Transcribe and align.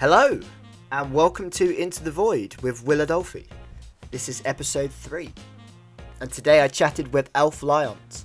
Hello, 0.00 0.40
and 0.92 1.12
welcome 1.12 1.50
to 1.50 1.76
Into 1.76 2.02
the 2.02 2.10
Void 2.10 2.56
with 2.62 2.82
Will 2.84 3.06
Adolphi. 3.06 3.46
This 4.10 4.30
is 4.30 4.40
episode 4.46 4.90
three, 4.90 5.30
and 6.22 6.32
today 6.32 6.62
I 6.62 6.68
chatted 6.68 7.12
with 7.12 7.28
Elf 7.34 7.62
Lyons. 7.62 8.24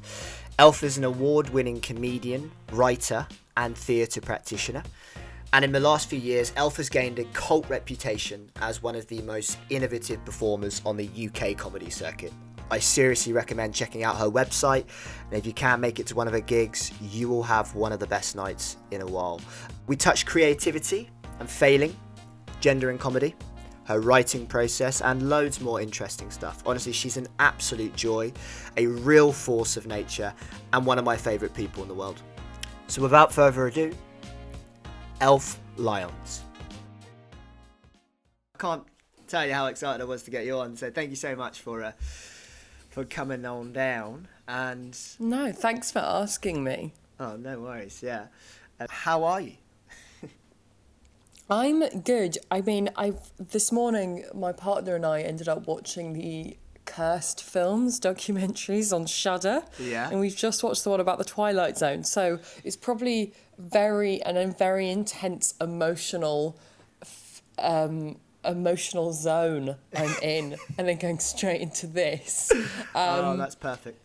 Elf 0.58 0.84
is 0.84 0.98
an 0.98 1.04
award 1.04 1.50
winning 1.50 1.82
comedian, 1.82 2.50
writer, 2.72 3.28
and 3.58 3.78
theatre 3.78 4.22
practitioner. 4.22 4.84
And 5.52 5.66
in 5.66 5.74
the 5.74 5.82
last 5.82 6.10
few 6.10 6.18
years, 6.18 6.54
Elf 6.56 6.78
has 6.78 6.88
gained 6.88 7.20
a 7.20 7.26
cult 7.34 7.70
reputation 7.70 8.50
as 8.62 8.82
one 8.82 8.96
of 8.96 9.08
the 9.08 9.22
most 9.24 9.58
innovative 9.70 10.24
performers 10.24 10.82
on 10.86 10.96
the 10.96 11.10
UK 11.28 11.58
comedy 11.58 11.90
circuit. 11.90 12.32
I 12.72 12.80
seriously 12.80 13.32
recommend 13.32 13.76
checking 13.76 14.04
out 14.04 14.18
her 14.18 14.30
website, 14.30 14.86
and 15.30 15.38
if 15.38 15.46
you 15.46 15.54
can 15.54 15.80
make 15.80 16.00
it 16.00 16.08
to 16.08 16.16
one 16.16 16.28
of 16.28 16.34
her 16.34 16.40
gigs, 16.40 16.92
you 17.02 17.30
will 17.30 17.44
have 17.44 17.76
one 17.76 17.92
of 17.92 18.00
the 18.00 18.08
best 18.08 18.36
nights 18.36 18.78
in 18.92 19.02
a 19.02 19.06
while. 19.06 19.40
We 19.88 19.96
touch 19.96 20.26
creativity 20.26 21.12
and 21.40 21.50
failing, 21.50 21.96
gender 22.60 22.92
in 22.92 22.98
comedy, 22.98 23.36
her 23.86 24.00
writing 24.00 24.48
process, 24.48 25.02
and 25.02 25.30
loads 25.30 25.62
more 25.62 25.80
interesting 25.82 26.32
stuff. 26.32 26.64
Honestly, 26.66 26.92
she's 26.92 27.18
an 27.18 27.28
absolute 27.40 27.96
joy, 27.96 28.32
a 28.78 28.88
real 28.88 29.32
force 29.32 29.78
of 29.78 29.86
nature, 29.88 30.34
and 30.74 30.86
one 30.86 30.98
of 30.98 31.06
my 31.06 31.16
favourite 31.16 31.54
people 31.54 31.84
in 31.84 31.88
the 31.90 31.94
world. 31.94 32.22
So 32.88 33.02
without 33.02 33.32
further 33.32 33.68
ado, 33.68 33.94
Elf 35.22 35.60
Lyons. 35.78 36.44
I 38.56 38.58
can't 38.58 38.84
tell 39.28 39.46
you 39.46 39.54
how 39.54 39.68
excited 39.68 40.02
I 40.02 40.06
was 40.06 40.24
to 40.24 40.32
get 40.32 40.46
you 40.46 40.58
on, 40.60 40.78
so 40.78 40.90
thank 40.90 41.10
you 41.10 41.16
so 41.16 41.36
much 41.36 41.60
for 41.60 41.84
uh, 41.84 41.92
for 42.90 43.04
coming 43.06 43.46
on 43.46 43.74
down. 43.74 44.28
And 44.48 44.98
No, 45.20 45.52
thanks 45.52 45.92
for 45.92 46.00
asking 46.00 46.64
me. 46.64 46.94
oh, 47.20 47.36
no 47.36 47.60
worries, 47.60 48.02
yeah. 48.04 48.28
Uh, 48.80 48.88
how 48.90 49.24
are 49.24 49.42
you? 49.42 49.54
I'm 51.50 51.88
good. 52.02 52.38
I 52.50 52.62
mean, 52.62 52.90
I 52.96 53.14
this 53.38 53.72
morning 53.72 54.26
my 54.34 54.52
partner 54.52 54.96
and 54.96 55.06
I 55.06 55.22
ended 55.22 55.48
up 55.48 55.68
watching 55.68 56.14
the 56.14 56.58
cursed 56.86 57.44
films 57.44 58.00
documentaries 58.12 58.94
on 58.94 59.06
Shudder. 59.06 59.64
Yeah. 59.80 60.10
And 60.10 60.20
we've 60.20 60.36
just 60.36 60.64
watched 60.64 60.84
the 60.84 60.90
one 60.90 61.00
about 61.00 61.18
the 61.18 61.26
Twilight 61.26 61.78
Zone. 61.78 62.04
So 62.04 62.40
it's 62.64 62.76
probably 62.76 63.34
very 63.58 64.22
and 64.24 64.38
a 64.38 64.48
very 64.48 64.90
intense 64.90 65.54
emotional 65.62 66.58
um 67.58 68.18
emotional 68.44 69.14
zone 69.14 69.76
I'm 69.96 70.14
in 70.22 70.56
and 70.78 70.88
then 70.88 70.98
going 70.98 71.20
straight 71.20 71.62
into 71.62 71.88
this. 71.88 72.52
oh, 72.94 73.38
that's 73.38 73.56
perfect. 73.56 74.00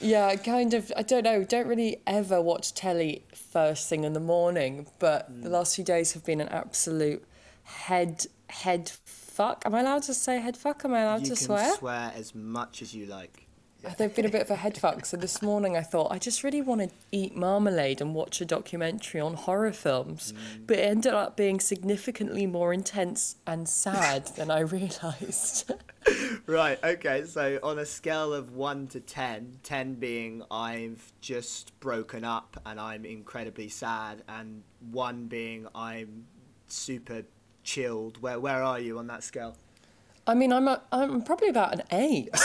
Yeah, 0.00 0.34
kind 0.36 0.74
of. 0.74 0.92
I 0.96 1.02
don't 1.02 1.24
know. 1.24 1.42
Don't 1.44 1.66
really 1.66 2.02
ever 2.06 2.40
watch 2.42 2.74
telly 2.74 3.24
first 3.34 3.88
thing 3.88 4.04
in 4.04 4.12
the 4.12 4.20
morning, 4.20 4.86
but 4.98 5.30
Mm. 5.32 5.42
the 5.42 5.48
last 5.50 5.74
few 5.76 5.84
days 5.84 6.12
have 6.12 6.24
been 6.24 6.40
an 6.40 6.48
absolute 6.48 7.24
head 7.64 8.26
head 8.48 8.90
fuck. 9.06 9.62
Am 9.66 9.74
I 9.74 9.80
allowed 9.80 10.02
to 10.04 10.14
say 10.14 10.38
head 10.38 10.56
fuck? 10.56 10.84
Am 10.84 10.94
I 10.94 11.00
allowed 11.00 11.20
You 11.22 11.34
to 11.34 11.36
can 11.36 11.46
swear? 11.46 11.74
swear 11.74 12.12
as 12.14 12.34
much 12.34 12.82
as 12.82 12.94
you 12.94 13.06
like. 13.06 13.45
They've 13.98 14.14
been 14.14 14.26
a 14.26 14.30
bit 14.30 14.42
of 14.42 14.50
a 14.50 14.56
head 14.56 14.76
fuck. 14.76 15.06
So 15.06 15.16
this 15.16 15.40
morning 15.40 15.76
I 15.76 15.82
thought 15.82 16.12
I 16.12 16.18
just 16.18 16.42
really 16.42 16.60
want 16.60 16.80
to 16.82 16.90
eat 17.12 17.36
marmalade 17.36 18.00
and 18.00 18.14
watch 18.14 18.40
a 18.40 18.44
documentary 18.44 19.20
on 19.20 19.34
horror 19.34 19.72
films, 19.72 20.32
Mm. 20.32 20.66
but 20.66 20.78
it 20.78 20.82
ended 20.82 21.14
up 21.14 21.36
being 21.36 21.60
significantly 21.60 22.46
more 22.46 22.72
intense 22.72 23.36
and 23.46 23.68
sad 23.68 24.26
than 24.36 24.50
I 24.50 24.60
realised. 24.60 25.72
Right, 26.46 26.78
okay, 26.84 27.24
so 27.24 27.58
on 27.64 27.80
a 27.80 27.84
scale 27.84 28.32
of 28.32 28.52
1 28.52 28.86
to 28.88 29.00
10, 29.00 29.58
10 29.64 29.94
being 29.94 30.40
I've 30.52 31.12
just 31.20 31.78
broken 31.80 32.22
up 32.24 32.62
and 32.64 32.78
I'm 32.78 33.04
incredibly 33.04 33.68
sad, 33.68 34.22
and 34.28 34.62
1 34.92 35.26
being 35.26 35.66
I'm 35.74 36.26
super 36.68 37.24
chilled, 37.64 38.22
where, 38.22 38.38
where 38.38 38.62
are 38.62 38.78
you 38.78 38.98
on 39.00 39.08
that 39.08 39.24
scale? 39.24 39.56
I 40.26 40.34
mean, 40.34 40.52
I'm 40.52 40.66
a, 40.68 40.82
I'm 40.92 41.22
probably 41.22 41.48
about 41.48 41.74
an 41.74 41.82
eight. 41.92 42.30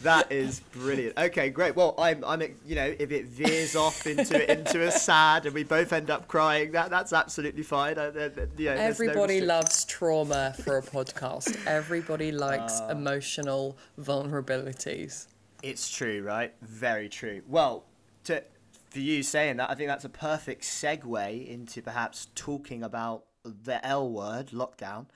That 0.00 0.32
is 0.32 0.60
brilliant. 0.72 1.18
Okay, 1.18 1.50
great. 1.50 1.76
Well, 1.76 1.94
I'm, 1.98 2.24
I'm, 2.24 2.40
you 2.64 2.74
know, 2.74 2.94
if 2.98 3.12
it 3.12 3.26
veers 3.26 3.76
off 3.76 4.06
into 4.06 4.50
into 4.50 4.86
a 4.86 4.90
sad 4.90 5.44
and 5.44 5.54
we 5.54 5.62
both 5.62 5.92
end 5.92 6.10
up 6.10 6.26
crying, 6.26 6.72
that 6.72 6.88
that's 6.90 7.12
absolutely 7.12 7.62
fine. 7.62 7.98
I, 7.98 8.04
I- 8.04 8.06
I- 8.06 8.10
you 8.14 8.20
know, 8.24 8.30
there's 8.36 8.58
no 8.58 9.06
Everybody 9.06 9.40
loves 9.42 9.84
trauma 9.84 10.54
for 10.64 10.78
a 10.78 10.82
podcast. 10.82 11.54
Everybody 11.66 12.32
likes 12.32 12.80
Ah. 12.80 12.88
emotional 12.90 13.76
vulnerabilities. 14.00 15.26
It's 15.62 15.90
true, 15.90 16.22
right? 16.22 16.54
Very 16.62 17.10
true. 17.10 17.42
Well, 17.46 17.84
to 18.24 18.42
for 18.90 19.00
you 19.00 19.22
saying 19.22 19.58
that, 19.58 19.68
I 19.70 19.74
think 19.74 19.88
that's 19.88 20.06
a 20.06 20.08
perfect 20.10 20.62
segue 20.62 21.46
into 21.46 21.82
perhaps 21.82 22.28
talking 22.34 22.82
about 22.82 23.24
the 23.44 23.84
L 23.84 24.08
word, 24.08 24.48
lockdown. 24.48 25.06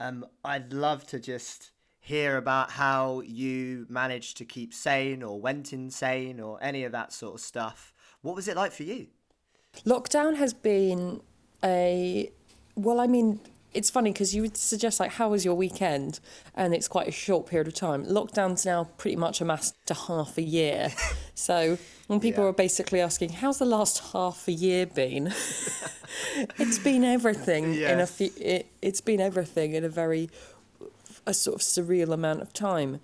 Um, 0.00 0.26
I'd 0.44 0.72
love 0.72 1.06
to 1.08 1.20
just 1.20 1.70
hear 2.00 2.36
about 2.36 2.72
how 2.72 3.20
you 3.20 3.86
managed 3.88 4.36
to 4.36 4.44
keep 4.44 4.74
sane 4.74 5.22
or 5.22 5.40
went 5.40 5.72
insane 5.72 6.40
or 6.40 6.58
any 6.62 6.84
of 6.84 6.92
that 6.92 7.12
sort 7.12 7.34
of 7.34 7.40
stuff. 7.40 7.94
What 8.20 8.34
was 8.34 8.48
it 8.48 8.56
like 8.56 8.72
for 8.72 8.82
you? 8.82 9.08
Lockdown 9.86 10.36
has 10.36 10.52
been 10.52 11.22
a 11.62 12.30
well, 12.76 13.00
I 13.00 13.06
mean, 13.06 13.40
it's 13.74 13.90
funny 13.90 14.12
because 14.12 14.34
you 14.34 14.42
would 14.42 14.56
suggest 14.56 15.00
like, 15.00 15.12
how 15.12 15.28
was 15.30 15.44
your 15.44 15.54
weekend? 15.54 16.20
And 16.54 16.72
it's 16.74 16.88
quite 16.88 17.08
a 17.08 17.12
short 17.12 17.46
period 17.46 17.66
of 17.68 17.74
time. 17.74 18.04
Lockdown's 18.06 18.64
now 18.64 18.84
pretty 18.98 19.16
much 19.16 19.40
amassed 19.40 19.74
to 19.86 19.94
half 19.94 20.38
a 20.38 20.42
year. 20.42 20.92
so 21.34 21.76
when 22.06 22.20
people 22.20 22.44
Yeah. 22.44 22.50
are 22.50 22.54
basically 22.54 23.00
asking, 23.00 23.30
how's 23.30 23.58
the 23.58 23.64
last 23.64 24.12
half 24.12 24.46
a 24.48 24.52
year 24.52 24.86
been? 24.86 25.26
it's 26.58 26.78
been 26.78 27.04
everything 27.04 27.74
in 27.74 28.00
a 28.00 28.06
few, 28.06 28.30
it, 28.38 28.66
it's 28.82 29.00
been 29.00 29.20
everything 29.20 29.74
in 29.74 29.84
a 29.84 29.88
very 29.88 30.30
a 31.26 31.34
sort 31.34 31.56
of 31.56 31.62
surreal 31.62 32.12
amount 32.12 32.42
of 32.42 32.52
time. 32.52 33.00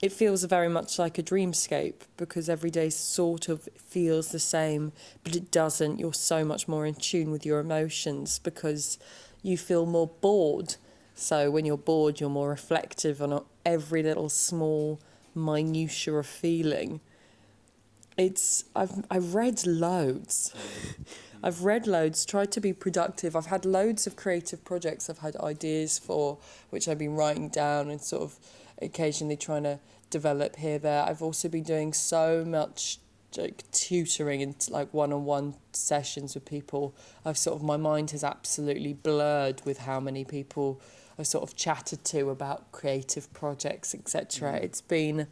It 0.00 0.12
feels 0.12 0.44
very 0.44 0.68
much 0.68 0.98
like 0.98 1.18
a 1.18 1.22
dreamscape 1.22 2.02
because 2.16 2.48
every 2.48 2.70
day 2.70 2.88
sort 2.88 3.48
of 3.48 3.68
feels 3.76 4.30
the 4.30 4.38
same, 4.38 4.92
but 5.24 5.34
it 5.34 5.50
doesn't. 5.50 5.98
You're 5.98 6.14
so 6.14 6.44
much 6.44 6.68
more 6.68 6.86
in 6.86 6.94
tune 6.94 7.30
with 7.32 7.44
your 7.44 7.58
emotions 7.58 8.38
because 8.38 8.98
you 9.42 9.56
feel 9.56 9.86
more 9.86 10.06
bored. 10.06 10.76
So 11.14 11.50
when 11.50 11.64
you're 11.64 11.76
bored, 11.76 12.20
you're 12.20 12.30
more 12.30 12.50
reflective 12.50 13.20
on 13.20 13.44
every 13.64 14.02
little 14.02 14.28
small 14.28 15.00
minutia 15.34 16.14
of 16.14 16.26
feeling. 16.26 17.00
It's 18.16 18.64
I've 18.74 19.04
I've 19.10 19.34
read 19.34 19.66
loads. 19.66 20.54
I've 21.42 21.62
read 21.62 21.86
loads, 21.86 22.26
tried 22.26 22.50
to 22.52 22.60
be 22.60 22.72
productive. 22.72 23.36
I've 23.36 23.46
had 23.46 23.64
loads 23.64 24.08
of 24.08 24.16
creative 24.16 24.64
projects 24.64 25.08
I've 25.08 25.18
had 25.18 25.36
ideas 25.36 25.96
for, 25.96 26.38
which 26.70 26.88
I've 26.88 26.98
been 26.98 27.14
writing 27.14 27.48
down 27.48 27.90
and 27.90 28.00
sort 28.00 28.22
of 28.22 28.38
occasionally 28.82 29.36
trying 29.36 29.62
to 29.62 29.78
develop 30.10 30.56
here 30.56 30.80
there. 30.80 31.04
I've 31.04 31.22
also 31.22 31.48
been 31.48 31.62
doing 31.62 31.92
so 31.92 32.44
much 32.44 32.98
like 33.36 33.70
tutoring 33.72 34.42
and 34.42 34.54
like 34.70 34.92
one-on-one 34.94 35.54
sessions 35.72 36.34
with 36.34 36.44
people. 36.44 36.94
I've 37.24 37.38
sort 37.38 37.56
of 37.56 37.62
my 37.62 37.76
mind 37.76 38.12
has 38.12 38.24
absolutely 38.24 38.94
blurred 38.94 39.62
with 39.64 39.78
how 39.78 40.00
many 40.00 40.24
people 40.24 40.80
I've 41.18 41.26
sort 41.26 41.42
of 41.42 41.56
chatted 41.56 42.04
to 42.06 42.30
about 42.30 42.70
creative 42.70 43.32
projects, 43.32 43.94
etc. 43.94 44.52
Mm. 44.52 44.62
It's 44.62 44.80
been 44.80 45.26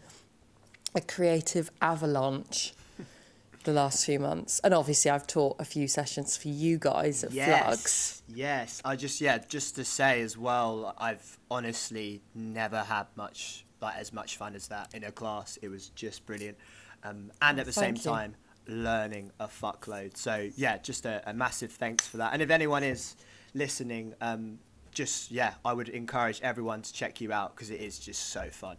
a 0.94 1.00
creative 1.00 1.70
avalanche 1.80 2.74
the 3.64 3.72
last 3.72 4.04
few 4.04 4.18
months. 4.18 4.60
And 4.64 4.74
obviously, 4.74 5.10
I've 5.10 5.26
taught 5.28 5.60
a 5.60 5.64
few 5.64 5.86
sessions 5.86 6.36
for 6.36 6.48
you 6.48 6.78
guys 6.78 7.22
at 7.22 7.32
Flux. 7.32 8.22
Yes. 8.28 8.82
I 8.84 8.96
just 8.96 9.20
yeah, 9.20 9.38
just 9.38 9.76
to 9.76 9.84
say 9.84 10.22
as 10.22 10.36
well, 10.36 10.94
I've 10.98 11.38
honestly 11.50 12.20
never 12.34 12.80
had 12.80 13.06
much 13.14 13.64
like 13.80 13.96
as 13.96 14.12
much 14.12 14.36
fun 14.36 14.54
as 14.56 14.68
that 14.68 14.92
in 14.94 15.04
a 15.04 15.12
class. 15.12 15.58
It 15.62 15.68
was 15.68 15.90
just 15.90 16.26
brilliant. 16.26 16.56
Um, 17.04 17.30
and 17.40 17.60
at 17.60 17.66
the 17.66 17.72
same 17.72 17.96
you. 17.96 18.02
time 18.02 18.34
learning 18.66 19.30
a 19.38 19.46
fuckload. 19.46 20.16
So 20.16 20.50
yeah, 20.56 20.78
just 20.78 21.06
a, 21.06 21.22
a 21.28 21.32
massive 21.32 21.72
thanks 21.72 22.06
for 22.06 22.16
that. 22.18 22.32
And 22.32 22.42
if 22.42 22.50
anyone 22.50 22.82
is 22.82 23.16
listening, 23.54 24.14
um, 24.20 24.58
just 24.92 25.30
yeah, 25.30 25.54
I 25.64 25.72
would 25.72 25.88
encourage 25.88 26.40
everyone 26.42 26.82
to 26.82 26.92
check 26.92 27.20
you 27.20 27.32
out 27.32 27.54
because 27.54 27.70
it 27.70 27.80
is 27.80 27.98
just 27.98 28.30
so 28.30 28.48
fun. 28.50 28.76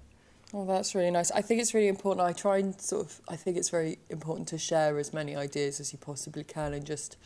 Oh, 0.53 0.65
that's 0.65 0.95
really 0.95 1.11
nice. 1.11 1.29
I 1.31 1.41
think 1.41 1.61
it's 1.61 1.73
really 1.73 1.89
important. 1.89 2.25
I 2.25 2.31
try 2.31 2.57
and 2.59 2.79
sort 2.79 3.05
of, 3.05 3.21
I 3.27 3.35
think 3.35 3.57
it's 3.57 3.69
very 3.69 3.99
important 4.09 4.47
to 4.49 4.57
share 4.57 4.97
as 4.97 5.13
many 5.13 5.35
ideas 5.35 5.79
as 5.81 5.91
you 5.91 5.99
possibly 5.99 6.43
can 6.45 6.73
and 6.73 6.85
just, 6.85 7.17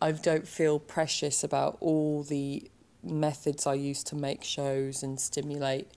I 0.00 0.12
don't 0.12 0.46
feel 0.46 0.78
precious 0.78 1.42
about 1.42 1.76
all 1.80 2.22
the 2.22 2.70
methods 3.02 3.66
I 3.66 3.74
use 3.74 4.04
to 4.04 4.14
make 4.14 4.44
shows 4.44 5.02
and 5.02 5.18
stimulate 5.18 5.90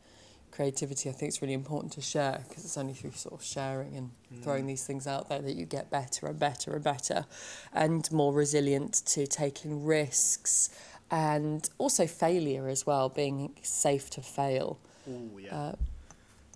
creativity. 0.54 1.10
I 1.10 1.14
think 1.14 1.30
it's 1.30 1.42
really 1.42 1.54
important 1.54 1.94
to 1.94 2.02
share 2.02 2.44
because 2.48 2.64
it's 2.64 2.78
only 2.78 2.94
through 2.94 3.12
sort 3.12 3.34
of 3.34 3.44
sharing 3.44 3.98
and 3.98 4.12
throwing 4.44 4.68
these 4.68 4.86
things 4.86 5.08
out 5.08 5.28
there 5.28 5.42
that 5.42 5.56
you 5.56 5.66
get 5.66 5.90
better 5.90 6.28
and 6.28 6.40
better 6.40 6.76
and 6.76 6.84
better 6.84 7.26
and 7.74 8.10
more 8.12 8.32
resilient 8.32 8.94
to 9.08 9.26
taking 9.26 9.84
risks 9.84 10.70
and 11.10 11.70
also 11.80 12.06
failure 12.06 12.68
as 12.68 12.86
well, 12.86 13.10
being 13.10 13.54
safe 13.64 14.10
to 14.12 14.22
fail. 14.22 14.80
Oh 15.10 15.38
yeah. 15.40 15.56
Uh, 15.56 15.76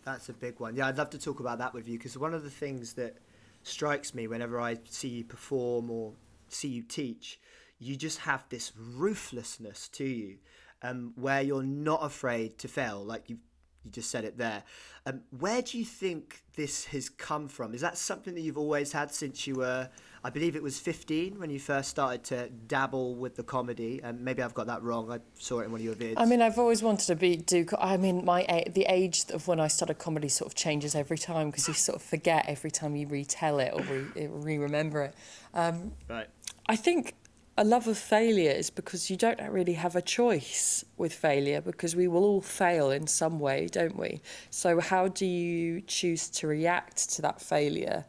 That's 0.05 0.29
a 0.29 0.33
big 0.33 0.59
one. 0.59 0.75
Yeah, 0.75 0.87
I'd 0.87 0.97
love 0.97 1.09
to 1.11 1.19
talk 1.19 1.39
about 1.39 1.57
that 1.57 1.73
with 1.73 1.87
you 1.87 1.97
because 1.97 2.17
one 2.17 2.33
of 2.33 2.43
the 2.43 2.51
things 2.51 2.93
that 2.93 3.17
strikes 3.63 4.13
me 4.13 4.27
whenever 4.27 4.59
I 4.59 4.77
see 4.89 5.09
you 5.09 5.23
perform 5.23 5.89
or 5.89 6.13
see 6.49 6.69
you 6.69 6.83
teach, 6.83 7.39
you 7.79 7.95
just 7.95 8.19
have 8.19 8.45
this 8.49 8.71
ruthlessness 8.77 9.87
to 9.89 10.05
you, 10.05 10.37
um, 10.81 11.13
where 11.15 11.41
you're 11.41 11.63
not 11.63 12.03
afraid 12.03 12.57
to 12.59 12.67
fail. 12.67 13.03
Like 13.03 13.29
you've 13.29 13.39
you 13.87 13.91
just 13.91 14.11
said 14.11 14.25
it 14.25 14.37
there. 14.37 14.63
Um, 15.05 15.21
where 15.39 15.61
do 15.61 15.77
you 15.77 15.85
think 15.85 16.43
this 16.55 16.85
has 16.85 17.07
come 17.07 17.47
from? 17.47 17.73
Is 17.73 17.81
that 17.81 17.97
something 17.97 18.35
that 18.35 18.41
you've 18.41 18.57
always 18.57 18.91
had 18.91 19.11
since 19.13 19.47
you 19.47 19.55
were, 19.55 19.89
I 20.21 20.29
believe 20.29 20.57
it 20.57 20.61
was 20.61 20.79
15 20.79 21.39
when 21.39 21.49
you 21.49 21.59
first 21.59 21.89
started 21.89 22.25
to 22.25 22.49
dabble 22.49 23.15
with 23.15 23.37
the 23.37 23.43
comedy? 23.43 24.01
And 24.03 24.19
maybe 24.19 24.43
I've 24.43 24.53
got 24.53 24.67
that 24.67 24.83
wrong. 24.83 25.09
I 25.09 25.19
saw 25.39 25.59
it 25.59 25.65
in 25.65 25.71
one 25.71 25.79
of 25.79 25.85
your 25.85 25.95
vids. 25.95 26.15
I 26.17 26.25
mean, 26.25 26.41
I've 26.41 26.59
always 26.59 26.83
wanted 26.83 27.07
to 27.07 27.15
be 27.15 27.37
do. 27.37 27.65
I 27.79 27.95
mean, 27.95 28.25
my 28.25 28.65
the 28.69 28.85
age 28.89 29.23
of 29.33 29.47
when 29.47 29.61
I 29.61 29.69
started 29.69 29.97
comedy 29.97 30.27
sort 30.27 30.51
of 30.51 30.55
changes 30.55 30.93
every 30.93 31.17
time 31.17 31.51
because 31.51 31.69
you 31.69 31.73
sort 31.89 31.95
of 31.95 32.01
forget 32.01 32.45
every 32.47 32.71
time 32.71 32.97
you 32.97 33.07
retell 33.07 33.59
it 33.59 33.71
or 33.73 33.81
re, 33.83 34.27
re 34.27 34.57
remember 34.57 35.03
it. 35.03 35.15
Um, 35.53 35.93
right. 36.09 36.27
I 36.67 36.75
think 36.75 37.15
a 37.59 37.63
love 37.63 37.87
of 37.87 37.97
failure 37.97 38.51
is 38.51 38.69
because 38.69 39.09
you 39.09 39.17
don't 39.17 39.41
really 39.49 39.73
have 39.73 39.95
a 39.95 40.01
choice 40.01 40.85
with 40.95 41.11
failure 41.11 41.59
because 41.59 41.95
we 41.95 42.07
will 42.07 42.23
all 42.23 42.41
fail 42.41 42.91
in 42.91 43.07
some 43.07 43.39
way, 43.39 43.67
don't 43.71 43.97
we? 43.97 44.21
So, 44.51 44.79
how 44.79 45.07
do 45.07 45.25
you 45.25 45.81
choose 45.81 46.29
to 46.29 46.47
react 46.47 47.09
to 47.13 47.23
that 47.23 47.41
failure? 47.41 48.05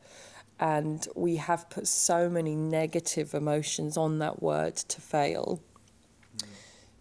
And 0.60 1.06
we 1.14 1.36
have 1.36 1.70
put 1.70 1.86
so 1.86 2.28
many 2.28 2.54
negative 2.54 3.32
emotions 3.32 3.96
on 3.96 4.18
that 4.18 4.42
word 4.42 4.76
to 4.76 5.00
fail 5.00 5.62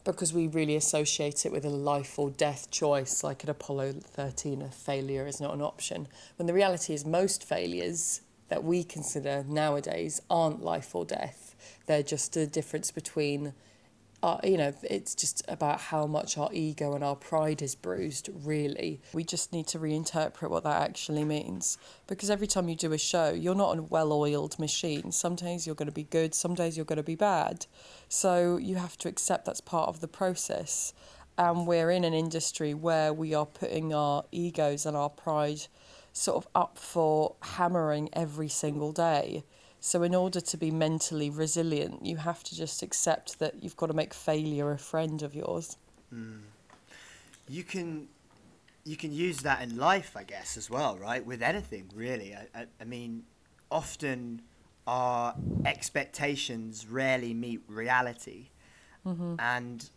because 0.06 0.32
we 0.34 0.48
really 0.48 0.78
associate 0.78 1.46
it 1.46 1.52
with 1.52 1.66
a 1.66 1.70
life 1.70 2.18
or 2.18 2.30
death 2.30 2.72
choice, 2.72 3.26
like 3.26 3.44
at 3.44 3.50
Apollo 3.50 3.96
13, 4.04 4.62
a 4.62 4.70
failure 4.70 5.28
is 5.28 5.42
not 5.42 5.54
an 5.54 5.62
option. 5.62 6.08
When 6.38 6.46
the 6.46 6.54
reality 6.54 6.94
is, 6.94 7.04
most 7.04 7.44
failures 7.44 8.22
that 8.48 8.64
we 8.64 8.86
consider 8.86 9.44
nowadays 9.46 10.22
aren't 10.30 10.64
life 10.64 10.96
or 10.96 11.04
death 11.04 11.47
they're 11.88 12.04
just 12.04 12.38
a 12.38 12.46
difference 12.46 12.92
between, 12.92 13.54
uh, 14.22 14.38
you 14.44 14.58
know, 14.58 14.74
it's 14.84 15.16
just 15.16 15.44
about 15.48 15.80
how 15.80 16.06
much 16.06 16.38
our 16.38 16.50
ego 16.54 16.94
and 16.94 17.04
our 17.04 17.16
pride 17.16 17.62
is 17.62 17.76
bruised, 17.76 18.30
really. 18.34 19.02
We 19.14 19.24
just 19.24 19.52
need 19.52 19.68
to 19.68 19.80
reinterpret 19.80 20.50
what 20.50 20.64
that 20.64 20.82
actually 20.82 21.24
means. 21.24 21.78
Because 22.06 22.30
every 22.30 22.48
time 22.48 22.70
you 22.70 22.76
do 22.76 22.94
a 22.94 22.98
show, 22.98 23.32
you're 23.32 23.56
not 23.56 23.78
a 23.78 23.82
well 23.82 24.14
oiled 24.14 24.60
machine. 24.60 25.12
Some 25.12 25.36
days 25.36 25.66
you're 25.66 25.76
going 25.76 25.88
to 25.88 25.94
be 25.94 26.04
good, 26.04 26.36
some 26.36 26.54
days 26.54 26.78
you're 26.78 26.86
going 26.86 26.98
to 26.98 27.04
be 27.04 27.16
bad. 27.16 27.66
So 28.10 28.58
you 28.58 28.76
have 28.76 28.98
to 29.00 29.10
accept 29.10 29.46
that's 29.46 29.62
part 29.62 29.90
of 29.90 30.02
the 30.02 30.08
process. 30.08 30.94
And 31.38 31.68
we're 31.68 31.92
in 31.92 32.04
an 32.04 32.14
industry 32.14 32.74
where 32.74 33.14
we 33.14 33.34
are 33.36 33.46
putting 33.46 33.94
our 33.94 34.26
egos 34.32 34.86
and 34.86 34.98
our 34.98 35.10
pride 35.10 35.68
sort 36.12 36.38
of 36.38 36.48
up 36.56 36.80
for 36.80 37.36
hammering 37.42 38.10
every 38.12 38.50
single 38.50 38.92
day. 38.92 39.44
So, 39.80 40.04
in 40.04 40.16
order 40.16 40.42
to 40.42 40.58
be 40.58 40.72
mentally 40.72 41.30
resilient, 41.30 42.06
you 42.06 42.18
have 42.18 42.44
to 42.46 42.56
just 42.56 42.82
accept 42.82 43.40
that 43.40 43.64
you've 43.64 43.78
got 43.78 43.88
to 43.88 43.94
make 43.94 44.14
failure 44.14 44.72
a 44.72 44.78
friend 44.78 45.22
of 45.22 45.36
yours. 45.36 45.78
Mm. 46.14 46.42
You 47.48 47.64
can, 47.64 48.08
you 48.84 48.98
can 48.98 49.14
use 49.14 49.38
that 49.40 49.62
in 49.62 49.78
life, 49.78 50.18
I 50.18 50.24
guess, 50.24 50.58
as 50.58 50.70
well, 50.70 50.98
right? 50.98 51.26
With 51.26 51.42
anything, 51.42 51.90
really. 51.96 52.36
I, 52.36 52.60
I, 52.60 52.66
I 52.82 52.84
mean, 52.84 53.24
often 53.72 54.42
our 54.88 55.36
expectations 55.66 56.88
rarely 56.88 57.34
meet 57.34 57.62
reality, 57.68 58.50
mm-hmm. 59.06 59.36
and 59.40 59.90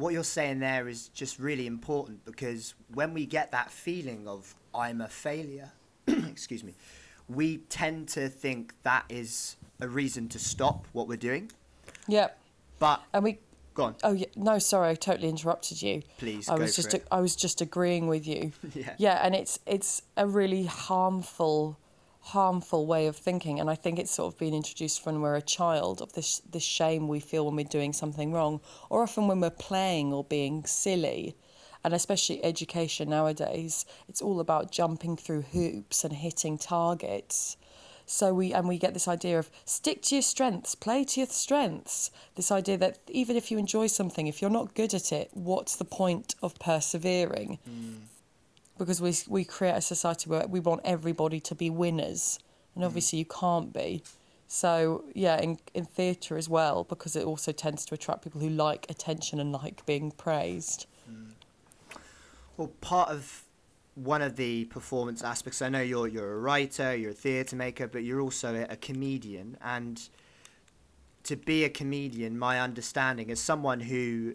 what 0.00 0.14
you're 0.14 0.24
saying 0.24 0.60
there 0.60 0.88
is 0.88 1.08
just 1.08 1.38
really 1.38 1.66
important 1.66 2.24
because 2.24 2.74
when 2.94 3.12
we 3.12 3.26
get 3.26 3.52
that 3.52 3.70
feeling 3.70 4.26
of 4.26 4.54
I'm 4.74 5.00
a 5.00 5.08
failure, 5.08 5.70
excuse 6.06 6.64
me, 6.64 6.74
we 7.30 7.58
tend 7.58 8.08
to 8.08 8.28
think 8.28 8.74
that 8.82 9.04
is 9.08 9.56
a 9.80 9.88
reason 9.88 10.28
to 10.28 10.38
stop 10.38 10.86
what 10.92 11.08
we're 11.08 11.16
doing. 11.16 11.50
Yep. 12.08 12.38
But 12.78 13.02
and 13.12 13.24
we 13.24 13.38
go 13.74 13.84
on. 13.84 13.96
Oh 14.02 14.12
yeah, 14.12 14.26
no, 14.36 14.58
sorry, 14.58 14.90
I 14.90 14.94
totally 14.94 15.28
interrupted 15.28 15.80
you. 15.80 16.02
Please, 16.18 16.48
I 16.48 16.56
was 16.56 16.76
just 16.76 16.94
I 17.10 17.20
was 17.20 17.36
just 17.36 17.60
agreeing 17.60 18.08
with 18.08 18.26
you. 18.26 18.52
yeah. 18.74 18.94
Yeah, 18.98 19.20
and 19.22 19.34
it's 19.34 19.60
it's 19.66 20.02
a 20.16 20.26
really 20.26 20.64
harmful 20.64 21.78
harmful 22.22 22.86
way 22.86 23.06
of 23.06 23.16
thinking 23.16 23.58
and 23.58 23.70
I 23.70 23.74
think 23.74 23.98
it's 23.98 24.10
sort 24.10 24.34
of 24.34 24.38
been 24.38 24.52
introduced 24.52 25.06
when 25.06 25.22
we're 25.22 25.36
a 25.36 25.42
child 25.42 26.02
of 26.02 26.12
this 26.12 26.40
this 26.40 26.62
shame 26.62 27.08
we 27.08 27.18
feel 27.18 27.46
when 27.46 27.56
we're 27.56 27.64
doing 27.64 27.94
something 27.94 28.30
wrong 28.30 28.60
or 28.90 29.02
often 29.02 29.26
when 29.26 29.40
we're 29.40 29.48
playing 29.48 30.12
or 30.12 30.22
being 30.22 30.66
silly 30.66 31.34
and 31.84 31.94
especially 31.94 32.44
education 32.44 33.10
nowadays, 33.10 33.86
it's 34.08 34.22
all 34.22 34.40
about 34.40 34.70
jumping 34.70 35.16
through 35.16 35.42
hoops 35.42 36.04
and 36.04 36.12
hitting 36.14 36.58
targets. 36.58 37.56
So 38.10 38.34
we 38.34 38.52
and 38.52 38.66
we 38.66 38.76
get 38.76 38.92
this 38.92 39.06
idea 39.06 39.38
of 39.38 39.50
stick 39.64 40.02
to 40.02 40.16
your 40.16 40.22
strengths, 40.22 40.74
play 40.74 41.04
to 41.04 41.20
your 41.20 41.28
strengths. 41.28 42.10
This 42.34 42.50
idea 42.50 42.76
that 42.78 42.98
even 43.08 43.36
if 43.36 43.52
you 43.52 43.58
enjoy 43.58 43.86
something, 43.86 44.26
if 44.26 44.42
you're 44.42 44.50
not 44.50 44.74
good 44.74 44.94
at 44.94 45.12
it, 45.12 45.30
what's 45.32 45.76
the 45.76 45.84
point 45.84 46.34
of 46.42 46.58
persevering? 46.58 47.60
Mm. 47.68 48.00
Because 48.78 49.00
we 49.00 49.14
we 49.28 49.44
create 49.44 49.76
a 49.76 49.80
society 49.80 50.28
where 50.28 50.46
we 50.48 50.58
want 50.58 50.80
everybody 50.84 51.38
to 51.38 51.54
be 51.54 51.70
winners, 51.70 52.40
and 52.74 52.84
obviously 52.84 53.18
mm. 53.18 53.20
you 53.20 53.26
can't 53.26 53.72
be. 53.72 54.02
So 54.48 55.04
yeah, 55.14 55.40
in 55.40 55.58
in 55.72 55.84
theatre 55.84 56.36
as 56.36 56.48
well, 56.48 56.82
because 56.82 57.14
it 57.14 57.24
also 57.24 57.52
tends 57.52 57.84
to 57.86 57.94
attract 57.94 58.22
people 58.22 58.40
who 58.40 58.48
like 58.50 58.86
attention 58.90 59.38
and 59.38 59.52
like 59.52 59.86
being 59.86 60.10
praised. 60.10 60.86
Well, 62.60 62.68
part 62.82 63.08
of 63.08 63.44
one 63.94 64.20
of 64.20 64.36
the 64.36 64.66
performance 64.66 65.22
aspects. 65.22 65.62
I 65.62 65.70
know 65.70 65.80
you're 65.80 66.06
you're 66.06 66.34
a 66.34 66.38
writer, 66.38 66.94
you're 66.94 67.12
a 67.12 67.14
theatre 67.14 67.56
maker, 67.56 67.88
but 67.88 68.04
you're 68.04 68.20
also 68.20 68.54
a, 68.54 68.74
a 68.74 68.76
comedian. 68.76 69.56
And 69.62 69.98
to 71.22 71.36
be 71.36 71.64
a 71.64 71.70
comedian, 71.70 72.38
my 72.38 72.60
understanding 72.60 73.30
as 73.30 73.40
someone 73.40 73.80
who 73.80 74.34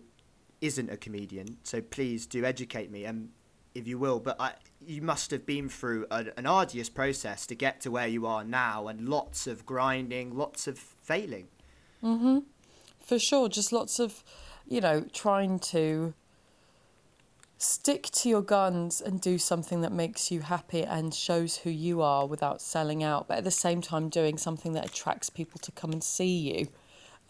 isn't 0.60 0.90
a 0.90 0.98
comedian, 0.98 1.58
so 1.62 1.82
please 1.82 2.26
do 2.26 2.44
educate 2.46 2.90
me, 2.90 3.06
and 3.06 3.26
um, 3.26 3.30
if 3.76 3.88
you 3.88 4.00
will. 4.00 4.20
But 4.20 4.42
I, 4.42 4.54
you 4.84 5.04
must 5.04 5.30
have 5.30 5.46
been 5.46 5.70
through 5.70 6.08
a, 6.10 6.26
an 6.36 6.48
arduous 6.48 6.90
process 6.90 7.46
to 7.46 7.54
get 7.54 7.80
to 7.82 7.92
where 7.92 8.08
you 8.08 8.26
are 8.26 8.44
now, 8.44 8.88
and 8.88 9.08
lots 9.08 9.46
of 9.46 9.68
grinding, 9.68 10.36
lots 10.36 10.66
of 10.66 10.80
failing. 10.80 11.50
Mhm. 12.04 12.46
For 13.00 13.20
sure, 13.20 13.50
just 13.50 13.72
lots 13.72 14.00
of, 14.00 14.24
you 14.68 14.82
know, 14.82 15.06
trying 15.14 15.60
to 15.60 16.16
stick 17.58 18.04
to 18.12 18.30
your 18.30 18.42
guns 18.42 19.02
and 19.02 19.22
do 19.22 19.38
something 19.38 19.82
that 19.82 19.92
makes 19.92 20.32
you 20.32 20.42
happy 20.42 20.84
and 20.84 21.14
shows 21.14 21.58
who 21.58 21.70
you 21.70 22.02
are 22.02 22.26
without 22.26 22.62
selling 22.62 23.04
out, 23.04 23.28
but 23.28 23.38
at 23.38 23.44
the 23.44 23.52
same 23.52 23.82
time 23.82 24.10
doing 24.10 24.38
something 24.38 24.74
that 24.74 24.86
attracts 24.86 25.30
people 25.30 25.60
to 25.60 25.72
come 25.72 25.92
and 25.92 26.04
see 26.04 26.38
you. 26.38 26.68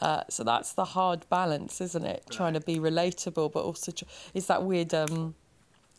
Uh, 0.01 0.23
so 0.29 0.43
that's 0.43 0.73
the 0.73 0.85
hard 0.85 1.25
balance, 1.29 1.79
isn't 1.79 2.05
it? 2.05 2.23
Right. 2.25 2.35
Trying 2.35 2.53
to 2.53 2.59
be 2.59 2.77
relatable, 2.77 3.51
but 3.51 3.63
also 3.63 3.91
tr- 3.91 4.05
it's 4.33 4.47
that 4.47 4.63
weird. 4.63 4.93
Um, 4.93 5.35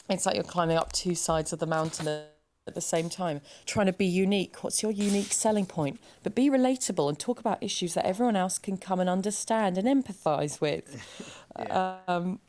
it's 0.08 0.26
like 0.26 0.34
you're 0.34 0.44
climbing 0.44 0.76
up 0.76 0.92
two 0.92 1.14
sides 1.14 1.52
of 1.52 1.58
the 1.58 1.66
mountain 1.66 2.06
at 2.08 2.74
the 2.74 2.80
same 2.80 3.08
time, 3.08 3.40
trying 3.64 3.86
to 3.86 3.92
be 3.92 4.06
unique. 4.06 4.62
What's 4.62 4.82
your 4.82 4.92
unique 4.92 5.32
selling 5.32 5.66
point? 5.66 6.00
But 6.22 6.34
be 6.34 6.50
relatable 6.50 7.08
and 7.08 7.18
talk 7.18 7.40
about 7.40 7.62
issues 7.62 7.94
that 7.94 8.04
everyone 8.04 8.36
else 8.36 8.58
can 8.58 8.76
come 8.76 9.00
and 9.00 9.08
understand 9.08 9.78
and 9.78 9.86
empathise 9.86 10.60
with. 10.60 11.44
yeah. 11.58 11.98
um, 12.08 12.40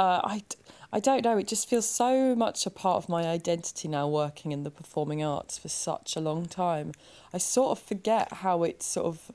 uh, 0.00 0.20
I, 0.24 0.42
I 0.94 0.98
don't 0.98 1.22
know. 1.24 1.36
It 1.36 1.46
just 1.46 1.68
feels 1.68 1.86
so 1.86 2.34
much 2.34 2.64
a 2.64 2.70
part 2.70 2.96
of 2.96 3.10
my 3.10 3.24
identity 3.24 3.86
now, 3.86 4.08
working 4.08 4.50
in 4.50 4.64
the 4.64 4.70
performing 4.70 5.22
arts 5.22 5.58
for 5.58 5.68
such 5.68 6.16
a 6.16 6.20
long 6.20 6.46
time. 6.46 6.92
I 7.34 7.38
sort 7.38 7.72
of 7.72 7.84
forget 7.84 8.32
how 8.32 8.62
it 8.62 8.82
sort 8.82 9.06
of 9.06 9.30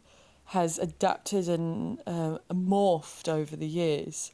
has 0.46 0.80
adapted 0.80 1.48
and 1.48 2.00
uh, 2.08 2.40
morphed 2.52 3.30
over 3.30 3.56
the 3.56 3.68
years. 3.68 4.32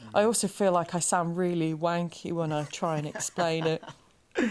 Mm. 0.00 0.20
I 0.20 0.22
also 0.22 0.46
feel 0.46 0.70
like 0.70 0.94
I 0.94 1.00
sound 1.00 1.36
really 1.36 1.74
wanky 1.74 2.30
when 2.30 2.52
I 2.52 2.64
try 2.64 2.98
and 2.98 3.06
explain 3.06 3.66
it. 3.66 3.82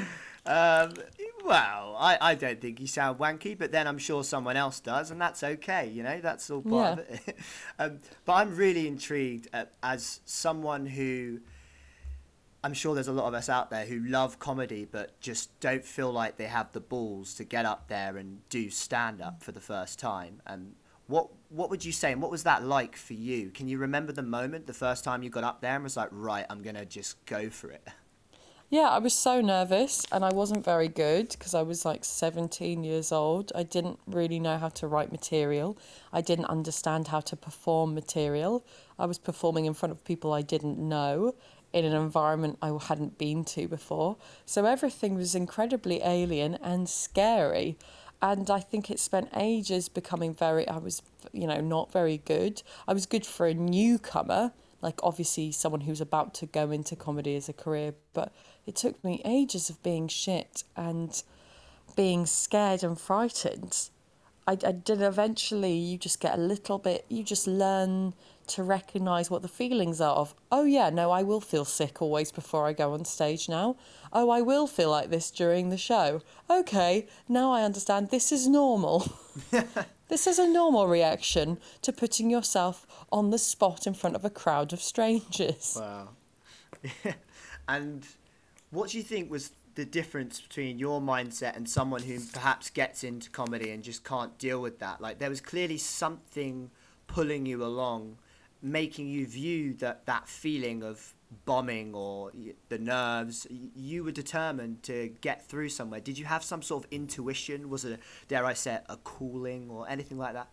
Um, 0.46 0.96
well, 1.44 1.96
I, 2.00 2.18
I 2.22 2.36
don't 2.36 2.62
think 2.62 2.80
you 2.80 2.88
sound 2.88 3.20
wanky, 3.20 3.58
but 3.58 3.72
then 3.72 3.88
I'm 3.88 3.98
sure 3.98 4.24
someone 4.24 4.56
else 4.56 4.80
does, 4.80 5.12
and 5.12 5.20
that's 5.20 5.44
okay. 5.44 5.90
You 5.90 6.04
know, 6.04 6.20
that's 6.22 6.50
all 6.50 6.62
part 6.62 7.00
yeah. 7.00 7.16
of 7.16 7.28
it. 7.28 7.38
um, 7.80 8.00
but 8.26 8.34
I'm 8.34 8.56
really 8.56 8.88
intrigued 8.88 9.48
at, 9.54 9.74
as 9.82 10.22
someone 10.26 10.86
who. 10.86 11.40
I'm 12.66 12.74
sure 12.74 12.96
there's 12.96 13.10
a 13.10 13.14
lot 13.14 13.28
of 13.28 13.34
us 13.34 13.50
out 13.50 13.72
there 13.72 13.86
who 13.86 14.00
love 14.00 14.40
comedy 14.40 14.88
but 14.90 15.20
just 15.20 15.60
don't 15.60 15.84
feel 15.84 16.14
like 16.14 16.38
they 16.38 16.46
have 16.46 16.72
the 16.72 16.80
balls 16.80 17.34
to 17.34 17.44
get 17.44 17.66
up 17.66 17.90
there 17.90 18.16
and 18.16 18.40
do 18.48 18.70
stand 18.70 19.22
up 19.22 19.44
for 19.44 19.52
the 19.52 19.60
first 19.60 20.00
time. 20.00 20.42
And 20.48 20.76
what 21.08 21.28
what 21.50 21.70
would 21.70 21.84
you 21.84 21.92
say 21.92 22.14
and 22.14 22.22
what 22.22 22.32
was 22.32 22.44
that 22.44 22.64
like 22.64 22.96
for 22.96 23.16
you? 23.16 23.50
Can 23.50 23.68
you 23.68 23.78
remember 23.80 24.14
the 24.14 24.24
moment 24.24 24.66
the 24.66 24.74
first 24.74 25.04
time 25.04 25.24
you 25.24 25.30
got 25.30 25.44
up 25.44 25.60
there 25.60 25.76
and 25.76 25.84
was 25.84 25.98
like, 25.98 26.08
right, 26.12 26.46
I'm 26.50 26.62
gonna 26.62 26.86
just 26.86 27.24
go 27.26 27.50
for 27.50 27.70
it? 27.70 27.86
Yeah, 28.74 28.89
I 28.89 28.98
was 28.98 29.13
so 29.13 29.39
nervous 29.39 30.03
and 30.12 30.25
I 30.25 30.34
wasn't 30.34 30.65
very 30.65 30.88
good 30.88 31.30
because 31.30 31.53
I 31.53 31.62
was 31.62 31.86
like 31.86 32.03
17 32.03 32.84
years 32.84 33.12
old. 33.12 33.51
I 33.53 33.62
didn't 33.62 34.00
really 34.08 34.39
know 34.39 34.58
how 34.58 34.70
to 34.70 34.88
write 34.88 35.12
material. 35.12 35.77
I 36.12 36.22
didn't 36.22 36.46
understand 36.46 37.10
how 37.10 37.20
to 37.20 37.36
perform 37.36 37.94
material. 37.94 38.65
I 38.98 39.06
was 39.06 39.20
performing 39.20 39.65
in 39.65 39.75
front 39.75 39.92
of 39.92 40.03
people 40.03 40.34
I 40.34 40.42
didn't 40.42 40.80
know 40.80 41.36
in 41.72 41.86
an 41.86 41.94
environment 41.94 42.58
I 42.63 42.75
hadn't 42.82 43.20
been 43.20 43.46
to 43.53 43.68
before. 43.68 44.18
So 44.48 44.65
everything 44.65 45.13
was 45.13 45.36
incredibly 45.36 46.01
alien 46.01 46.56
and 46.56 46.89
scary. 46.89 47.77
and 48.24 48.50
I 48.50 48.60
think 48.60 48.89
it 48.89 49.00
spent 49.00 49.30
ages 49.36 49.88
becoming 49.88 50.34
very. 50.34 50.68
I 50.68 50.80
was, 50.80 51.03
you 51.32 51.46
know, 51.46 51.62
not 51.62 51.92
very 51.92 52.18
good. 52.25 52.63
I 52.88 52.94
was 52.94 53.06
good 53.06 53.24
for 53.24 53.46
a 53.46 53.53
newcomer, 53.53 54.51
like 54.82 55.00
obviously 55.03 55.51
someone 55.51 55.82
who's 55.82 56.01
about 56.01 56.34
to 56.36 56.48
go 56.48 56.72
into 56.72 56.96
comedy 56.96 57.36
as 57.36 57.50
a 57.50 57.53
career, 57.53 57.94
but 58.13 58.34
it 58.65 58.75
took 58.75 59.03
me 59.03 59.22
ages 59.25 59.70
of 59.70 59.82
being 59.84 60.08
shit 60.08 60.63
and 60.75 61.22
being 61.96 62.25
scared 62.25 62.84
and 62.84 63.00
frightened. 63.00 63.89
I, 64.48 64.53
I 64.53 64.72
did 64.72 65.01
eventually. 65.01 65.74
You 65.74 65.98
just 65.98 66.20
get 66.20 66.38
a 66.38 66.41
little 66.41 66.77
bit. 66.77 67.05
You 67.10 67.24
just 67.24 67.48
learn 67.48 68.13
to 68.48 68.63
recognize 68.63 69.29
what 69.32 69.41
the 69.41 69.48
feelings 69.48 70.01
are 70.01 70.15
of, 70.15 70.36
oh, 70.51 70.65
yeah, 70.65 70.89
no, 70.89 71.12
I 71.12 71.24
will 71.24 71.39
feel 71.39 71.65
sick 71.65 72.01
always 72.01 72.32
before 72.32 72.67
I 72.67 72.74
go 72.74 72.93
on 72.93 73.05
stage 73.05 73.48
now. 73.48 73.77
Oh, 74.12 74.29
I 74.29 74.41
will 74.41 74.67
feel 74.67 74.89
like 74.89 75.10
this 75.10 75.32
during 75.32 75.70
the 75.70 75.77
show. 75.77 76.22
Okay, 76.50 77.08
now 77.29 77.51
I 77.51 77.63
understand 77.63 78.10
this 78.10 78.32
is 78.32 78.48
normal. 78.48 79.08
this 80.10 80.27
is 80.27 80.39
a 80.39 80.48
normal 80.48 80.88
reaction 80.88 81.58
to 81.84 81.93
putting 81.93 82.29
yourself 82.29 82.86
on 83.12 83.29
the 83.29 83.38
spot 83.38 83.88
in 83.88 83.93
front 83.93 84.15
of 84.15 84.25
a 84.25 84.29
crowd 84.29 84.74
of 84.74 84.82
strangers. 84.82 85.77
Wow. 85.79 86.10
and 87.67 88.05
what 88.74 88.89
do 88.89 88.98
you 88.98 89.03
think 89.03 89.32
was 89.32 89.51
the 89.75 89.86
difference 89.86 90.42
between 90.42 90.77
your 90.77 91.01
mindset 91.01 91.56
and 91.56 91.68
someone 91.68 92.01
who 92.01 92.20
perhaps 92.32 92.70
gets 92.70 93.03
into 93.03 93.30
comedy 93.30 93.72
and 93.72 93.84
just 93.84 94.03
can't 94.03 94.38
deal 94.38 94.62
with 94.62 94.80
that? 94.80 95.01
Like, 95.01 95.20
there 95.20 95.30
was 95.30 95.42
clearly 95.42 95.77
something 95.77 96.70
pulling 97.08 97.46
you 97.46 97.63
along 97.63 98.18
making 98.63 99.10
you 99.10 99.27
view 99.27 99.74
that 99.74 100.06
that 100.06 100.27
feeling 100.27 100.82
of 100.82 101.13
bombing 101.46 101.94
or 101.94 102.32
the 102.70 102.80
nerves. 102.80 103.46
You 103.50 104.06
were 104.06 104.12
determined 104.12 104.84
to 104.84 105.10
get 105.22 105.46
through 105.46 105.70
somewhere. 105.70 106.00
Did 106.00 106.18
you 106.18 106.25
have 106.25 106.44
some 106.44 106.62
sort 106.62 106.86
of 106.86 106.92
intuition? 106.92 107.70
Was 107.70 107.84
it 107.84 108.00
dare 108.30 108.46
i 108.46 108.53
say 108.53 108.80
a 108.88 108.98
calling 108.98 109.70
or 109.70 109.88
anything 109.89 110.18
like 110.18 110.34
that 110.34 110.48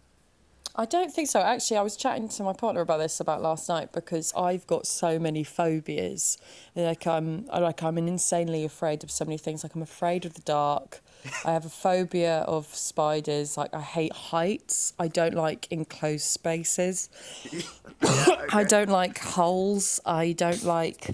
I 0.77 0.85
don't 0.85 1.13
think 1.13 1.29
so. 1.29 1.41
Actually, 1.41 1.79
I 1.79 1.83
was 1.83 1.97
chatting 1.97 2.29
to 2.29 2.43
my 2.43 2.53
partner 2.53 2.81
about 2.81 2.99
this 2.99 3.19
about 3.21 3.43
last 3.43 3.69
night 3.69 3.93
because 3.93 4.33
I've 4.37 4.67
got 4.67 4.87
so 4.87 5.19
many 5.19 5.43
phobias. 5.43 6.39
Like 6.77 7.07
I'm, 7.07 7.47
like 7.47 7.83
I'm 7.83 7.99
insanely 7.99 8.65
afraid 8.65 9.03
of 9.03 9.11
so 9.11 9.25
many 9.25 9.37
things. 9.37 9.65
Like 9.65 9.75
I'm 9.75 9.83
afraid 9.83 10.25
of 10.25 10.35
the 10.35 10.43
dark. 10.43 11.01
I 11.45 11.53
have 11.53 11.67
a 11.67 11.71
phobia 11.71 12.39
of 12.41 12.67
spiders. 12.75 13.57
Like 13.57 13.75
I 13.75 13.81
hate 13.81 14.13
heights. 14.13 14.93
I 14.99 15.09
don't 15.09 15.35
like 15.35 15.67
enclosed 15.71 16.27
spaces. 16.27 17.11
okay. 17.47 18.47
I 18.53 18.65
don't 18.65 18.91
like 18.91 19.19
holes. 19.19 20.01
I 20.07 20.33
don't 20.33 20.63
like 20.63 21.11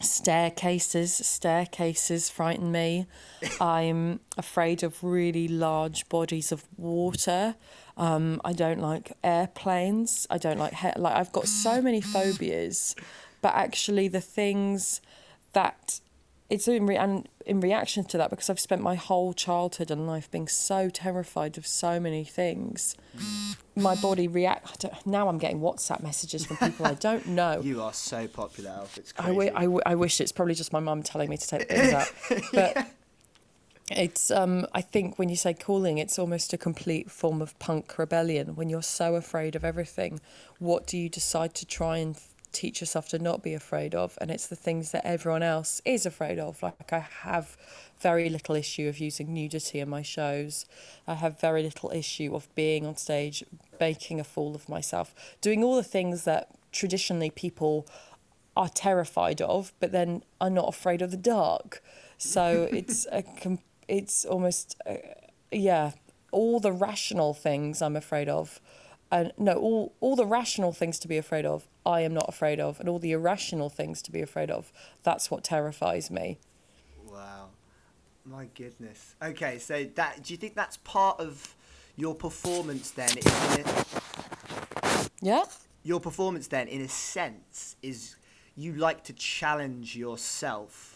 staircases. 0.00 1.14
Staircases 1.14 2.30
frighten 2.30 2.72
me. 2.72 3.06
I'm 3.60 4.20
afraid 4.38 4.82
of 4.82 5.02
really 5.04 5.46
large 5.46 6.08
bodies 6.08 6.52
of 6.52 6.64
water. 6.76 7.56
Um, 7.96 8.40
I 8.44 8.52
don't 8.52 8.80
like 8.80 9.12
airplanes. 9.22 10.26
I 10.30 10.38
don't 10.38 10.58
like 10.58 10.74
he- 10.74 10.92
like 10.96 11.14
I've 11.14 11.32
got 11.32 11.46
so 11.46 11.82
many 11.82 12.00
phobias, 12.00 12.94
but 13.42 13.54
actually 13.54 14.08
the 14.08 14.20
things 14.20 15.00
that 15.52 16.00
it's 16.48 16.68
in 16.68 16.86
re- 16.86 16.96
and 16.96 17.28
in 17.46 17.60
reaction 17.60 18.04
to 18.04 18.18
that 18.18 18.30
because 18.30 18.48
I've 18.48 18.60
spent 18.60 18.82
my 18.82 18.94
whole 18.94 19.32
childhood 19.32 19.90
and 19.90 20.06
life 20.06 20.30
being 20.30 20.48
so 20.48 20.88
terrified 20.90 21.58
of 21.58 21.66
so 21.66 21.98
many 21.98 22.24
things. 22.24 22.94
My 23.74 23.94
body 23.96 24.28
react. 24.28 24.84
Now 25.06 25.28
I'm 25.28 25.38
getting 25.38 25.60
WhatsApp 25.60 26.02
messages 26.02 26.44
from 26.46 26.56
people 26.58 26.86
I 26.86 26.94
don't 26.94 27.26
know. 27.40 27.60
You 27.62 27.82
are 27.82 27.92
so 27.94 28.26
popular, 28.28 28.70
Alf. 28.70 28.96
It's 28.98 29.12
crazy. 29.12 29.30
I, 29.30 29.32
w- 29.32 29.52
I, 29.54 29.62
w- 29.62 29.80
I 29.86 29.94
wish 29.96 30.20
it's 30.20 30.32
probably 30.32 30.54
just 30.54 30.72
my 30.72 30.80
mum 30.80 31.02
telling 31.02 31.28
me 31.30 31.36
to 31.36 31.46
take 31.48 31.68
things 31.68 31.92
out, 31.92 32.12
but. 32.52 32.86
It's 33.96 34.30
um 34.30 34.66
I 34.72 34.80
think 34.80 35.18
when 35.18 35.28
you 35.28 35.36
say 35.36 35.54
calling 35.54 35.98
it's 35.98 36.18
almost 36.18 36.52
a 36.52 36.58
complete 36.58 37.10
form 37.10 37.42
of 37.42 37.58
punk 37.58 37.98
rebellion. 37.98 38.56
When 38.56 38.70
you're 38.70 38.82
so 38.82 39.14
afraid 39.16 39.54
of 39.54 39.64
everything 39.64 40.20
what 40.58 40.86
do 40.86 40.96
you 40.96 41.08
decide 41.08 41.54
to 41.54 41.66
try 41.66 41.98
and 41.98 42.16
teach 42.52 42.80
yourself 42.80 43.08
to 43.08 43.18
not 43.18 43.42
be 43.42 43.54
afraid 43.54 43.94
of? 43.94 44.16
And 44.20 44.30
it's 44.30 44.46
the 44.46 44.56
things 44.56 44.92
that 44.92 45.06
everyone 45.06 45.42
else 45.42 45.80
is 45.84 46.06
afraid 46.06 46.38
of. 46.38 46.62
Like 46.62 46.92
i 46.92 47.00
have 47.00 47.56
very 48.00 48.28
little 48.28 48.54
issue 48.56 48.88
of 48.88 48.98
using 48.98 49.32
nudity 49.32 49.78
in 49.78 49.88
my 49.88 50.02
shows. 50.02 50.66
I 51.06 51.14
have 51.14 51.40
very 51.40 51.62
little 51.62 51.90
issue 51.90 52.34
of 52.34 52.52
being 52.54 52.84
on 52.86 52.96
stage 52.96 53.44
making 53.78 54.20
a 54.20 54.24
fool 54.24 54.54
of 54.54 54.68
myself 54.68 55.14
doing 55.40 55.62
all 55.64 55.76
the 55.76 55.82
things 55.84 56.24
that 56.24 56.48
traditionally 56.72 57.30
people 57.30 57.86
are 58.56 58.68
terrified 58.68 59.40
of 59.40 59.72
but 59.80 59.92
then 59.92 60.22
are 60.40 60.50
not 60.50 60.68
afraid 60.68 61.02
of 61.02 61.10
the 61.10 61.16
dark. 61.16 61.82
So 62.18 62.68
it's 62.72 63.06
a 63.10 63.22
it's 63.88 64.24
almost 64.24 64.76
uh, 64.86 64.94
yeah 65.50 65.92
all 66.30 66.60
the 66.60 66.72
rational 66.72 67.34
things 67.34 67.82
i'm 67.82 67.96
afraid 67.96 68.28
of 68.28 68.60
and 69.12 69.32
no 69.36 69.52
all 69.52 69.92
all 70.00 70.16
the 70.16 70.26
rational 70.26 70.72
things 70.72 70.98
to 70.98 71.06
be 71.06 71.18
afraid 71.18 71.44
of 71.44 71.68
i 71.84 72.00
am 72.00 72.14
not 72.14 72.28
afraid 72.28 72.58
of 72.58 72.80
and 72.80 72.88
all 72.88 72.98
the 72.98 73.12
irrational 73.12 73.68
things 73.68 74.00
to 74.02 74.10
be 74.10 74.20
afraid 74.20 74.50
of 74.50 74.72
that's 75.02 75.30
what 75.30 75.44
terrifies 75.44 76.10
me. 76.10 76.38
Wow. 77.06 77.50
My 78.24 78.46
goodness. 78.54 79.14
Okay 79.22 79.58
so 79.58 79.84
that 79.94 80.22
do 80.22 80.32
you 80.32 80.38
think 80.38 80.54
that's 80.54 80.78
part 80.78 81.20
of 81.20 81.54
your 81.96 82.14
performance 82.14 82.90
then 82.90 83.10
yeah. 85.20 85.44
Your 85.84 86.00
performance 86.00 86.48
then 86.48 86.68
in 86.68 86.80
a 86.80 86.88
sense 86.88 87.76
is 87.82 88.16
you 88.56 88.74
like 88.74 89.04
to 89.04 89.12
challenge 89.12 89.94
yourself 89.96 90.91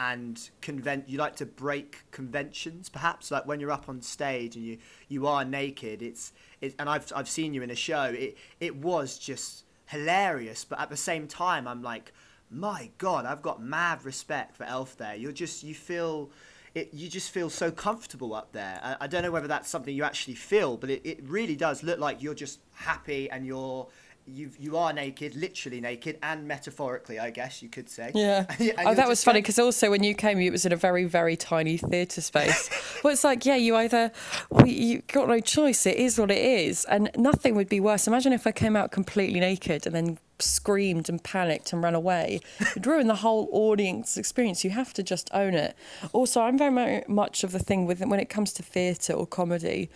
and 0.00 0.48
convent 0.62 1.06
you 1.10 1.18
like 1.18 1.36
to 1.36 1.44
break 1.44 2.04
conventions 2.10 2.88
perhaps 2.88 3.30
like 3.30 3.46
when 3.46 3.60
you're 3.60 3.70
up 3.70 3.86
on 3.86 4.00
stage 4.00 4.56
and 4.56 4.64
you 4.64 4.78
you 5.08 5.26
are 5.26 5.44
naked 5.44 6.00
it's 6.00 6.32
it 6.62 6.74
and 6.78 6.88
I've 6.88 7.12
I've 7.14 7.28
seen 7.28 7.52
you 7.52 7.62
in 7.62 7.70
a 7.70 7.74
show 7.74 8.04
it 8.04 8.38
it 8.60 8.74
was 8.76 9.18
just 9.18 9.64
hilarious 9.86 10.64
but 10.64 10.80
at 10.80 10.88
the 10.88 10.96
same 10.96 11.26
time 11.28 11.68
I'm 11.68 11.82
like 11.82 12.14
my 12.50 12.88
god 12.96 13.26
I've 13.26 13.42
got 13.42 13.62
mad 13.62 14.02
respect 14.06 14.56
for 14.56 14.64
Elf 14.64 14.96
there 14.96 15.14
you're 15.14 15.32
just 15.32 15.62
you 15.62 15.74
feel 15.74 16.30
it, 16.74 16.94
you 16.94 17.08
just 17.08 17.30
feel 17.32 17.50
so 17.50 17.72
comfortable 17.72 18.32
up 18.32 18.52
there. 18.52 18.78
I, 18.80 18.96
I 19.00 19.06
don't 19.08 19.24
know 19.24 19.32
whether 19.32 19.48
that's 19.48 19.68
something 19.68 19.92
you 19.92 20.04
actually 20.04 20.36
feel, 20.36 20.76
but 20.76 20.88
it, 20.88 21.02
it 21.04 21.20
really 21.24 21.56
does 21.56 21.82
look 21.82 21.98
like 21.98 22.22
you're 22.22 22.32
just 22.32 22.60
happy 22.74 23.28
and 23.28 23.44
you're 23.44 23.88
you 24.34 24.50
you 24.58 24.76
are 24.76 24.92
naked, 24.92 25.34
literally 25.34 25.80
naked, 25.80 26.18
and 26.22 26.46
metaphorically, 26.46 27.18
I 27.18 27.30
guess 27.30 27.62
you 27.62 27.68
could 27.68 27.88
say. 27.88 28.12
Yeah. 28.14 28.46
oh, 28.86 28.94
that 28.94 29.08
was 29.08 29.22
funny 29.24 29.40
because 29.40 29.58
also 29.58 29.90
when 29.90 30.02
you 30.02 30.14
came, 30.14 30.38
it 30.40 30.50
was 30.50 30.66
in 30.66 30.72
a 30.72 30.76
very 30.76 31.04
very 31.04 31.36
tiny 31.36 31.76
theatre 31.76 32.20
space. 32.20 32.70
well, 33.04 33.12
it's 33.12 33.24
like 33.24 33.44
yeah, 33.44 33.56
you 33.56 33.76
either 33.76 34.12
well, 34.50 34.66
you 34.66 35.02
got 35.08 35.28
no 35.28 35.40
choice. 35.40 35.86
It 35.86 35.96
is 35.96 36.18
what 36.18 36.30
it 36.30 36.44
is, 36.44 36.84
and 36.86 37.10
nothing 37.16 37.54
would 37.56 37.68
be 37.68 37.80
worse. 37.80 38.06
Imagine 38.06 38.32
if 38.32 38.46
I 38.46 38.52
came 38.52 38.76
out 38.76 38.90
completely 38.90 39.40
naked 39.40 39.86
and 39.86 39.94
then 39.94 40.18
screamed 40.38 41.08
and 41.08 41.22
panicked 41.22 41.72
and 41.72 41.82
ran 41.82 41.94
away. 41.94 42.40
It'd 42.60 42.86
ruin 42.86 43.08
the 43.08 43.16
whole 43.16 43.48
audience 43.52 44.16
experience. 44.16 44.64
You 44.64 44.70
have 44.70 44.94
to 44.94 45.02
just 45.02 45.28
own 45.32 45.54
it. 45.54 45.76
Also, 46.12 46.40
I'm 46.40 46.56
very 46.56 47.04
much 47.08 47.44
of 47.44 47.52
the 47.52 47.58
thing 47.58 47.86
with 47.86 48.00
when 48.00 48.20
it 48.20 48.28
comes 48.28 48.52
to 48.54 48.62
theatre 48.62 49.12
or 49.12 49.26
comedy. 49.26 49.90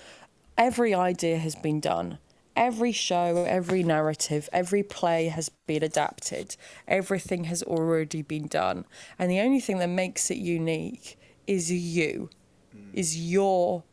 Every 0.56 0.94
idea 0.94 1.38
has 1.38 1.56
been 1.56 1.80
done 1.80 2.18
every 2.56 2.92
show, 2.92 3.44
every 3.44 3.82
narrative, 3.82 4.48
every 4.52 4.82
play 4.82 5.26
has 5.28 5.48
been 5.48 5.82
adapted. 5.82 6.56
Everything 6.86 7.44
has 7.44 7.62
already 7.62 8.22
been 8.22 8.46
done. 8.46 8.84
And 9.18 9.30
the 9.30 9.40
only 9.40 9.60
thing 9.60 9.78
that 9.78 9.88
makes 9.88 10.30
it 10.30 10.38
unique 10.38 11.18
is 11.46 11.70
you, 11.70 12.30
mm. 12.74 12.94
is 12.94 13.30
your 13.30 13.84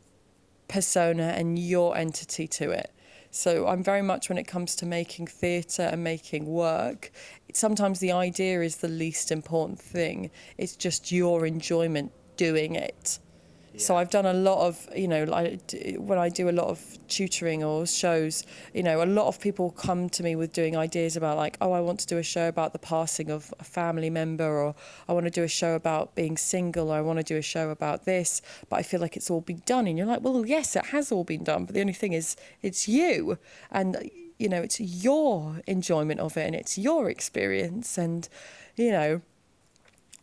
persona 0.68 1.34
and 1.36 1.60
your 1.60 1.98
entity 1.98 2.48
to 2.48 2.72
it. 2.72 2.92
So 3.30 3.68
I'm 3.68 3.82
very 3.82 4.02
much 4.02 4.28
when 4.28 4.38
it 4.38 4.44
comes 4.44 4.76
to 4.78 4.86
making 4.86 5.28
theatre 5.28 5.84
and 5.84 6.04
making 6.04 6.46
work, 6.46 7.12
sometimes 7.54 8.00
the 8.00 8.12
idea 8.12 8.62
is 8.62 8.78
the 8.78 8.90
least 8.90 9.32
important 9.32 9.80
thing. 9.80 10.32
It's 10.58 10.76
just 10.76 11.12
your 11.12 11.46
enjoyment 11.46 12.12
doing 12.36 12.76
it. 12.76 13.20
So 13.78 13.96
I've 13.96 14.10
done 14.10 14.26
a 14.26 14.34
lot 14.34 14.68
of, 14.68 14.88
you 14.96 15.08
know, 15.08 15.24
like 15.24 15.74
when 15.98 16.20
I 16.20 16.30
do 16.30 16.50
a 16.50 16.52
lot 16.52 16.68
of 16.68 17.00
tutoring 17.08 17.64
or 17.64 17.88
shows, 17.88 18.44
you 18.74 18.84
know, 18.84 19.02
a 19.02 19.06
lot 19.06 19.28
of 19.28 19.40
people 19.40 19.72
come 19.72 20.10
to 20.10 20.24
me 20.24 20.36
with 20.36 20.52
doing 20.52 20.76
ideas 20.76 21.16
about 21.16 21.38
like, 21.38 21.58
oh, 21.62 21.72
I 21.72 21.80
want 21.80 22.00
to 22.02 22.08
do 22.08 22.18
a 22.18 22.24
show 22.24 22.48
about 22.48 22.74
the 22.74 22.80
passing 22.80 23.32
of 23.32 23.54
a 23.60 23.64
family 23.64 24.10
member, 24.10 24.46
or 24.46 24.76
I 25.08 25.14
want 25.14 25.26
to 25.26 25.32
do 25.32 25.44
a 25.44 25.48
show 25.48 25.76
about 25.76 26.16
being 26.16 26.38
single, 26.38 26.92
or 26.92 26.98
I 26.98 27.02
want 27.02 27.20
to 27.20 27.24
do 27.24 27.38
a 27.38 27.42
show 27.42 27.70
about 27.70 28.06
this, 28.06 28.42
but 28.70 28.76
I 28.76 28.84
feel 28.84 29.00
like 29.00 29.16
it's 29.16 29.32
all 29.32 29.42
been 29.42 29.64
done. 29.66 29.88
And 29.88 29.98
you're 29.98 30.08
like, 30.08 30.22
well, 30.22 30.46
yes, 30.46 30.76
it 30.76 30.88
has 30.88 31.12
all 31.12 31.24
been 31.24 31.44
done, 31.44 31.66
but 31.66 31.74
the 31.74 31.82
only 31.82 31.94
thing 31.94 32.14
is, 32.14 32.36
it's 32.62 32.88
you, 32.88 33.38
and 33.72 34.10
you 34.38 34.50
know, 34.50 34.62
it's 34.62 34.80
your 34.80 35.62
enjoyment 35.68 36.20
of 36.20 36.36
it, 36.36 36.46
and 36.46 36.56
it's 36.56 36.78
your 36.78 37.10
experience, 37.10 37.98
and 37.98 38.28
you 38.76 38.92
know 38.92 39.22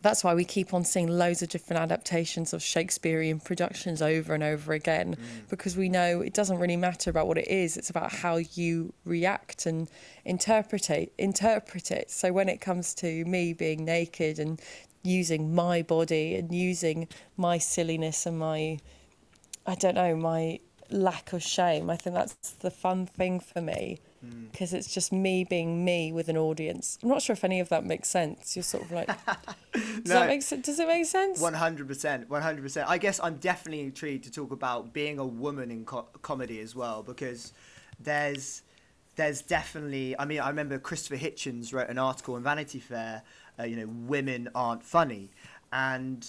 that's 0.01 0.23
why 0.23 0.33
we 0.33 0.45
keep 0.45 0.73
on 0.73 0.85
seeing 0.85 1.07
loads 1.07 1.41
of 1.41 1.49
different 1.49 1.81
adaptations 1.81 2.53
of 2.53 2.61
Shakespearean 2.61 3.39
productions 3.39 4.01
over 4.01 4.33
and 4.33 4.43
over 4.43 4.73
again 4.73 5.15
mm. 5.15 5.49
because 5.49 5.75
we 5.75 5.89
know 5.89 6.21
it 6.21 6.33
doesn't 6.33 6.57
really 6.57 6.77
matter 6.77 7.09
about 7.09 7.27
what 7.27 7.37
it 7.37 7.47
is 7.47 7.77
it's 7.77 7.89
about 7.89 8.11
how 8.11 8.37
you 8.37 8.93
react 9.05 9.65
and 9.65 9.89
interpret 10.25 10.89
it, 10.89 11.13
interpret 11.17 11.91
it 11.91 12.09
so 12.09 12.31
when 12.31 12.49
it 12.49 12.61
comes 12.61 12.93
to 12.95 13.25
me 13.25 13.53
being 13.53 13.83
naked 13.83 14.39
and 14.39 14.61
using 15.03 15.53
my 15.55 15.81
body 15.81 16.35
and 16.35 16.53
using 16.53 17.07
my 17.37 17.57
silliness 17.57 18.25
and 18.25 18.37
my 18.37 18.77
I 19.69 19.75
don't 19.75 19.95
know, 19.95 20.15
my 20.15 20.61
lack 20.89 21.31
of 21.33 21.43
shame. 21.43 21.91
I 21.91 21.95
think 21.95 22.15
that's 22.15 22.53
the 22.53 22.71
fun 22.71 23.05
thing 23.05 23.39
for 23.39 23.61
me. 23.61 23.99
Because 24.51 24.73
it's 24.73 24.93
just 24.93 25.11
me 25.13 25.43
being 25.43 25.85
me 25.85 26.11
with 26.11 26.27
an 26.29 26.37
audience. 26.37 26.97
I'm 27.01 27.09
not 27.09 27.21
sure 27.21 27.33
if 27.33 27.43
any 27.43 27.59
of 27.59 27.69
that 27.69 27.85
makes 27.85 28.09
sense. 28.09 28.55
You're 28.55 28.63
sort 28.63 28.83
of 28.83 28.91
like, 28.91 29.07
does 29.73 29.83
No. 30.05 30.13
that 30.19 30.27
make 30.27 30.41
sense? 30.41 30.65
Does 30.65 30.79
it 30.79 30.87
make 30.87 31.05
sense? 31.05 31.39
One 31.39 31.53
hundred 31.53 31.87
percent, 31.87 32.29
one 32.29 32.41
hundred 32.41 32.63
percent. 32.63 32.89
I 32.89 32.97
guess 32.97 33.19
I'm 33.21 33.35
definitely 33.37 33.81
intrigued 33.81 34.25
to 34.25 34.31
talk 34.31 34.51
about 34.51 34.93
being 34.93 35.19
a 35.19 35.25
woman 35.25 35.71
in 35.71 35.85
co- 35.85 36.07
comedy 36.21 36.59
as 36.59 36.75
well 36.75 37.03
because 37.03 37.53
there's 37.99 38.61
there's 39.15 39.41
definitely. 39.41 40.17
I 40.19 40.25
mean, 40.25 40.39
I 40.39 40.49
remember 40.49 40.79
Christopher 40.79 41.17
Hitchens 41.17 41.73
wrote 41.73 41.89
an 41.89 41.97
article 41.97 42.35
in 42.37 42.43
Vanity 42.43 42.79
Fair. 42.79 43.21
Uh, 43.59 43.63
you 43.63 43.75
know, 43.75 43.87
women 44.07 44.47
aren't 44.55 44.83
funny, 44.83 45.29
and 45.73 46.25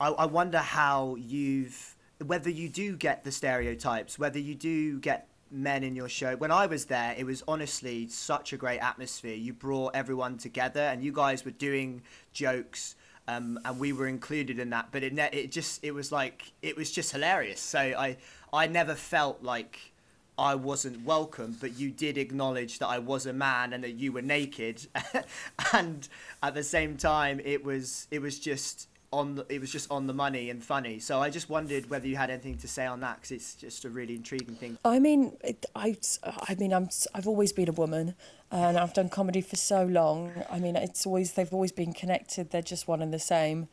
I, 0.00 0.08
I 0.08 0.26
wonder 0.26 0.58
how 0.58 1.14
you've 1.16 1.96
whether 2.24 2.50
you 2.50 2.68
do 2.68 2.96
get 2.96 3.24
the 3.24 3.32
stereotypes, 3.32 4.18
whether 4.18 4.38
you 4.38 4.54
do 4.54 4.98
get 5.00 5.28
men 5.50 5.82
in 5.84 5.94
your 5.94 6.08
show. 6.08 6.36
When 6.36 6.50
I 6.50 6.66
was 6.66 6.86
there, 6.86 7.14
it 7.16 7.24
was 7.24 7.42
honestly 7.46 8.08
such 8.08 8.52
a 8.52 8.56
great 8.56 8.78
atmosphere. 8.78 9.34
You 9.34 9.52
brought 9.52 9.94
everyone 9.94 10.38
together, 10.38 10.80
and 10.80 11.02
you 11.02 11.12
guys 11.12 11.44
were 11.44 11.50
doing 11.50 12.02
jokes, 12.32 12.96
um, 13.28 13.58
and 13.64 13.78
we 13.78 13.92
were 13.92 14.08
included 14.08 14.58
in 14.58 14.70
that. 14.70 14.88
But 14.92 15.02
it 15.02 15.12
ne- 15.12 15.30
it 15.32 15.52
just 15.52 15.84
it 15.84 15.92
was 15.92 16.10
like 16.12 16.52
it 16.62 16.76
was 16.76 16.90
just 16.90 17.12
hilarious. 17.12 17.60
So 17.60 17.78
I 17.78 18.16
I 18.52 18.66
never 18.66 18.94
felt 18.94 19.42
like 19.42 19.92
I 20.36 20.56
wasn't 20.56 21.04
welcome, 21.04 21.56
but 21.60 21.78
you 21.78 21.90
did 21.90 22.18
acknowledge 22.18 22.80
that 22.80 22.88
I 22.88 22.98
was 22.98 23.26
a 23.26 23.32
man 23.32 23.72
and 23.72 23.84
that 23.84 23.92
you 23.92 24.12
were 24.12 24.22
naked, 24.22 24.86
and 25.72 26.08
at 26.42 26.54
the 26.54 26.64
same 26.64 26.96
time, 26.96 27.40
it 27.44 27.64
was 27.64 28.08
it 28.10 28.20
was 28.20 28.38
just 28.38 28.88
on 29.14 29.36
the, 29.36 29.46
it 29.48 29.60
was 29.60 29.70
just 29.70 29.90
on 29.90 30.06
the 30.06 30.12
money 30.12 30.50
and 30.50 30.62
funny. 30.62 30.98
So 30.98 31.20
I 31.20 31.30
just 31.30 31.48
wondered 31.48 31.88
whether 31.88 32.06
you 32.06 32.16
had 32.16 32.30
anything 32.30 32.58
to 32.58 32.68
say 32.68 32.84
on 32.86 33.00
that 33.00 33.16
because 33.16 33.30
it's 33.30 33.54
just 33.54 33.84
a 33.84 33.90
really 33.90 34.14
intriguing 34.14 34.56
thing. 34.56 34.76
I 34.84 34.98
mean, 34.98 35.36
it, 35.42 35.64
I, 35.74 35.96
I 36.24 36.54
mean, 36.56 36.72
I'm, 36.72 36.88
I've 37.14 37.28
always 37.28 37.52
been 37.52 37.68
a 37.68 37.72
woman, 37.72 38.14
and 38.50 38.76
I've 38.76 38.92
done 38.92 39.08
comedy 39.08 39.40
for 39.40 39.56
so 39.56 39.84
long. 39.84 40.32
I 40.50 40.58
mean, 40.58 40.76
it's 40.76 41.06
always 41.06 41.32
they've 41.32 41.52
always 41.52 41.72
been 41.72 41.92
connected. 41.92 42.50
They're 42.50 42.62
just 42.62 42.88
one 42.88 43.00
and 43.00 43.12
the 43.12 43.18
same. 43.18 43.68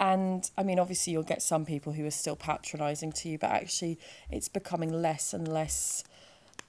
And 0.00 0.50
I 0.58 0.62
mean, 0.62 0.78
obviously, 0.78 1.12
you'll 1.12 1.22
get 1.22 1.42
some 1.42 1.64
people 1.64 1.92
who 1.92 2.06
are 2.06 2.10
still 2.10 2.36
patronising 2.36 3.12
to 3.12 3.28
you, 3.28 3.38
but 3.38 3.50
actually, 3.50 3.98
it's 4.30 4.48
becoming 4.48 4.92
less 4.92 5.32
and 5.32 5.46
less 5.46 6.04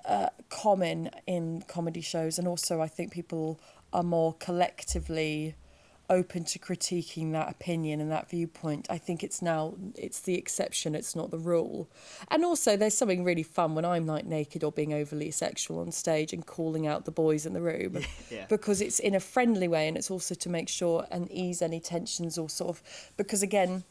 uh, 0.05 0.29
common 0.49 1.09
in 1.25 1.63
comedy 1.67 2.01
shows. 2.01 2.37
And 2.37 2.47
also, 2.47 2.81
I 2.81 2.87
think 2.87 3.11
people 3.11 3.59
are 3.93 4.03
more 4.03 4.33
collectively 4.33 5.55
open 6.09 6.43
to 6.45 6.59
critiquing 6.59 7.31
that 7.33 7.49
opinion 7.49 7.99
and 7.99 8.11
that 8.11 8.29
viewpoint. 8.29 8.87
I 8.89 8.97
think 8.97 9.23
it's 9.23 9.41
now 9.41 9.75
it's 9.95 10.21
the 10.21 10.35
exception, 10.35 10.95
it's 10.95 11.15
not 11.15 11.31
the 11.31 11.37
rule. 11.37 11.89
And 12.29 12.45
also 12.45 12.77
there's 12.77 12.97
something 12.97 13.23
really 13.23 13.43
fun 13.43 13.75
when 13.75 13.85
I'm 13.85 14.05
like 14.05 14.25
naked 14.25 14.63
or 14.63 14.71
being 14.71 14.93
overly 14.93 15.31
sexual 15.31 15.79
on 15.79 15.91
stage 15.91 16.33
and 16.33 16.45
calling 16.45 16.87
out 16.87 17.05
the 17.05 17.11
boys 17.11 17.45
in 17.45 17.53
the 17.53 17.61
room. 17.61 17.99
Yeah. 18.29 18.45
Because 18.49 18.81
it's 18.81 18.99
in 18.99 19.15
a 19.15 19.19
friendly 19.19 19.67
way 19.67 19.87
and 19.87 19.95
it's 19.95 20.11
also 20.11 20.35
to 20.35 20.49
make 20.49 20.67
sure 20.67 21.07
and 21.11 21.31
ease 21.31 21.61
any 21.61 21.79
tensions 21.79 22.37
or 22.37 22.49
sort 22.49 22.69
of 22.69 23.11
because 23.15 23.41
again 23.41 23.83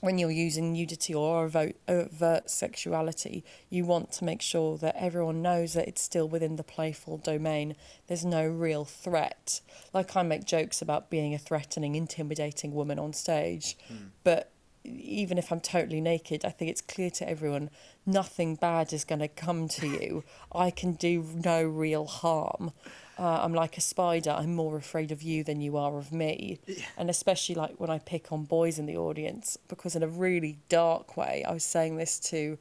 when 0.00 0.18
you're 0.18 0.30
using 0.30 0.72
nudity 0.72 1.14
or 1.14 1.50
overt, 1.88 2.50
sexuality, 2.50 3.44
you 3.70 3.84
want 3.84 4.12
to 4.12 4.24
make 4.24 4.42
sure 4.42 4.76
that 4.78 4.94
everyone 4.96 5.40
knows 5.40 5.72
that 5.72 5.88
it's 5.88 6.02
still 6.02 6.28
within 6.28 6.56
the 6.56 6.62
playful 6.62 7.16
domain. 7.16 7.74
There's 8.06 8.24
no 8.24 8.46
real 8.46 8.84
threat. 8.84 9.60
Like 9.94 10.14
I 10.14 10.22
make 10.22 10.44
jokes 10.44 10.82
about 10.82 11.08
being 11.08 11.34
a 11.34 11.38
threatening, 11.38 11.94
intimidating 11.94 12.74
woman 12.74 12.98
on 12.98 13.14
stage, 13.14 13.78
hmm. 13.88 14.08
but 14.22 14.52
even 14.84 15.38
if 15.38 15.50
I'm 15.50 15.60
totally 15.60 16.00
naked, 16.00 16.44
I 16.44 16.50
think 16.50 16.70
it's 16.70 16.80
clear 16.80 17.10
to 17.10 17.28
everyone 17.28 17.70
nothing 18.04 18.54
bad 18.54 18.92
is 18.92 19.04
going 19.04 19.18
to 19.20 19.28
come 19.28 19.66
to 19.68 19.86
you. 19.88 20.24
I 20.52 20.70
can 20.70 20.92
do 20.92 21.24
no 21.44 21.62
real 21.64 22.06
harm. 22.06 22.72
Uh, 23.18 23.40
I'm 23.42 23.54
like 23.54 23.78
a 23.78 23.80
spider. 23.80 24.30
I'm 24.30 24.54
more 24.54 24.76
afraid 24.76 25.10
of 25.10 25.22
you 25.22 25.42
than 25.42 25.60
you 25.60 25.76
are 25.76 25.96
of 25.96 26.12
me. 26.12 26.58
And 26.98 27.08
especially 27.08 27.54
like 27.54 27.80
when 27.80 27.88
I 27.88 27.98
pick 27.98 28.30
on 28.30 28.44
boys 28.44 28.78
in 28.78 28.86
the 28.86 28.96
audience, 28.96 29.56
because 29.68 29.96
in 29.96 30.02
a 30.02 30.08
really 30.08 30.58
dark 30.68 31.16
way, 31.16 31.42
I 31.48 31.52
was 31.52 31.64
saying 31.64 31.96
this 31.96 32.18
to. 32.30 32.58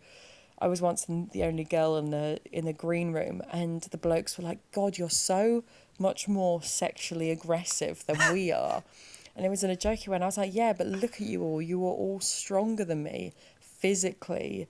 I 0.57 0.67
was 0.67 0.81
once 0.81 1.05
the 1.07 1.43
only 1.43 1.65
girl 1.65 1.97
in 1.97 2.11
the 2.11 2.39
in 2.53 2.63
the 2.63 2.71
green 2.73 3.11
room, 3.11 3.41
and 3.51 3.81
the 3.81 3.97
blokes 3.97 4.37
were 4.37 4.45
like, 4.45 4.59
"God, 4.71 4.97
you're 4.97 5.09
so 5.09 5.65
much 5.99 6.29
more 6.29 6.61
sexually 6.63 7.29
aggressive 7.31 8.05
than 8.05 8.33
we 8.33 8.51
are." 8.63 8.81
And 9.35 9.45
it 9.45 9.49
was 9.49 9.65
in 9.65 9.69
a 9.69 9.75
jokey 9.75 10.07
way. 10.07 10.15
And 10.15 10.23
I 10.23 10.27
was 10.27 10.37
like, 10.37 10.55
"Yeah, 10.55 10.71
but 10.71 10.87
look 10.87 11.15
at 11.15 11.27
you 11.27 11.43
all. 11.43 11.61
You 11.61 11.85
are 11.85 11.91
all 11.91 12.21
stronger 12.21 12.85
than 12.85 13.03
me, 13.03 13.33
physically, 13.59 14.67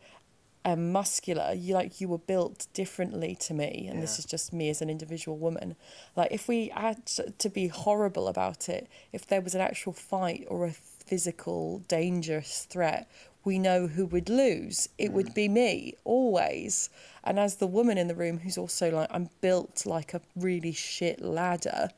and 0.65 0.91
muscular. 0.91 1.53
You 1.53 1.75
like 1.75 2.01
you 2.01 2.09
were 2.09 2.17
built 2.17 2.67
differently 2.73 3.35
to 3.41 3.53
me, 3.53 3.87
and 3.89 4.01
this 4.01 4.17
is 4.17 4.25
just 4.25 4.51
me 4.51 4.69
as 4.69 4.81
an 4.81 4.89
individual 4.89 5.37
woman. 5.37 5.75
Like 6.15 6.31
if 6.31 6.47
we 6.47 6.69
had 6.69 7.05
to- 7.05 7.49
be 7.49 7.67
horrible 7.67 8.27
about 8.27 8.67
it, 8.67 8.87
if 9.13 9.27
there 9.27 9.39
was 9.39 9.53
an 9.53 9.61
actual 9.61 9.93
fight 9.93 10.45
or 10.49 10.65
a 10.65 10.71
physical 10.71 11.83
dangerous 11.87 12.65
threat, 12.65 13.07
we 13.45 13.59
know 13.59 13.85
who 13.85 14.07
would 14.07 14.27
lose. 14.27 14.89
It 14.97 15.13
would 15.13 15.27
mm. 15.27 15.35
be 15.35 15.47
me 15.47 15.93
always. 16.03 16.89
And 17.23 17.39
as 17.39 17.57
the 17.57 17.67
woman 17.67 17.99
in 17.99 18.07
the 18.07 18.15
room 18.15 18.39
who's 18.39 18.57
also 18.57 18.89
like 18.89 19.09
I'm 19.11 19.29
built 19.41 19.85
like 19.85 20.15
a 20.15 20.21
really 20.35 20.71
shit 20.71 21.21
ladder, 21.21 21.89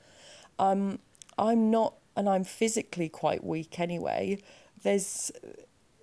um, 0.59 0.99
I'm 1.37 1.71
not, 1.71 1.93
and 2.17 2.27
I'm 2.27 2.43
physically 2.43 3.07
quite 3.07 3.43
weak 3.43 3.79
anyway. 3.79 4.39
There's 4.83 5.31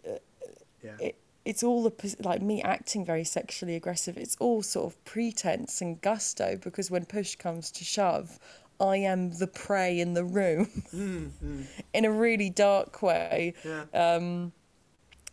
uh, 0.08 0.12
uh, 0.12 0.18
Yeah. 0.82 0.96
it, 0.98 1.16
it's 1.44 1.62
all 1.62 1.82
the 1.82 2.16
like 2.20 2.40
me 2.40 2.62
acting 2.62 3.04
very 3.04 3.24
sexually 3.24 3.76
aggressive. 3.76 4.16
It's 4.16 4.36
all 4.40 4.62
sort 4.62 4.86
of 4.86 5.04
pretense 5.04 5.80
and 5.80 6.00
gusto 6.00 6.56
because 6.56 6.90
when 6.90 7.04
push 7.04 7.36
comes 7.36 7.70
to 7.72 7.84
shove, 7.84 8.38
I 8.80 8.96
am 8.96 9.32
the 9.32 9.46
prey 9.46 10.00
in 10.00 10.14
the 10.14 10.24
room 10.24 10.82
in 11.94 12.04
a 12.04 12.10
really 12.10 12.50
dark 12.50 13.02
way. 13.02 13.54
yeah. 13.64 13.84
Um, 13.92 14.52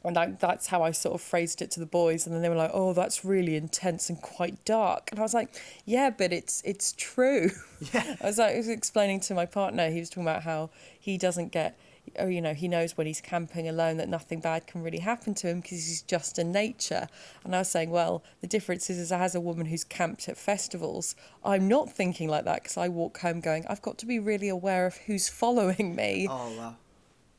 and 0.03 0.17
I, 0.17 0.25
that's 0.31 0.67
how 0.67 0.81
I 0.81 0.91
sort 0.91 1.13
of 1.13 1.21
phrased 1.21 1.61
it 1.61 1.69
to 1.71 1.79
the 1.79 1.85
boys, 1.85 2.25
and 2.25 2.33
then 2.33 2.41
they 2.41 2.49
were 2.49 2.55
like, 2.55 2.71
"Oh, 2.73 2.93
that's 2.93 3.23
really 3.23 3.55
intense 3.55 4.09
and 4.09 4.19
quite 4.19 4.65
dark." 4.65 5.09
And 5.11 5.19
I 5.19 5.23
was 5.23 5.33
like, 5.33 5.49
"Yeah, 5.85 6.09
but 6.09 6.33
it's 6.33 6.61
it's 6.65 6.93
true." 6.97 7.51
Yeah. 7.93 8.15
I 8.21 8.25
was 8.25 8.39
like, 8.39 8.55
I 8.55 8.57
was 8.57 8.67
explaining 8.67 9.19
to 9.21 9.35
my 9.35 9.45
partner. 9.45 9.89
He 9.91 9.99
was 9.99 10.09
talking 10.09 10.23
about 10.23 10.41
how 10.43 10.71
he 10.99 11.17
doesn't 11.19 11.51
get, 11.51 11.79
oh, 12.19 12.27
you 12.27 12.41
know, 12.41 12.53
he 12.53 12.67
knows 12.67 12.97
when 12.97 13.07
he's 13.07 13.21
camping 13.21 13.67
alone 13.67 13.97
that 13.97 14.09
nothing 14.09 14.39
bad 14.39 14.67
can 14.67 14.81
really 14.83 14.99
happen 14.99 15.33
to 15.35 15.47
him 15.47 15.61
because 15.61 15.87
he's 15.87 16.01
just 16.01 16.37
in 16.39 16.51
nature. 16.51 17.07
And 17.43 17.55
I 17.55 17.59
was 17.59 17.69
saying, 17.69 17.89
well, 17.89 18.23
the 18.41 18.47
difference 18.47 18.89
is, 18.89 18.97
is 18.97 19.11
as 19.11 19.35
a 19.35 19.41
woman 19.41 19.65
who's 19.65 19.83
camped 19.83 20.27
at 20.29 20.37
festivals, 20.37 21.15
I'm 21.43 21.67
not 21.67 21.91
thinking 21.91 22.29
like 22.29 22.45
that 22.45 22.63
because 22.63 22.77
I 22.77 22.87
walk 22.89 23.19
home 23.19 23.39
going, 23.39 23.65
I've 23.67 23.81
got 23.81 23.97
to 23.99 24.05
be 24.05 24.19
really 24.19 24.49
aware 24.49 24.85
of 24.85 24.97
who's 24.97 25.29
following 25.41 25.95
me. 25.95 26.27
Oh 26.29 26.53
wow. 26.57 26.75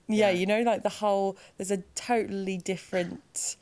Yeah, 0.09 0.31
Yeah. 0.31 0.31
you 0.31 0.47
know, 0.47 0.63
like 0.63 0.83
the 0.83 0.89
whole 0.89 1.37
there's 1.57 1.71
a 1.71 1.79
totally 1.95 2.59
different. 2.59 3.57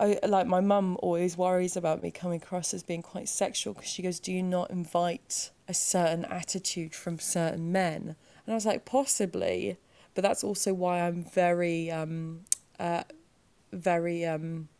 I 0.00 0.18
like 0.26 0.46
my 0.46 0.60
mum 0.60 0.96
always 1.02 1.36
worries 1.36 1.76
about 1.76 2.02
me 2.02 2.10
coming 2.10 2.40
across 2.40 2.72
as 2.72 2.82
being 2.84 3.02
quite 3.02 3.28
sexual 3.28 3.74
because 3.74 3.88
she 3.90 4.02
goes, 4.02 4.20
"Do 4.20 4.32
you 4.32 4.42
not 4.44 4.70
invite 4.70 5.50
a 5.66 5.74
certain 5.74 6.24
attitude 6.26 6.94
from 6.94 7.18
certain 7.18 7.72
men?" 7.72 8.14
And 8.48 8.54
I 8.54 8.56
was 8.56 8.64
like, 8.64 8.86
"Possibly," 8.86 9.76
but 10.14 10.22
that's 10.22 10.42
also 10.42 10.72
why 10.72 11.02
I'm 11.02 11.22
very, 11.22 11.90
um, 11.90 12.46
uh, 12.80 13.02
very. 13.74 14.24
Um, 14.24 14.70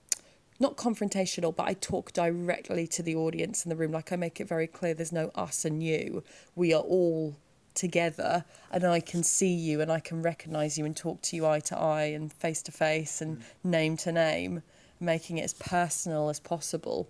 not 0.59 0.79
confrontational, 0.79 1.55
but 1.55 1.69
I 1.69 1.75
talk 1.75 2.15
directly 2.15 2.87
to 2.87 3.03
the 3.03 3.15
audience 3.15 3.67
in 3.67 3.69
the 3.69 3.77
room. 3.77 3.93
Like 3.93 4.11
I 4.11 4.17
make 4.17 4.41
it 4.41 4.49
very 4.49 4.67
clear 4.67 4.95
there's 4.95 5.13
no 5.13 5.31
us 5.35 5.67
and 5.67 5.83
you. 5.83 6.25
We 6.57 6.73
are 6.73 6.81
all 6.81 7.37
together 7.75 8.47
and 8.73 8.85
I 8.85 9.01
can 9.01 9.23
see 9.23 9.53
you 9.53 9.83
and 9.83 9.93
I 9.93 10.01
can 10.01 10.23
recognise 10.23 10.79
you 10.79 10.87
and 10.87 10.97
talk 10.97 11.21
to 11.23 11.37
you 11.37 11.47
eye 11.47 11.61
to 11.61 11.79
eye 11.79 12.07
and 12.07 12.33
face 12.33 12.63
to 12.63 12.73
face 12.73 13.21
and 13.21 13.45
name 13.63 13.99
to 13.99 14.11
name, 14.11 14.63
making 14.99 15.39
it 15.39 15.43
as 15.43 15.53
personal 15.53 16.31
as 16.31 16.41
possible. 16.41 17.09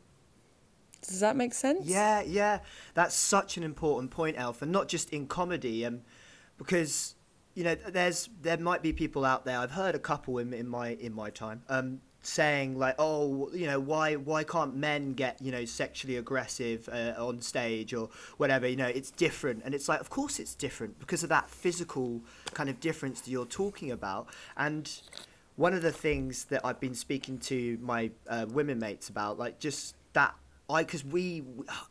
Does 1.06 1.20
that 1.20 1.36
make 1.36 1.54
sense? 1.54 1.86
Yeah, 1.86 2.20
yeah, 2.22 2.58
that's 2.94 3.14
such 3.14 3.56
an 3.56 3.62
important 3.62 4.10
point, 4.10 4.36
Elf, 4.36 4.60
and 4.60 4.72
not 4.72 4.88
just 4.88 5.10
in 5.10 5.26
comedy, 5.26 5.86
um, 5.86 6.02
because 6.58 7.14
you 7.54 7.64
know 7.64 7.74
there's 7.74 8.28
there 8.42 8.58
might 8.58 8.82
be 8.82 8.92
people 8.92 9.24
out 9.24 9.44
there. 9.44 9.58
I've 9.58 9.70
heard 9.70 9.94
a 9.94 9.98
couple 9.98 10.38
in 10.38 10.52
in 10.52 10.68
my 10.68 10.90
in 10.90 11.14
my 11.14 11.30
time 11.30 11.62
um, 11.68 12.00
saying 12.22 12.78
like, 12.78 12.96
oh, 12.98 13.50
you 13.52 13.66
know, 13.66 13.80
why 13.80 14.16
why 14.16 14.44
can't 14.44 14.76
men 14.76 15.14
get 15.14 15.40
you 15.40 15.50
know 15.50 15.64
sexually 15.64 16.16
aggressive 16.16 16.88
uh, 16.92 17.14
on 17.16 17.40
stage 17.40 17.94
or 17.94 18.10
whatever? 18.36 18.68
You 18.68 18.76
know, 18.76 18.86
it's 18.86 19.10
different, 19.10 19.62
and 19.64 19.74
it's 19.74 19.88
like, 19.88 20.00
of 20.00 20.10
course 20.10 20.38
it's 20.38 20.54
different 20.54 20.98
because 20.98 21.22
of 21.22 21.28
that 21.30 21.48
physical 21.48 22.20
kind 22.54 22.68
of 22.68 22.80
difference 22.80 23.20
that 23.22 23.30
you're 23.30 23.46
talking 23.46 23.90
about, 23.90 24.28
and 24.56 25.00
one 25.56 25.74
of 25.74 25.82
the 25.82 25.92
things 25.92 26.44
that 26.46 26.64
I've 26.64 26.78
been 26.78 26.94
speaking 26.94 27.38
to 27.38 27.78
my 27.82 28.12
uh, 28.28 28.46
women 28.48 28.78
mates 28.78 29.08
about, 29.08 29.38
like 29.38 29.58
just 29.58 29.96
that 30.12 30.34
I, 30.70 30.84
because 30.84 31.04
we, 31.04 31.42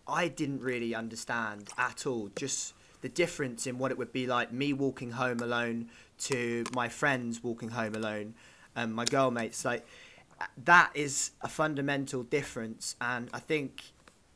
I 0.07 0.29
didn't 0.29 0.61
really 0.61 0.95
understand 0.95 1.69
at 1.77 2.05
all 2.05 2.29
just 2.35 2.73
the 3.07 3.13
difference 3.13 3.65
in 3.65 3.77
what 3.77 3.89
it 3.89 3.97
would 3.97 4.11
be 4.11 4.27
like 4.27 4.51
me 4.51 4.73
walking 4.73 5.11
home 5.11 5.39
alone 5.39 5.89
to 6.17 6.65
my 6.75 6.89
friends 6.89 7.41
walking 7.41 7.69
home 7.69 7.95
alone, 7.95 8.33
and 8.75 8.93
my 8.93 9.05
girl 9.05 9.31
mates 9.31 9.63
like. 9.63 9.85
that 10.65 10.91
is 10.93 11.31
a 11.41 11.47
fundamental 11.47 12.21
difference, 12.23 12.95
and 12.99 13.29
I 13.33 13.39
think 13.39 13.69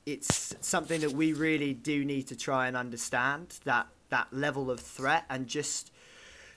it's 0.06 0.56
something 0.62 1.02
that 1.02 1.12
we 1.12 1.34
really 1.34 1.74
do 1.74 2.06
need 2.06 2.28
to 2.28 2.36
try 2.36 2.68
and 2.68 2.78
understand 2.78 3.60
that 3.66 3.88
that 4.10 4.28
level 4.32 4.72
of 4.72 4.80
threat 4.80 5.26
and 5.30 5.48
just 5.48 5.92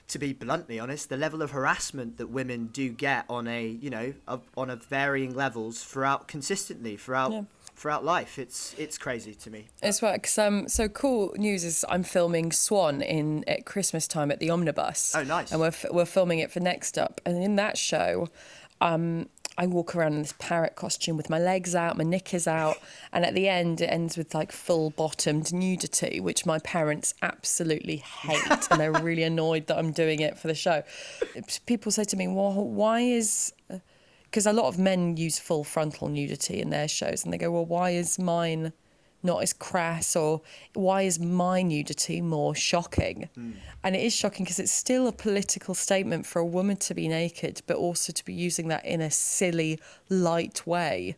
to 0.07 0.17
be 0.19 0.31
bluntly 0.33 0.79
honest, 0.79 1.09
the 1.09 1.17
level 1.17 1.41
of 1.41 1.51
harassment 1.51 2.17
that 2.17 2.27
women 2.27 2.67
do 2.67 2.89
get 2.89 3.25
on 3.29 3.47
a 3.47 3.67
you 3.67 3.89
know 3.89 4.13
a, 4.27 4.39
on 4.55 4.69
a 4.69 4.77
varying 4.77 5.35
levels 5.35 5.83
throughout 5.83 6.29
consistently 6.29 6.95
throughout 6.95 7.31
Yeah. 7.33 7.43
Throughout 7.75 8.03
life. 8.05 8.39
It's 8.39 8.73
it's 8.77 8.97
crazy 8.97 9.33
to 9.35 9.49
me. 9.51 9.65
It's 9.83 10.01
right, 10.01 10.21
'cause, 10.21 10.37
um, 10.37 10.67
so 10.67 10.87
cool 10.87 11.33
news 11.37 11.63
is 11.63 11.85
I'm 11.89 12.03
filming 12.03 12.51
Swan 12.51 13.01
in 13.01 13.43
at 13.47 13.65
Christmas 13.65 14.07
time 14.07 14.31
at 14.31 14.39
the 14.39 14.49
Omnibus. 14.49 15.13
Oh, 15.15 15.23
nice. 15.23 15.51
And 15.51 15.59
we're 15.59 15.67
f- 15.67 15.85
we're 15.91 16.05
filming 16.05 16.39
it 16.39 16.51
for 16.51 16.59
Next 16.59 16.97
Up, 16.97 17.21
and 17.25 17.41
in 17.43 17.55
that 17.57 17.77
show, 17.77 18.29
um, 18.81 19.29
I 19.57 19.67
walk 19.67 19.95
around 19.95 20.15
in 20.15 20.21
this 20.21 20.33
parrot 20.37 20.75
costume 20.75 21.15
with 21.15 21.29
my 21.29 21.39
legs 21.39 21.75
out, 21.75 21.95
my 21.95 22.03
knickers 22.03 22.45
out, 22.45 22.75
and 23.13 23.25
at 23.25 23.33
the 23.33 23.47
end 23.47 23.79
it 23.79 23.85
ends 23.85 24.17
with 24.17 24.33
like 24.35 24.51
full 24.51 24.89
bottomed 24.89 25.53
nudity, 25.53 26.19
which 26.19 26.45
my 26.45 26.59
parents 26.59 27.13
absolutely 27.21 27.97
hate, 27.97 28.67
and 28.69 28.81
they're 28.81 28.91
really 28.91 29.23
annoyed 29.31 29.67
that 29.67 29.77
I'm 29.77 29.91
doing 29.93 30.19
it 30.19 30.37
for 30.37 30.47
the 30.49 30.55
show. 30.55 30.83
People 31.65 31.91
say 31.91 32.03
to 32.03 32.17
me, 32.17 32.27
"Well, 32.27 32.51
why 32.53 32.99
is?" 33.01 33.53
Because 34.35 34.47
a 34.47 34.51
lot 34.51 34.67
of 34.67 34.77
men 34.77 35.15
use 35.15 35.39
full 35.39 35.63
frontal 35.63 36.09
nudity 36.09 36.59
in 36.59 36.69
their 36.69 36.89
shows, 36.89 37.23
and 37.23 37.31
they 37.31 37.37
go, 37.37 37.49
"Well, 37.49 37.65
why 37.65 37.91
is 37.91 38.19
mine?" 38.19 38.73
not 39.23 39.41
as 39.41 39.53
crass 39.53 40.13
or 40.15 40.41
why 40.73 41.03
is 41.03 41.17
my 41.19 41.61
nudity 41.63 42.21
more 42.21 42.53
shocking 42.53 43.27
hmm. 43.33 43.53
and 43.83 43.95
it 43.95 44.03
is 44.03 44.13
shocking 44.13 44.43
because 44.43 44.59
it's 44.59 44.71
still 44.71 45.07
a 45.07 45.11
political 45.11 45.73
statement 45.73 46.27
for 46.27 46.37
a 46.37 46.45
woman 46.45 46.75
to 46.75 46.93
be 46.93 47.07
naked 47.07 47.59
but 47.65 47.75
also 47.75 48.13
to 48.13 48.23
be 48.23 48.33
using 48.33 48.67
that 48.67 48.85
in 48.85 49.01
a 49.01 49.09
silly 49.09 49.79
light 50.09 50.67
way 50.67 51.15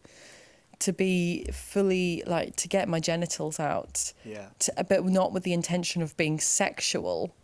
to 0.80 0.94
be 0.94 1.44
fully 1.52 2.24
like 2.26 2.56
to 2.56 2.70
get 2.70 2.88
my 2.88 3.02
genitals 3.02 3.60
out 3.60 4.14
Yeah. 4.24 4.48
to, 4.60 4.86
but 4.88 5.04
not 5.04 5.34
with 5.34 5.44
the 5.44 5.52
intention 5.52 6.02
of 6.02 6.16
being 6.16 6.40
sexual 6.40 7.36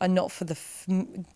and 0.00 0.14
not 0.14 0.32
for 0.32 0.44
the 0.44 0.54
f- 0.54 0.86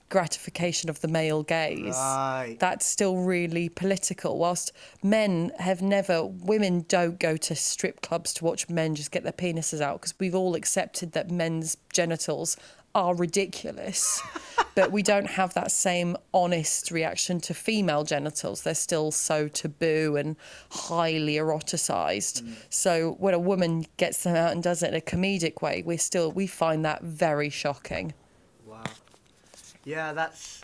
gratification 0.09 0.89
of 0.89 1.01
the 1.01 1.09
male 1.09 1.43
gaze 1.43 1.95
Right. 1.97 2.57
that's 2.59 2.87
still 2.87 3.17
really 3.19 3.69
political. 3.69 4.39
Whilst 4.39 4.73
men 5.03 5.53
have 5.59 5.83
never, 5.83 6.25
women 6.25 6.85
don't 6.89 7.19
go 7.19 7.37
to 7.37 7.55
strip 7.55 8.01
clubs 8.01 8.33
to 8.35 8.45
watch 8.45 8.69
men 8.69 8.95
just 8.95 9.11
get 9.11 9.23
their 9.23 9.33
penises 9.33 9.81
out 9.81 10.01
because 10.01 10.15
we've 10.19 10.35
all 10.35 10.55
accepted 10.55 11.13
that 11.13 11.31
men's 11.31 11.77
genitals 11.93 12.57
are 12.95 13.15
ridiculous. 13.17 14.23
but 14.77 14.93
we 14.93 15.03
don't 15.03 15.27
have 15.27 15.53
that 15.55 15.71
same 15.73 16.17
honest 16.33 16.91
reaction 16.93 17.41
to 17.41 17.53
female 17.53 18.05
genitals. 18.05 18.63
They're 18.63 18.75
still 18.75 19.11
so 19.11 19.49
taboo 19.49 20.17
and 20.17 20.37
highly 20.71 21.35
eroticized. 21.35 22.43
Mm. 22.43 22.55
So 22.71 23.17
when 23.19 23.35
a 23.35 23.39
woman 23.39 23.87
gets 23.97 24.23
them 24.23 24.37
out 24.37 24.53
and 24.53 24.63
does 24.63 24.83
it 24.83 24.89
in 24.91 24.95
a 24.95 25.01
comedic 25.01 25.61
way, 25.61 25.83
we 25.85 25.97
still 25.97 26.31
we 26.31 26.47
find 26.47 26.85
that 26.85 27.03
very 27.03 27.51
shocking. 27.51 28.15
Yeah, 29.85 30.13
that's 30.13 30.63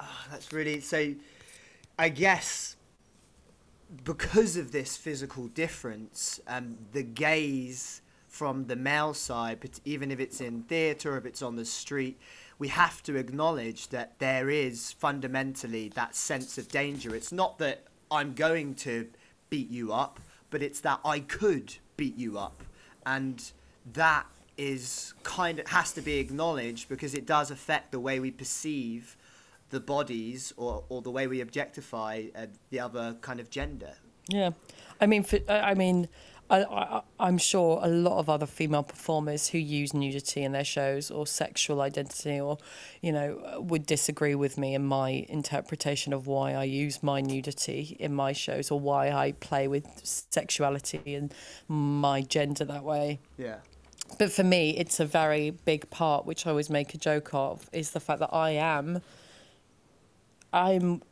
ah, 0.00 0.26
that's 0.30 0.52
really 0.52 0.80
so. 0.80 1.14
I 1.98 2.08
guess 2.08 2.76
because 4.04 4.56
of 4.56 4.72
this 4.72 4.96
physical 4.96 5.48
difference, 5.48 6.40
um, 6.48 6.78
the 6.92 7.02
gaze 7.02 8.00
from 8.28 8.66
the 8.66 8.76
male 8.76 9.12
side, 9.12 9.58
but 9.60 9.78
even 9.84 10.10
if 10.10 10.18
it's 10.18 10.40
in 10.40 10.62
theatre 10.62 11.18
if 11.18 11.26
it's 11.26 11.42
on 11.42 11.56
the 11.56 11.66
street, 11.66 12.18
we 12.58 12.68
have 12.68 13.02
to 13.02 13.16
acknowledge 13.16 13.88
that 13.88 14.18
there 14.18 14.48
is 14.48 14.92
fundamentally 14.92 15.90
that 15.90 16.14
sense 16.16 16.56
of 16.56 16.68
danger. 16.68 17.14
It's 17.14 17.32
not 17.32 17.58
that 17.58 17.84
I'm 18.10 18.32
going 18.32 18.74
to 18.76 19.08
beat 19.50 19.68
you 19.70 19.92
up, 19.92 20.18
but 20.48 20.62
it's 20.62 20.80
that 20.80 21.00
I 21.04 21.20
could 21.20 21.74
beat 21.98 22.16
you 22.16 22.38
up, 22.38 22.64
and 23.04 23.52
that 23.92 24.26
is 24.56 25.14
kind 25.22 25.58
of 25.58 25.68
has 25.68 25.92
to 25.92 26.02
be 26.02 26.18
acknowledged 26.18 26.88
because 26.88 27.14
it 27.14 27.26
does 27.26 27.50
affect 27.50 27.92
the 27.92 28.00
way 28.00 28.20
we 28.20 28.30
perceive 28.30 29.16
the 29.70 29.80
bodies 29.80 30.52
or, 30.56 30.84
or 30.88 31.02
the 31.02 31.10
way 31.10 31.26
we 31.26 31.40
objectify 31.40 32.24
uh, 32.36 32.46
the 32.70 32.78
other 32.78 33.16
kind 33.20 33.40
of 33.40 33.50
gender. 33.50 33.94
Yeah, 34.28 34.50
I 35.00 35.06
mean, 35.06 35.24
for, 35.24 35.38
I 35.48 35.74
mean, 35.74 36.08
I, 36.50 36.64
I, 36.64 37.02
I'm 37.18 37.38
sure 37.38 37.80
a 37.82 37.88
lot 37.88 38.18
of 38.18 38.28
other 38.28 38.46
female 38.46 38.82
performers 38.82 39.48
who 39.48 39.58
use 39.58 39.94
nudity 39.94 40.44
in 40.44 40.52
their 40.52 40.64
shows 40.64 41.10
or 41.10 41.26
sexual 41.26 41.80
identity, 41.80 42.38
or 42.38 42.58
you 43.00 43.10
know, 43.10 43.58
would 43.58 43.86
disagree 43.86 44.34
with 44.34 44.58
me 44.58 44.74
in 44.74 44.84
my 44.84 45.26
interpretation 45.28 46.12
of 46.12 46.26
why 46.26 46.52
I 46.52 46.64
use 46.64 47.02
my 47.02 47.20
nudity 47.22 47.96
in 47.98 48.14
my 48.14 48.32
shows 48.32 48.70
or 48.70 48.78
why 48.78 49.10
I 49.10 49.32
play 49.32 49.66
with 49.66 49.86
sexuality 50.04 51.14
and 51.14 51.32
my 51.68 52.20
gender 52.20 52.66
that 52.66 52.84
way. 52.84 53.20
Yeah. 53.38 53.56
But 54.18 54.32
for 54.32 54.44
me, 54.44 54.70
it's 54.76 55.00
a 55.00 55.06
very 55.06 55.50
big 55.50 55.88
part, 55.90 56.26
which 56.26 56.46
I 56.46 56.50
always 56.50 56.70
make 56.70 56.94
a 56.94 56.98
joke 56.98 57.30
of, 57.32 57.68
is 57.72 57.90
the 57.90 58.00
fact 58.00 58.20
that 58.20 58.32
I 58.32 58.50
am. 58.50 59.02
I'm, 60.52 61.02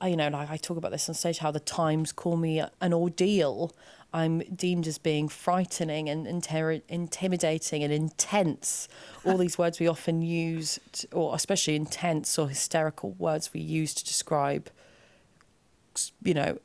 I, 0.00 0.08
you 0.08 0.16
know, 0.16 0.28
like 0.28 0.50
I 0.50 0.56
talk 0.56 0.76
about 0.76 0.92
this 0.92 1.08
on 1.08 1.14
stage, 1.14 1.38
how 1.38 1.50
the 1.50 1.60
Times 1.60 2.12
call 2.12 2.36
me 2.36 2.62
an 2.80 2.92
ordeal. 2.92 3.72
I'm 4.12 4.38
deemed 4.54 4.86
as 4.86 4.96
being 4.96 5.28
frightening 5.28 6.08
and 6.08 6.26
inter- 6.26 6.80
intimidating 6.88 7.82
and 7.82 7.92
intense. 7.92 8.88
All 9.24 9.36
these 9.36 9.58
words 9.58 9.80
we 9.80 9.88
often 9.88 10.22
use, 10.22 10.78
to, 10.92 11.08
or 11.12 11.34
especially 11.34 11.74
intense 11.76 12.38
or 12.38 12.48
hysterical 12.48 13.12
words 13.12 13.52
we 13.52 13.60
use 13.60 13.92
to 13.94 14.04
describe, 14.04 14.70
you 16.22 16.34
know, 16.34 16.58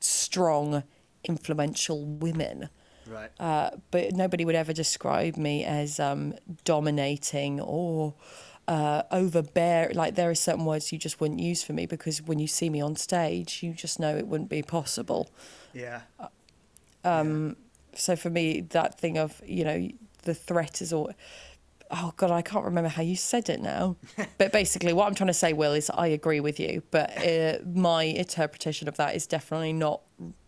strong, 0.00 0.82
influential 1.24 2.04
women 2.04 2.68
Right. 3.06 3.30
uh, 3.40 3.70
but 3.90 4.12
nobody 4.12 4.44
would 4.44 4.54
ever 4.54 4.72
describe 4.72 5.36
me 5.36 5.64
as 5.64 5.98
um, 5.98 6.34
dominating 6.64 7.60
or 7.60 8.14
uh, 8.68 9.02
overbear. 9.10 9.90
Like 9.94 10.14
there 10.14 10.30
are 10.30 10.34
certain 10.34 10.64
words 10.64 10.92
you 10.92 10.98
just 10.98 11.20
wouldn't 11.20 11.40
use 11.40 11.62
for 11.62 11.72
me 11.72 11.86
because 11.86 12.22
when 12.22 12.38
you 12.38 12.46
see 12.46 12.70
me 12.70 12.80
on 12.80 12.96
stage, 12.96 13.62
you 13.62 13.72
just 13.72 13.98
know 13.98 14.16
it 14.16 14.26
wouldn't 14.26 14.50
be 14.50 14.62
possible. 14.62 15.30
yeah. 15.72 16.02
So 17.94 18.14
for 18.16 18.30
me, 18.30 18.60
that 18.60 18.98
thing 19.00 19.18
of 19.18 19.42
you 19.44 19.64
know 19.64 19.88
the 20.22 20.34
threat 20.34 20.80
is 20.80 20.92
all. 20.92 21.10
Oh 21.90 22.12
God, 22.16 22.30
I 22.30 22.40
can't 22.42 22.64
remember 22.64 22.88
how 22.88 23.02
you 23.02 23.16
said 23.16 23.48
it 23.48 23.60
now. 23.60 23.96
but 24.38 24.52
basically, 24.52 24.92
what 24.92 25.08
I'm 25.08 25.14
trying 25.14 25.26
to 25.28 25.34
say, 25.34 25.52
Will, 25.52 25.72
is 25.72 25.90
I 25.90 26.06
agree 26.06 26.38
with 26.38 26.60
you, 26.60 26.84
but 26.92 27.10
uh, 27.18 27.58
my 27.66 28.04
interpretation 28.04 28.86
of 28.86 28.96
that 28.96 29.16
is 29.16 29.26
definitely 29.26 29.72
not 29.72 30.02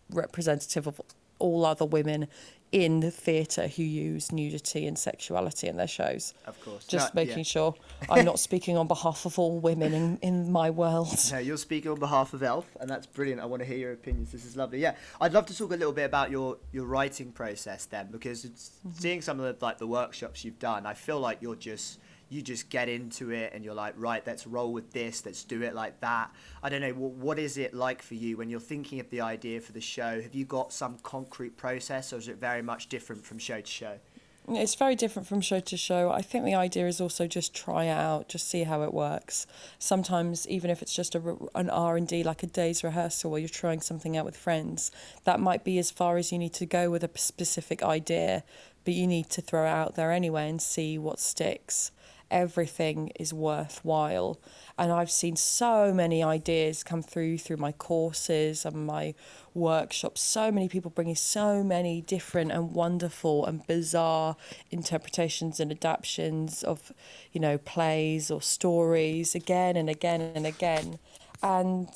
representative 0.09 0.87
of 0.87 1.01
all 1.39 1.65
other 1.65 1.85
women 1.85 2.27
in 2.73 3.01
the 3.01 3.11
theatre 3.11 3.67
who 3.67 3.83
use 3.83 4.31
nudity 4.31 4.87
and 4.87 4.97
sexuality 4.97 5.67
in 5.67 5.77
their 5.77 5.87
shows. 5.87 6.33
Of 6.47 6.59
course. 6.59 6.85
Just 6.85 7.13
No, 7.13 7.21
making 7.21 7.37
yeah. 7.37 7.43
sure 7.43 7.75
I'm 8.09 8.25
not 8.25 8.39
speaking 8.39 8.77
on 8.77 8.87
behalf 8.87 9.27
of 9.27 9.37
all 9.37 9.59
women 9.59 9.93
in, 9.93 10.17
in 10.23 10.51
my 10.51 10.71
world. 10.71 11.15
No, 11.31 11.37
you're 11.37 11.57
speaking 11.57 11.91
on 11.91 11.99
behalf 11.99 12.33
of 12.33 12.41
Elf, 12.41 12.65
and 12.81 12.89
that's 12.89 13.05
brilliant. 13.05 13.41
I 13.41 13.45
want 13.45 13.61
to 13.61 13.67
hear 13.67 13.77
your 13.77 13.91
opinions. 13.91 14.31
This 14.31 14.43
is 14.43 14.57
lovely. 14.57 14.79
Yeah, 14.79 14.95
I'd 15.21 15.33
love 15.33 15.45
to 15.45 15.55
talk 15.55 15.71
a 15.71 15.75
little 15.75 15.93
bit 15.93 16.05
about 16.05 16.31
your, 16.31 16.57
your 16.71 16.85
writing 16.85 17.31
process 17.31 17.85
then, 17.85 18.07
because 18.11 18.43
it's, 18.43 18.71
mm-hmm. 18.79 18.99
seeing 18.99 19.21
some 19.21 19.39
of 19.39 19.45
the 19.45 19.63
like 19.63 19.77
the 19.77 19.85
workshops 19.87 20.43
you've 20.43 20.57
done, 20.57 20.87
I 20.87 20.95
feel 20.95 21.19
like 21.19 21.37
you're 21.41 21.55
just 21.55 21.99
you 22.33 22.41
just 22.41 22.69
get 22.69 22.89
into 22.89 23.31
it 23.31 23.53
and 23.53 23.63
you're 23.63 23.73
like, 23.73 23.93
right, 23.97 24.25
let's 24.25 24.45
roll 24.47 24.73
with 24.73 24.91
this, 24.91 25.25
let's 25.25 25.43
do 25.43 25.61
it 25.61 25.75
like 25.75 25.99
that. 26.01 26.31
I 26.61 26.69
don't 26.69 26.81
know, 26.81 26.93
what, 26.93 27.11
what 27.11 27.39
is 27.39 27.57
it 27.57 27.73
like 27.73 28.01
for 28.01 28.15
you 28.15 28.37
when 28.37 28.49
you're 28.49 28.59
thinking 28.59 28.99
of 28.99 29.09
the 29.09 29.21
idea 29.21 29.61
for 29.61 29.71
the 29.71 29.81
show? 29.81 30.21
Have 30.21 30.33
you 30.33 30.45
got 30.45 30.73
some 30.73 30.97
concrete 31.03 31.55
process, 31.55 32.11
or 32.11 32.17
is 32.17 32.27
it 32.27 32.37
very 32.37 32.61
much 32.61 32.89
different 32.89 33.23
from 33.23 33.37
show 33.37 33.61
to 33.61 33.67
show? 33.67 33.99
It's 34.49 34.75
very 34.75 34.95
different 34.95 35.25
from 35.25 35.39
show 35.39 35.61
to 35.61 35.77
show. 35.77 36.11
I 36.11 36.21
think 36.21 36.43
the 36.43 36.55
idea 36.55 36.87
is 36.87 36.99
also 36.99 37.27
just 37.27 37.55
try 37.55 37.85
it 37.85 37.91
out, 37.91 38.27
just 38.27 38.49
see 38.49 38.63
how 38.63 38.83
it 38.83 38.93
works. 38.93 39.47
Sometimes, 39.79 40.45
even 40.49 40.69
if 40.69 40.81
it's 40.81 40.93
just 40.93 41.15
a, 41.15 41.37
an 41.55 41.69
R 41.69 41.95
and 41.95 42.05
D, 42.05 42.23
like 42.23 42.43
a 42.43 42.47
day's 42.47 42.83
rehearsal, 42.83 43.31
where 43.31 43.39
you're 43.39 43.47
trying 43.47 43.79
something 43.79 44.17
out 44.17 44.25
with 44.25 44.35
friends, 44.35 44.91
that 45.23 45.39
might 45.39 45.63
be 45.63 45.79
as 45.79 45.91
far 45.91 46.17
as 46.17 46.33
you 46.33 46.37
need 46.37 46.53
to 46.55 46.65
go 46.65 46.91
with 46.91 47.05
a 47.05 47.17
specific 47.17 47.81
idea. 47.83 48.43
But 48.83 48.95
you 48.95 49.07
need 49.07 49.29
to 49.29 49.41
throw 49.41 49.63
it 49.63 49.69
out 49.69 49.95
there 49.95 50.11
anyway 50.11 50.49
and 50.49 50.61
see 50.61 50.97
what 50.97 51.21
sticks. 51.21 51.91
Everything 52.33 53.11
is 53.19 53.31
worthwhile, 53.31 54.39
and 54.75 54.91
I've 54.91 55.11
seen 55.11 55.35
so 55.35 55.93
many 55.93 56.23
ideas 56.23 56.83
come 56.83 57.03
through 57.03 57.37
through 57.37 57.57
my 57.57 57.71
courses 57.71 58.65
and 58.65 58.87
my 58.87 59.13
workshops. 59.53 60.19
So 60.19 60.51
many 60.51 60.67
people 60.67 60.89
bringing 60.89 61.13
so 61.15 61.63
many 61.63 62.01
different 62.01 62.51
and 62.51 62.73
wonderful 62.73 63.45
and 63.45 63.65
bizarre 63.67 64.35
interpretations 64.71 65.59
and 65.59 65.71
adaptations 65.71 66.63
of, 66.63 66.91
you 67.31 67.39
know, 67.39 67.59
plays 67.59 68.31
or 68.31 68.41
stories 68.41 69.35
again 69.35 69.77
and 69.77 69.87
again 69.87 70.19
and 70.19 70.47
again. 70.47 70.97
And 71.43 71.89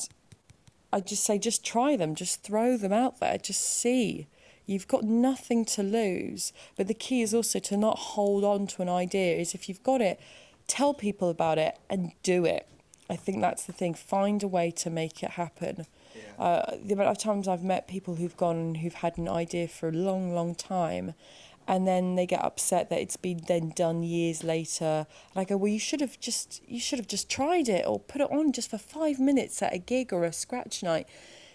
I 0.93 0.99
just 0.99 1.23
say, 1.23 1.39
just 1.39 1.65
try 1.65 1.97
them, 1.97 2.13
just 2.13 2.43
throw 2.43 2.77
them 2.77 2.93
out 2.93 3.19
there, 3.19 3.39
just 3.39 3.61
see. 3.61 4.27
You've 4.67 4.87
got 4.87 5.03
nothing 5.03 5.63
to 5.65 5.81
lose. 5.81 6.53
But 6.75 6.87
the 6.87 6.93
key 6.93 7.21
is 7.21 7.33
also 7.33 7.57
to 7.59 7.77
not 7.77 7.97
hold 7.97 8.43
on 8.43 8.67
to 8.67 8.81
an 8.81 8.89
idea, 8.89 9.37
is 9.37 9.55
if 9.55 9.67
you've 9.67 9.81
got 9.81 10.01
it, 10.01 10.19
tell 10.67 10.93
people 10.93 11.29
about 11.29 11.57
it 11.57 11.79
and 11.89 12.11
do 12.21 12.45
it. 12.45 12.67
I 13.09 13.15
think 13.15 13.39
that's 13.39 13.63
the 13.63 13.71
thing. 13.71 13.93
Find 13.93 14.43
a 14.43 14.47
way 14.47 14.69
to 14.71 14.89
make 14.89 15.23
it 15.23 15.31
happen. 15.31 15.85
Yeah. 16.13 16.43
Uh, 16.43 16.77
the 16.83 16.93
amount 16.93 17.09
of 17.09 17.17
times 17.17 17.47
I've 17.47 17.63
met 17.63 17.87
people 17.87 18.15
who've 18.15 18.35
gone 18.35 18.75
who've 18.75 18.93
had 18.93 19.17
an 19.17 19.29
idea 19.29 19.69
for 19.69 19.87
a 19.87 19.93
long, 19.93 20.35
long 20.35 20.53
time, 20.53 21.13
and 21.69 21.87
then 21.87 22.15
they 22.15 22.25
get 22.25 22.43
upset 22.43 22.89
that 22.89 22.99
it's 22.99 23.15
been 23.15 23.43
then 23.47 23.71
done 23.73 24.03
years 24.03 24.43
later. 24.43 25.07
And 25.33 25.41
I 25.41 25.45
go, 25.45 25.55
well, 25.55 25.71
you 25.71 25.79
should 25.79 26.01
have 26.01 26.19
just 26.19 26.61
you 26.67 26.81
should 26.81 26.99
have 26.99 27.07
just 27.07 27.29
tried 27.29 27.69
it 27.69 27.87
or 27.87 27.99
put 28.01 28.19
it 28.19 28.29
on 28.29 28.51
just 28.51 28.69
for 28.69 28.77
five 28.77 29.19
minutes 29.19 29.61
at 29.61 29.73
a 29.73 29.77
gig 29.77 30.11
or 30.11 30.25
a 30.25 30.33
scratch 30.33 30.83
night. 30.83 31.07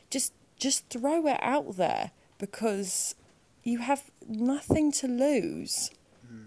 Just 0.09 0.33
just 0.59 0.88
throw 0.88 1.27
it 1.27 1.38
out 1.42 1.77
there 1.77 2.12
because 2.42 3.14
you 3.62 3.78
have 3.78 4.11
nothing 4.26 4.90
to 4.90 5.07
lose 5.07 5.90
mm-hmm. 6.26 6.46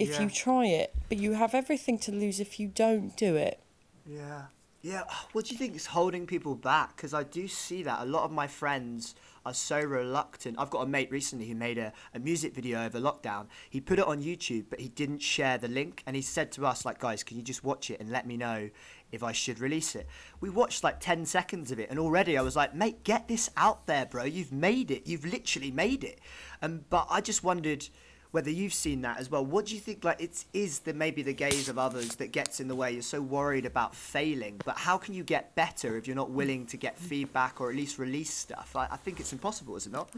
if 0.00 0.10
Yeah. 0.10 0.22
you 0.22 0.28
try 0.28 0.66
it, 0.66 0.92
but 1.08 1.18
you 1.18 1.34
have 1.34 1.54
everything 1.54 1.98
to 2.00 2.10
lose 2.10 2.40
if 2.40 2.58
you 2.58 2.66
don't 2.66 3.16
do 3.16 3.36
it. 3.36 3.60
Yeah. 4.04 4.46
Yeah. 4.82 5.04
Oh, 5.08 5.28
what 5.32 5.44
do 5.44 5.52
you 5.52 5.58
think 5.58 5.76
is 5.76 5.86
holding 5.86 6.26
people 6.26 6.56
back? 6.56 6.96
Because 6.96 7.14
I 7.14 7.22
do 7.22 7.46
see 7.46 7.84
that. 7.84 8.00
A 8.00 8.06
lot 8.06 8.24
of 8.24 8.32
my 8.32 8.48
friends 8.48 9.14
are 9.46 9.54
so 9.54 9.80
reluctant. 9.80 10.56
I've 10.58 10.70
got 10.70 10.80
a 10.80 10.86
mate 10.86 11.12
recently 11.12 11.46
who 11.46 11.54
made 11.54 11.78
a, 11.78 11.92
a 12.12 12.18
music 12.18 12.52
video 12.52 12.84
over 12.84 12.98
lockdown. 12.98 13.46
He 13.68 13.80
put 13.80 13.98
it 14.00 14.06
on 14.06 14.20
YouTube, 14.22 14.64
but 14.68 14.80
he 14.80 14.88
didn't 14.88 15.20
share 15.20 15.58
the 15.58 15.68
link. 15.68 16.02
And 16.06 16.16
he 16.16 16.22
said 16.22 16.50
to 16.52 16.66
us, 16.66 16.84
like, 16.84 16.98
guys, 16.98 17.22
can 17.22 17.36
you 17.36 17.42
just 17.44 17.62
watch 17.62 17.88
it 17.90 18.00
and 18.00 18.10
let 18.10 18.26
me 18.26 18.36
know 18.36 18.70
if 19.12 19.22
I 19.22 19.32
should 19.32 19.60
release 19.60 19.94
it? 19.94 20.06
We 20.40 20.50
watched 20.50 20.84
like 20.84 21.00
10 21.00 21.26
seconds 21.26 21.70
of 21.70 21.78
it. 21.78 21.90
And 21.90 21.98
already 21.98 22.36
I 22.36 22.42
was 22.42 22.56
like, 22.56 22.74
mate, 22.74 23.04
get 23.04 23.28
this 23.28 23.50
out 23.56 23.86
there, 23.86 24.06
bro. 24.06 24.24
You've 24.24 24.52
made 24.52 24.90
it. 24.90 25.06
You've 25.06 25.24
literally 25.24 25.70
made 25.70 26.04
it. 26.04 26.20
Um, 26.62 26.84
but 26.90 27.06
I 27.10 27.20
just 27.20 27.42
wondered 27.44 27.88
whether 28.30 28.50
you've 28.50 28.74
seen 28.74 29.02
that 29.02 29.18
as 29.18 29.30
well. 29.30 29.44
What 29.44 29.66
do 29.66 29.74
you 29.74 29.80
think? 29.80 30.04
Like, 30.04 30.20
it's 30.20 30.46
is 30.52 30.80
the 30.80 30.94
maybe 30.94 31.22
the 31.22 31.32
gaze 31.32 31.68
of 31.68 31.78
others 31.78 32.16
that 32.16 32.32
gets 32.32 32.60
in 32.60 32.68
the 32.68 32.76
way. 32.76 32.92
You're 32.92 33.02
so 33.02 33.20
worried 33.20 33.66
about 33.66 33.94
failing, 33.94 34.60
but 34.64 34.78
how 34.78 34.98
can 34.98 35.14
you 35.14 35.24
get 35.24 35.54
better 35.54 35.96
if 35.96 36.06
you're 36.06 36.16
not 36.16 36.30
willing 36.30 36.66
to 36.66 36.76
get 36.76 36.98
feedback 36.98 37.60
or 37.60 37.70
at 37.70 37.76
least 37.76 37.98
release 37.98 38.32
stuff? 38.32 38.76
I, 38.76 38.86
I 38.90 38.96
think 38.96 39.20
it's 39.20 39.32
impossible, 39.32 39.76
is 39.76 39.86
it 39.86 39.92
not? 39.92 40.10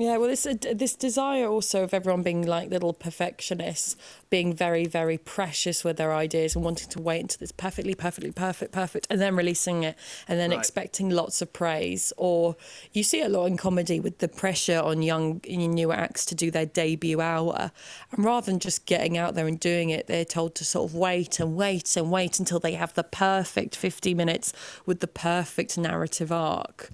Yeah, 0.00 0.16
well, 0.16 0.30
it's 0.30 0.46
a, 0.46 0.54
this 0.54 0.96
desire 0.96 1.46
also 1.46 1.82
of 1.84 1.92
everyone 1.92 2.22
being 2.22 2.46
like 2.46 2.70
little 2.70 2.94
perfectionists, 2.94 3.96
being 4.30 4.54
very, 4.54 4.86
very 4.86 5.18
precious 5.18 5.84
with 5.84 5.98
their 5.98 6.14
ideas 6.14 6.56
and 6.56 6.64
wanting 6.64 6.88
to 6.88 7.02
wait 7.02 7.20
until 7.20 7.42
it's 7.42 7.52
perfectly, 7.52 7.94
perfectly, 7.94 8.32
perfect, 8.32 8.72
perfect, 8.72 9.06
and 9.10 9.20
then 9.20 9.36
releasing 9.36 9.82
it 9.82 9.96
and 10.26 10.40
then 10.40 10.50
Right. 10.52 10.58
expecting 10.58 11.10
lots 11.10 11.42
of 11.42 11.52
praise. 11.52 12.14
Or 12.16 12.56
you 12.94 13.02
see 13.02 13.20
a 13.20 13.28
lot 13.28 13.44
in 13.44 13.58
comedy 13.58 14.00
with 14.00 14.18
the 14.18 14.28
pressure 14.28 14.80
on 14.80 15.02
young, 15.02 15.42
new 15.46 15.92
acts 15.92 16.24
to 16.26 16.34
do 16.34 16.50
their 16.50 16.64
debut 16.64 17.20
hour. 17.20 17.70
And 18.10 18.24
rather 18.24 18.46
than 18.46 18.58
just 18.58 18.86
getting 18.86 19.18
out 19.18 19.34
there 19.34 19.46
and 19.46 19.60
doing 19.60 19.90
it, 19.90 20.06
they're 20.06 20.24
told 20.24 20.54
to 20.54 20.64
sort 20.64 20.90
of 20.90 20.96
wait 20.96 21.38
and 21.40 21.56
wait 21.56 21.94
and 21.98 22.10
wait 22.10 22.38
until 22.38 22.58
they 22.58 22.72
have 22.72 22.94
the 22.94 23.04
perfect 23.04 23.76
50 23.76 24.14
minutes 24.14 24.54
with 24.86 25.00
the 25.00 25.06
perfect 25.06 25.76
narrative 25.76 26.32
arc. 26.32 26.88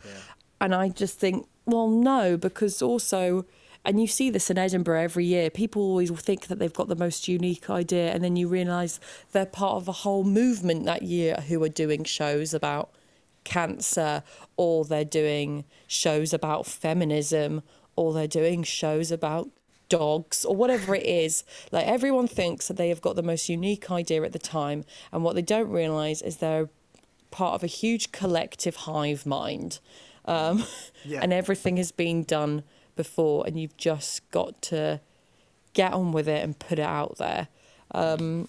And 0.61 0.75
I 0.75 0.89
just 0.89 1.21
think, 1.21 1.47
well, 1.67 1.89
no, 1.89 2.37
because 2.37 2.81
also, 2.81 3.45
and 3.85 4.01
you 4.01 4.07
see 4.07 4.31
this 4.31 4.51
in 4.51 4.57
Edinburgh 4.57 5.03
every 5.03 5.25
year, 5.25 5.51
people 5.51 5.83
always 5.83 6.11
think 6.11 6.47
that 6.47 6.59
they've 6.59 6.73
got 6.73 6.89
the 6.89 6.97
most 6.97 7.29
unique 7.29 7.69
idea, 7.69 8.13
and 8.13 8.23
then 8.23 8.37
you 8.37 8.49
realise 8.49 9.01
they're 9.33 9.47
part 9.47 9.77
of 9.77 9.89
a 9.89 9.93
whole 9.93 10.25
movement 10.25 10.85
that 10.87 11.03
year 11.03 11.37
who 11.49 11.63
are 11.63 11.69
doing 11.69 12.05
shows 12.05 12.55
about 12.55 12.91
cancer, 13.45 14.23
or 14.57 14.85
they're 14.85 15.05
doing 15.05 15.65
shows 15.87 16.33
about 16.33 16.67
feminism, 16.67 17.63
or 17.97 18.13
they're 18.13 18.29
doing 18.29 18.63
shows 18.63 19.11
about 19.11 19.49
dogs 19.89 20.45
or 20.45 20.57
whatever 20.57 20.95
it 20.95 21.07
is. 21.07 21.45
Like 21.73 21.87
everyone 21.87 22.27
thinks 22.27 22.69
that 22.69 22.77
they 22.77 22.89
have 22.89 23.01
got 23.01 23.17
the 23.17 23.23
most 23.23 23.49
unique 23.49 23.91
idea 23.91 24.23
at 24.23 24.33
the 24.33 24.39
time 24.39 24.85
and 25.13 25.23
what 25.23 25.35
they 25.35 25.43
don't 25.43 25.71
realize 25.71 26.23
is 26.23 26.39
they're 26.39 26.69
part 27.31 27.55
of 27.55 27.63
a 27.63 27.69
huge 27.69 28.13
collective 28.13 28.77
hive 28.77 29.27
mind 29.27 29.79
um, 30.27 30.65
Yeah. 31.05 31.21
and 31.23 31.33
everything 31.33 31.77
has 31.77 31.93
been 31.93 32.25
done 32.25 32.63
before 32.97 33.47
and 33.47 33.59
you've 33.61 33.77
just 33.77 34.29
got 34.31 34.61
to 34.63 35.01
get 35.75 35.93
on 35.93 36.13
with 36.13 36.27
it 36.29 36.43
and 36.43 36.59
put 36.59 36.79
it 36.79 36.83
out 36.87 37.19
there 37.19 37.49
um, 37.93 38.49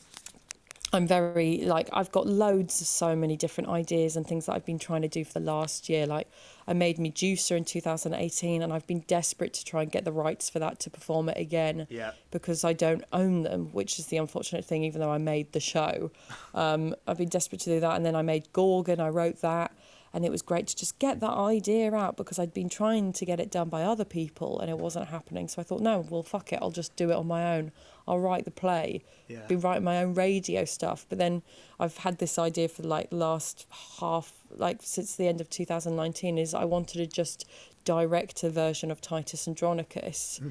i'm 0.94 1.06
very 1.06 1.58
like 1.66 1.90
i've 1.92 2.12
got 2.14 2.26
loads 2.26 2.80
of 2.80 2.88
so 2.88 3.14
many 3.14 3.36
different 3.36 3.70
ideas 3.70 4.16
and 4.16 4.26
things 4.26 4.46
that 4.46 4.54
i've 4.54 4.66
been 4.66 4.80
trying 4.80 5.02
to 5.02 5.10
do 5.10 5.26
for 5.26 5.34
the 5.34 5.46
last 5.46 5.90
year 5.90 6.06
like 6.08 6.30
i 6.66 6.72
made 6.72 6.98
me 6.98 7.12
juicer 7.12 7.58
in 7.58 7.66
2018 7.66 8.62
and 8.62 8.72
i've 8.72 8.88
been 8.88 9.02
desperate 9.02 9.54
to 9.54 9.66
try 9.66 9.82
and 9.82 9.92
get 9.92 10.06
the 10.06 10.12
rights 10.14 10.50
for 10.50 10.60
that 10.60 10.80
to 10.80 10.90
perform 10.90 11.28
it 11.28 11.38
again 11.38 11.86
Yeah. 11.90 12.12
because 12.32 12.64
I 12.64 12.72
don't 12.74 13.04
own 13.12 13.44
them, 13.44 13.68
which 13.74 14.00
is 14.00 14.06
the 14.08 14.18
unfortunate 14.18 14.64
thing, 14.66 14.84
even 14.86 15.02
though 15.02 15.12
I 15.12 15.18
made 15.18 15.52
the 15.52 15.60
show. 15.60 16.12
Um, 16.54 16.96
I've 17.08 17.18
been 17.20 17.30
desperate 17.30 17.62
to 17.62 17.70
do 17.70 17.80
that. 17.82 17.96
And 17.98 18.04
then 18.06 18.16
I 18.16 18.24
made 18.24 18.52
Gorgon, 18.52 19.00
I 19.00 19.10
wrote 19.10 19.42
that. 19.42 19.72
And 20.18 20.26
it 20.26 20.32
was 20.32 20.42
great 20.42 20.66
to 20.66 20.76
just 20.76 20.98
get 20.98 21.20
that 21.20 21.30
idea 21.30 21.94
out 21.94 22.18
because 22.18 22.40
I'd 22.40 22.52
been 22.52 22.70
trying 22.70 23.14
to 23.14 23.24
get 23.24 23.40
it 23.40 23.52
done 23.52 23.70
by 23.70 23.84
other 23.84 24.04
people 24.04 24.60
and 24.60 24.68
it 24.68 24.80
wasn't 24.80 25.10
happening. 25.10 25.48
So 25.48 25.62
I 25.62 25.64
thought, 25.64 25.80
no, 25.80 26.08
well, 26.10 26.24
fuck 26.24 26.52
it. 26.52 26.58
I'll 26.60 26.72
just 26.72 26.96
do 26.96 27.12
it 27.12 27.14
on 27.14 27.28
my 27.28 27.56
own. 27.56 27.72
I'll 28.08 28.18
write 28.18 28.44
the 28.46 28.50
play, 28.50 29.04
Yeah. 29.28 29.46
be 29.46 29.56
writing 29.56 29.84
my 29.84 30.02
own 30.02 30.16
radio 30.16 30.66
stuff. 30.66 31.06
But 31.08 31.20
then 31.20 31.44
I've 31.80 31.98
had 31.98 32.18
this 32.18 32.40
idea 32.40 32.68
for 32.68 32.82
like 32.82 33.12
the 33.12 33.18
last 33.18 33.68
half, 34.00 34.34
like 34.50 34.80
since 34.82 35.16
the 35.16 35.28
end 35.28 35.40
of 35.40 35.52
2019, 35.52 36.40
is 36.40 36.56
I 36.56 36.66
wanted 36.66 36.98
to 36.98 37.06
just 37.06 37.46
direct 37.86 38.44
a 38.44 38.50
version 38.50 38.90
of 38.90 39.00
Titus 39.02 39.48
Andronicus 39.48 40.42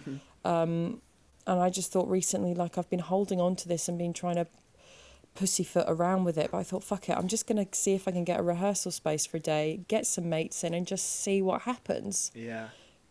um, 0.44 1.02
and 1.44 1.60
I 1.60 1.70
just 1.70 1.90
thought 1.90 2.08
recently, 2.08 2.54
like 2.54 2.78
I've 2.78 2.88
been 2.88 3.00
holding 3.00 3.40
on 3.40 3.56
to 3.56 3.66
this 3.68 3.88
and 3.88 3.98
been 3.98 4.12
trying 4.12 4.36
to 4.36 4.46
pussyfoot 5.36 5.84
around 5.86 6.24
with 6.24 6.38
it, 6.38 6.50
but 6.50 6.58
I 6.58 6.62
thought, 6.62 6.82
fuck 6.82 7.08
it, 7.08 7.16
I'm 7.16 7.28
just 7.28 7.46
gonna 7.46 7.66
see 7.72 7.94
if 7.94 8.08
I 8.08 8.10
can 8.10 8.24
get 8.24 8.40
a 8.40 8.42
rehearsal 8.42 8.90
space 8.90 9.26
for 9.26 9.36
a 9.36 9.40
day, 9.40 9.80
get 9.88 10.06
some 10.06 10.28
mates 10.28 10.64
in, 10.64 10.74
and 10.74 10.86
just 10.86 11.20
see 11.22 11.42
what 11.42 11.62
happens. 11.62 12.30
Yeah. 12.34 12.68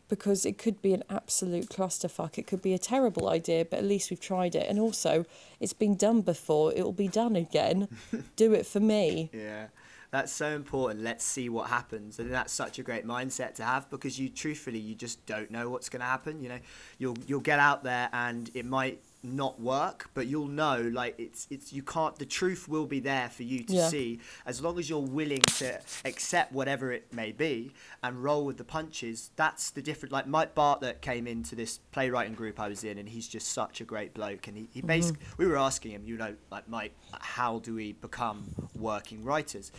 Because 0.08 0.46
it 0.46 0.60
could 0.60 0.84
be 0.84 0.94
an 0.94 1.04
absolute 1.10 1.70
clusterfuck. 1.70 2.38
It 2.38 2.46
could 2.46 2.62
be 2.62 2.74
a 2.74 2.78
terrible 2.78 3.28
idea, 3.28 3.66
but 3.66 3.80
at 3.80 3.86
least 3.86 4.12
we've 4.12 4.20
tried 4.20 4.54
it. 4.54 4.70
And 4.70 4.78
also, 4.78 5.26
it's 5.60 5.74
been 5.74 5.96
done 5.96 6.22
before. 6.22 6.72
It 6.74 6.84
will 6.84 6.94
be 6.94 7.08
done 7.08 7.36
again. 7.36 7.88
Do 8.36 8.54
it 8.54 8.68
for 8.68 8.80
me. 8.80 9.32
Yeah, 9.34 9.70
that's 10.12 10.32
so 10.32 10.50
important. 10.50 11.04
Let's 11.04 11.26
see 11.26 11.50
what 11.50 11.70
happens, 11.70 12.20
and 12.20 12.32
that's 12.32 12.54
such 12.54 12.78
a 12.78 12.84
great 12.84 13.06
mindset 13.06 13.56
to 13.56 13.64
have 13.64 13.90
because 13.90 14.20
you, 14.20 14.30
truthfully, 14.30 14.80
you 14.80 14.94
just 14.94 15.26
don't 15.26 15.50
know 15.50 15.70
what's 15.70 15.90
going 15.90 16.02
to 16.02 16.06
happen. 16.06 16.40
You 16.40 16.50
know, 16.50 16.60
you'll 17.00 17.18
you'll 17.26 17.40
get 17.40 17.60
out 17.60 17.84
there 17.84 18.10
and 18.14 18.52
it 18.54 18.66
might 18.66 19.02
not 19.26 19.60
work, 19.60 20.10
but 20.14 20.28
you'll 20.28 20.48
know 20.48 20.90
like 20.94 21.16
it's 21.18 21.48
it's 21.50 21.74
you 21.74 21.84
can't. 21.84 22.18
The 22.18 22.26
truth 22.26 22.68
will 22.68 22.86
be 22.86 23.00
there 23.00 23.30
for 23.30 23.44
you 23.44 23.64
to 23.64 23.74
Yeah. 23.74 23.90
see 23.90 24.20
as 24.46 24.62
long 24.62 24.80
as 24.80 24.90
you're 24.90 25.00
willing 25.00 25.42
to 25.42 25.80
accept 26.06 26.52
whatever 26.52 26.92
it 26.92 27.12
may 27.14 27.32
be 27.32 27.72
and 28.04 28.24
roll 28.24 28.46
with 28.46 28.58
the 28.58 28.64
punches. 28.64 29.32
That's 29.36 29.72
the 29.72 29.82
different. 29.82 30.14
Like 30.14 30.28
Mike 30.28 30.56
Bartlett 30.56 31.02
came 31.02 31.28
into 31.28 31.56
this 31.56 31.80
playwriting 31.92 32.36
group 32.36 32.60
I 32.60 32.68
was 32.68 32.84
in, 32.84 32.98
and 32.98 33.10
he's 33.10 33.28
just 33.28 33.50
such 33.50 33.82
a 33.82 33.84
great 33.84 34.14
bloke. 34.14 34.48
And 34.48 34.58
he, 34.58 34.68
he 34.72 34.80
mm-hmm. 34.80 34.88
basically, 34.88 35.26
we 35.38 35.46
were 35.46 35.58
asking 35.58 35.92
him, 35.92 36.04
you 36.06 36.18
know, 36.18 36.36
like 36.52 36.68
Mike, 36.70 36.94
how 37.20 37.60
do 37.60 37.76
we 37.76 37.94
become 37.94 38.46
working 38.76 39.24
writers? 39.24 39.72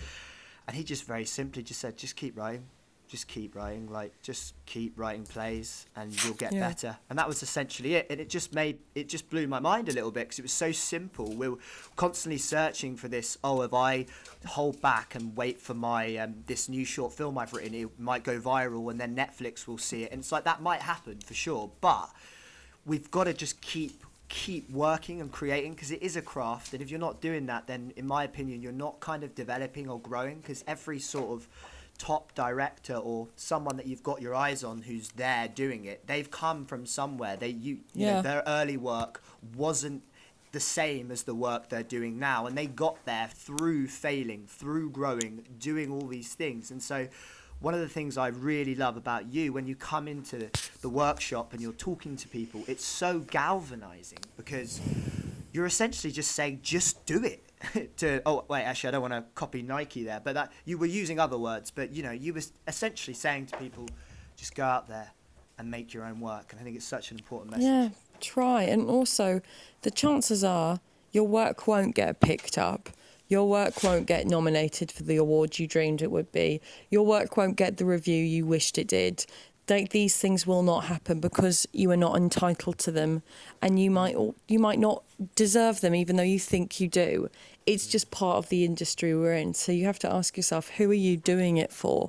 And 0.67 0.77
he 0.77 0.83
just 0.83 1.05
very 1.05 1.25
simply 1.25 1.63
just 1.63 1.81
said, 1.81 1.97
just 1.97 2.17
keep 2.17 2.37
writing, 2.37 2.65
just 3.09 3.29
keep 3.29 3.55
writing, 3.55 3.89
like 3.91 4.13
just 4.23 4.55
keep 4.67 4.99
writing 4.99 5.25
plays, 5.25 5.87
and 5.97 6.13
you'll 6.25 6.35
get 6.35 6.53
Yeah. 6.53 6.69
better. 6.69 6.99
And 7.09 7.19
that 7.19 7.29
was 7.29 7.43
essentially 7.43 7.95
it. 7.95 8.07
And 8.11 8.21
it 8.21 8.29
just 8.29 8.55
made 8.55 8.79
it 8.95 9.09
just 9.09 9.31
blew 9.31 9.47
my 9.47 9.59
mind 9.59 9.89
a 9.89 9.93
little 9.93 10.11
bit 10.11 10.25
because 10.27 10.39
it 10.39 10.43
was 10.43 10.53
so 10.53 10.73
simple. 10.73 11.33
We 11.35 11.49
were 11.49 11.59
constantly 11.97 12.39
searching 12.39 12.97
for 12.97 13.09
this. 13.09 13.39
Oh, 13.45 13.63
if 13.63 13.73
I 13.75 14.07
hold 14.47 14.81
back 14.81 15.15
and 15.15 15.37
wait 15.37 15.61
for 15.61 15.75
my 15.75 16.17
um, 16.17 16.45
this 16.47 16.69
new 16.69 16.85
short 16.85 17.13
film 17.13 17.39
I've 17.39 17.53
written, 17.53 17.75
it 17.75 17.99
might 17.99 18.25
go 18.25 18.41
viral, 18.41 18.91
and 18.91 19.01
then 19.01 19.15
Netflix 19.17 19.67
will 19.67 19.79
see 19.79 20.03
it. 20.05 20.13
And 20.13 20.21
it's 20.21 20.33
like 20.33 20.45
that 20.45 20.63
might 20.63 20.83
happen 20.83 21.19
for 21.21 21.35
sure, 21.35 21.71
but 21.81 22.11
we've 22.85 23.11
got 23.11 23.25
to 23.25 23.35
just 23.35 23.61
keep 23.61 24.03
keep 24.29 24.69
working 24.71 25.21
and 25.21 25.31
creating 25.31 25.73
because 25.73 25.93
it 25.93 26.03
is 26.03 26.17
a 26.17 26.23
craft 26.23 26.73
and 26.73 26.83
if 26.83 26.91
you're 26.91 26.99
not 26.99 27.21
doing 27.21 27.47
that 27.47 27.69
then 27.69 27.93
in 27.95 28.05
my 28.05 28.25
opinion 28.25 28.61
you're 28.61 28.73
not 28.73 28.99
kind 28.99 29.23
of 29.23 29.33
developing 29.37 29.89
or 29.89 30.01
growing 30.01 30.39
because 30.39 30.65
every 30.67 30.99
sort 30.99 31.31
of 31.31 31.47
top 31.97 32.35
director 32.35 32.95
or 32.95 33.29
someone 33.37 33.77
that 33.77 33.87
you've 33.87 34.03
got 34.03 34.21
your 34.21 34.35
eyes 34.35 34.63
on 34.63 34.83
who's 34.83 35.09
there 35.11 35.49
doing 35.49 35.85
it 35.85 36.07
they've 36.07 36.31
come 36.31 36.65
from 36.65 36.87
somewhere. 36.87 37.37
They 37.37 37.49
you, 37.49 37.79
you 37.95 38.07
know 38.07 38.23
their 38.23 38.43
early 38.47 38.77
work 38.77 39.23
wasn't 39.55 40.03
the 40.53 40.61
same 40.61 41.11
as 41.11 41.25
the 41.25 41.35
work 41.35 41.69
they're 41.69 41.83
doing 41.83 42.19
now 42.19 42.47
and 42.47 42.57
they 42.57 42.67
got 42.67 43.05
there 43.05 43.29
through 43.35 43.89
failing 43.89 44.47
through 44.47 44.91
growing 44.91 45.45
doing 45.59 45.91
all 45.93 46.07
these 46.07 46.35
things. 46.35 46.71
And 46.71 46.83
so 46.83 47.09
one 47.61 47.75
of 47.75 47.81
the 47.81 47.89
things 47.89 48.19
I 48.19 48.29
really 48.29 48.75
love 48.75 48.97
about 48.97 49.33
you 49.33 49.53
when 49.53 49.67
you 49.67 49.75
come 49.75 50.09
into 50.09 50.51
the 50.83 50.89
workshop 50.89 51.53
and 51.53 51.63
you're 51.63 51.73
talking 51.73 52.17
to 52.17 52.29
people, 52.29 52.63
it's 52.69 52.85
so 52.85 53.21
galvanizing 53.21 54.19
because 54.37 54.81
you're 55.53 55.67
essentially 55.67 56.13
just 56.13 56.33
saying, 56.33 56.61
just 56.63 57.05
do 57.07 57.25
it. 57.25 57.46
to 57.97 58.23
oh 58.27 58.45
wait, 58.49 58.63
actually 58.63 58.89
I 58.89 58.91
don't 58.93 59.03
want 59.03 59.15
to 59.15 59.25
copy 59.35 59.63
Nike 59.63 60.05
there, 60.05 60.21
but 60.23 60.35
that 60.35 60.53
you 60.65 60.79
were 60.79 60.87
using 60.87 61.19
other 61.19 61.39
words, 61.39 61.71
but 61.71 61.93
you 61.93 62.03
know 62.03 62.11
you 62.11 62.35
were 62.35 62.43
essentially 62.67 63.15
saying 63.15 63.47
to 63.47 63.57
people, 63.57 63.89
just 64.37 64.55
go 64.55 64.65
out 64.65 64.89
there 64.89 65.11
and 65.59 65.71
make 65.71 65.95
your 65.95 66.05
own 66.05 66.21
work, 66.21 66.53
and 66.53 66.61
I 66.61 66.65
think 66.65 66.77
it's 66.77 66.87
such 66.87 67.11
an 67.11 67.19
important 67.19 67.51
message. 67.53 67.65
Yeah, 67.65 67.89
try. 68.21 68.63
And 68.63 68.89
also, 68.89 69.41
the 69.83 69.91
chances 69.91 70.45
are 70.45 70.81
your 71.13 71.25
work 71.25 71.67
won't 71.67 71.95
get 71.95 72.21
picked 72.21 72.59
up 72.59 72.91
Your 73.29 73.49
work 73.49 73.83
won't 73.83 74.07
get 74.07 74.27
nominated 74.27 74.93
for 74.93 75.03
the 75.03 75.17
award 75.17 75.59
you 75.59 75.67
dreamed 75.67 76.01
it 76.01 76.11
would 76.11 76.31
be. 76.31 76.61
Your 76.91 77.05
work 77.05 77.37
won't 77.37 77.57
get 77.57 77.77
the 77.77 77.85
review 77.85 78.23
you 78.23 78.47
wished 78.47 78.79
it 78.79 78.87
did. 78.87 79.27
They, 79.67 79.85
these 79.85 80.17
things 80.17 80.47
will 80.47 80.63
not 80.63 80.85
happen 80.85 81.19
because 81.19 81.67
you 81.73 81.91
are 81.91 81.97
not 81.97 82.17
entitled 82.17 82.79
to 82.79 82.93
them, 82.93 83.23
and 83.61 83.81
you 83.81 83.91
might 83.91 84.17
you 84.47 84.59
might 84.59 84.79
not 84.79 85.03
deserve 85.35 85.81
them, 85.81 85.95
even 85.95 86.17
though 86.17 86.23
you 86.23 86.39
think 86.39 86.81
you 86.81 86.89
do. 86.89 87.29
It's 87.67 87.87
just 87.89 88.13
part 88.13 88.37
of 88.37 88.49
the 88.49 88.65
industry 88.65 89.15
we're 89.15 89.35
in. 89.35 89.55
So 89.55 89.73
you 89.73 89.87
have 89.87 89.99
to 90.01 90.13
ask 90.13 90.37
yourself, 90.37 90.69
who 90.77 90.91
are 90.91 90.95
you 90.95 91.17
doing 91.17 91.57
it 91.57 91.73
for? 91.73 92.09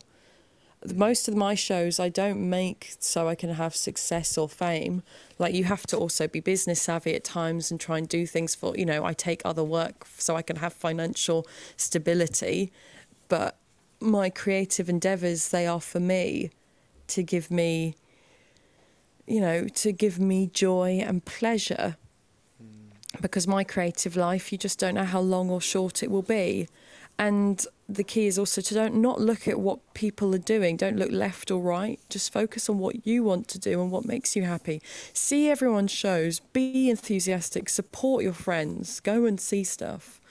most 0.96 1.28
of 1.28 1.36
my 1.36 1.56
shows 1.56 2.00
I 2.00 2.10
don't 2.10 2.50
make 2.50 2.96
so 3.00 3.28
I 3.28 3.36
can 3.36 3.54
have 3.54 3.76
success 3.76 4.38
or 4.38 4.48
fame. 4.48 5.04
Like 5.40 5.54
you 5.54 5.64
have 5.66 5.88
to 5.88 5.98
also 5.98 6.28
be 6.28 6.40
business 6.40 6.82
savvy 6.82 7.16
at 7.16 7.24
times 7.24 7.72
and 7.72 7.80
try 7.80 7.98
and 7.98 8.08
do 8.08 8.26
things 8.26 8.56
for, 8.56 8.78
you 8.78 8.86
know, 8.86 9.04
I 9.04 9.14
take 9.14 9.42
other 9.44 9.64
work 9.64 10.06
so 10.18 10.36
I 10.36 10.42
can 10.42 10.58
have 10.58 10.74
financial 10.74 11.48
stability. 11.76 12.72
But 13.28 13.58
my 14.00 14.30
creative 14.30 14.88
endeavors, 14.88 15.50
they 15.50 15.66
are 15.66 15.82
for 15.82 16.00
me 16.00 16.52
to 17.08 17.24
give 17.24 17.50
me, 17.52 17.96
you 19.26 19.42
know, 19.42 19.68
to 19.68 19.92
give 19.92 20.20
me 20.20 20.48
joy 20.48 21.00
and 21.04 21.24
pleasure. 21.26 21.98
Mm. 22.62 23.22
Because 23.22 23.48
my 23.48 23.64
creative 23.64 24.16
life, 24.16 24.52
you 24.52 24.58
just 24.58 24.80
don't 24.80 24.96
know 24.96 25.06
how 25.06 25.20
long 25.20 25.50
or 25.50 25.62
short 25.62 26.04
it 26.04 26.12
will 26.12 26.22
be. 26.22 26.68
And 27.20 27.66
the 27.90 28.04
key 28.04 28.28
is 28.28 28.38
also 28.38 28.62
to 28.62 28.74
don't 28.74 28.96
not 28.96 29.20
look 29.20 29.48
at 29.48 29.60
what 29.60 29.94
people 29.94 30.36
are 30.36 30.40
doing. 30.40 30.78
Don't 30.78 30.98
look 30.98 31.12
left 31.12 31.50
or 31.50 31.60
right. 31.60 32.00
Just 32.10 32.32
focus 32.32 32.70
on 32.70 32.78
what 32.78 33.08
you 33.08 33.24
want 33.24 33.48
to 33.50 33.60
do 33.60 33.82
and 33.82 33.90
what 33.90 34.06
makes 34.06 34.36
you 34.36 34.44
happy. 34.44 34.82
See 35.14 35.50
everyone's 35.50 35.92
shows. 35.92 36.40
Be 36.40 36.90
enthusiastic. 36.90 37.70
Support 37.70 38.24
your 38.24 38.34
friends. 38.34 39.00
Go 39.00 39.26
and 39.26 39.40
see 39.42 39.64
stuff 39.64 40.22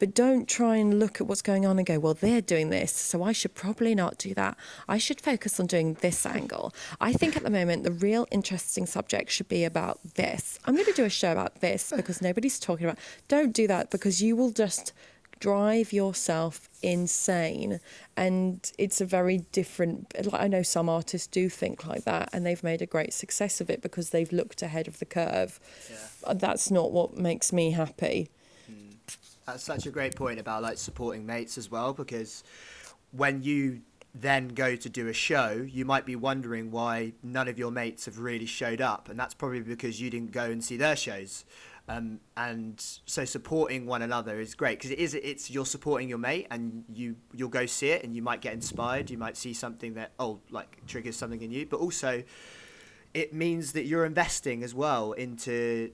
but 0.00 0.14
don't 0.14 0.48
try 0.48 0.76
and 0.76 0.98
look 0.98 1.20
at 1.20 1.28
what's 1.28 1.42
going 1.42 1.64
on 1.64 1.78
and 1.78 1.86
go 1.86 1.98
well 2.00 2.14
they're 2.14 2.40
doing 2.40 2.70
this 2.70 2.92
so 2.92 3.22
i 3.22 3.30
should 3.30 3.54
probably 3.54 3.94
not 3.94 4.18
do 4.18 4.34
that. 4.34 4.56
I 4.88 4.98
should 4.98 5.20
focus 5.20 5.60
on 5.60 5.66
doing 5.66 5.94
this 6.00 6.24
angle. 6.24 6.72
I 7.00 7.12
think 7.12 7.36
at 7.36 7.42
the 7.42 7.50
moment 7.50 7.84
the 7.84 7.92
real 7.92 8.26
interesting 8.30 8.86
subject 8.86 9.30
should 9.30 9.48
be 9.48 9.64
about 9.64 9.98
this. 10.14 10.58
I'm 10.64 10.74
going 10.74 10.86
to 10.86 10.92
do 10.92 11.04
a 11.04 11.10
show 11.10 11.32
about 11.32 11.60
this 11.60 11.92
because 11.94 12.22
nobody's 12.22 12.58
talking 12.58 12.86
about 12.86 12.98
don't 13.28 13.52
do 13.52 13.66
that 13.68 13.90
because 13.90 14.22
you 14.22 14.36
will 14.36 14.50
just 14.50 14.92
drive 15.38 15.92
yourself 15.92 16.68
insane. 16.82 17.80
And 18.16 18.70
it's 18.78 19.00
a 19.00 19.06
very 19.06 19.38
different 19.52 20.14
like 20.30 20.42
i 20.42 20.48
know 20.48 20.62
some 20.62 20.88
artists 20.88 21.26
do 21.26 21.48
think 21.48 21.86
like 21.86 22.04
that 22.04 22.28
and 22.32 22.44
they've 22.44 22.62
made 22.62 22.82
a 22.82 22.86
great 22.86 23.12
success 23.12 23.60
of 23.60 23.70
it 23.70 23.80
because 23.80 24.10
they've 24.10 24.32
looked 24.32 24.62
ahead 24.62 24.86
of 24.88 24.98
the 24.98 25.06
curve. 25.06 25.58
Yeah. 25.90 26.34
that's 26.34 26.70
not 26.70 26.92
what 26.92 27.16
makes 27.16 27.52
me 27.52 27.72
happy. 27.72 28.30
That's 29.46 29.62
such 29.62 29.86
a 29.86 29.90
great 29.90 30.16
point 30.16 30.38
about 30.38 30.62
like 30.62 30.78
supporting 30.78 31.26
mates 31.26 31.58
as 31.58 31.70
well 31.70 31.92
because 31.92 32.44
when 33.12 33.42
you 33.42 33.80
then 34.14 34.48
go 34.48 34.74
to 34.76 34.88
do 34.88 35.08
a 35.08 35.12
show, 35.12 35.66
you 35.68 35.84
might 35.84 36.04
be 36.04 36.16
wondering 36.16 36.70
why 36.70 37.12
none 37.22 37.48
of 37.48 37.58
your 37.58 37.70
mates 37.70 38.06
have 38.06 38.18
really 38.18 38.46
showed 38.46 38.80
up, 38.80 39.08
and 39.08 39.18
that's 39.18 39.34
probably 39.34 39.60
because 39.60 40.00
you 40.00 40.10
didn't 40.10 40.32
go 40.32 40.44
and 40.44 40.64
see 40.64 40.76
their 40.76 40.96
shows. 40.96 41.44
Um, 41.88 42.20
and 42.36 42.80
so 43.04 43.24
supporting 43.24 43.84
one 43.84 44.02
another 44.02 44.38
is 44.38 44.54
great 44.54 44.78
because 44.78 44.92
it 44.92 45.00
is 45.00 45.14
it's 45.14 45.50
you're 45.50 45.66
supporting 45.66 46.08
your 46.08 46.18
mate 46.18 46.46
and 46.48 46.84
you 46.92 47.16
you'll 47.34 47.48
go 47.48 47.66
see 47.66 47.88
it 47.88 48.04
and 48.04 48.14
you 48.14 48.22
might 48.22 48.40
get 48.40 48.52
inspired 48.52 49.10
you 49.10 49.18
might 49.18 49.36
see 49.36 49.52
something 49.52 49.94
that 49.94 50.12
oh 50.20 50.38
like 50.50 50.86
triggers 50.86 51.16
something 51.16 51.42
in 51.42 51.50
you 51.50 51.66
but 51.66 51.80
also 51.80 52.22
it 53.12 53.34
means 53.34 53.72
that 53.72 53.86
you're 53.86 54.04
investing 54.04 54.62
as 54.62 54.72
well 54.72 55.12
into 55.12 55.90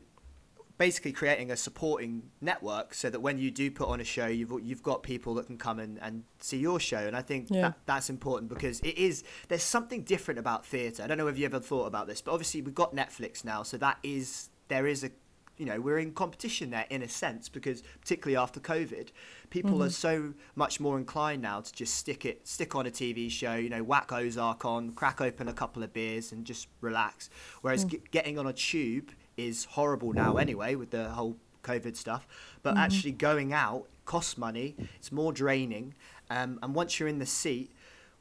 basically 0.79 1.13
creating 1.13 1.51
a 1.51 1.57
supporting 1.57 2.23
network 2.41 2.93
so 2.93 3.09
that 3.09 3.21
when 3.21 3.39
you 3.39 3.51
do 3.51 3.71
put 3.71 3.89
on 3.89 4.01
a 4.01 4.05
show 4.05 4.27
you've 4.27 4.53
you've 4.63 4.83
got 4.83 5.03
people 5.03 5.35
that 5.35 5.47
can 5.47 5.57
come 5.57 5.79
and, 5.79 5.99
and 6.03 6.25
see 6.39 6.59
your 6.59 6.79
show 6.79 6.99
and 6.99 7.17
I 7.17 7.23
think 7.23 7.49
yeah. 7.51 7.63
that, 7.63 7.79
that's 7.87 8.11
important 8.11 8.51
because 8.51 8.81
it 8.81 8.99
is 8.99 9.25
there's 9.49 9.63
something 9.63 10.03
different 10.03 10.39
about 10.39 10.67
theatre 10.67 11.03
I 11.03 11.07
don't 11.07 11.19
know 11.19 11.29
if 11.29 11.39
you 11.39 11.47
ever 11.47 11.61
thought 11.61 11.87
about 11.87 12.07
this 12.07 12.21
but 12.21 12.33
obviously 12.33 12.63
we've 12.63 12.75
got 12.75 12.95
Netflix 12.95 13.45
now 13.45 13.63
so 13.63 13.77
that 13.79 13.99
is 14.03 14.51
there 14.69 14.87
is 14.87 15.05
a 15.05 15.11
you 15.57 15.65
know 15.65 15.81
we're 15.81 15.99
in 15.99 16.13
competition 16.13 16.71
there 16.71 16.87
in 16.91 17.03
a 17.03 17.09
sense 17.09 17.49
because 17.49 17.83
particularly 18.01 18.37
after 18.37 18.61
covid 18.61 19.09
people 19.51 19.73
mm-hmm. 19.73 19.85
are 19.85 19.91
so 19.91 20.35
much 20.55 20.81
more 20.81 20.99
inclined 20.99 21.41
now 21.41 21.61
to 21.61 21.73
just 21.73 21.95
stick 21.95 22.25
it 22.25 22.47
stick 22.47 22.75
on 22.75 22.87
a 22.87 22.91
tv 22.91 23.31
show 23.31 23.55
you 23.55 23.71
know 23.71 23.83
whack 23.83 24.13
ozark 24.13 24.65
on 24.65 24.93
crack 24.93 25.21
open 25.21 25.49
a 25.49 25.53
couple 25.53 25.83
of 25.83 25.93
beers 25.93 26.33
and 26.33 26.45
just 26.45 26.69
relax 26.81 27.31
whereas 27.63 27.85
mm. 27.85 27.93
g- 27.93 28.03
getting 28.11 28.39
on 28.39 28.47
a 28.47 28.53
tube 28.53 29.11
is 29.37 29.65
horrible 29.65 30.13
now 30.13 30.37
anyway 30.37 30.75
with 30.75 30.91
the 30.91 31.11
whole 31.11 31.37
covid 31.63 31.97
stuff 31.97 32.27
but 32.63 32.71
mm-hmm. 32.71 32.85
actually 32.85 33.13
going 33.13 33.53
out 33.53 33.87
costs 34.05 34.39
money 34.39 34.75
it's 34.97 35.11
more 35.11 35.33
draining 35.33 35.95
um, 36.31 36.59
and 36.63 36.75
once 36.75 36.99
you're 36.99 37.09
in 37.09 37.19
the 37.19 37.27
seat 37.27 37.73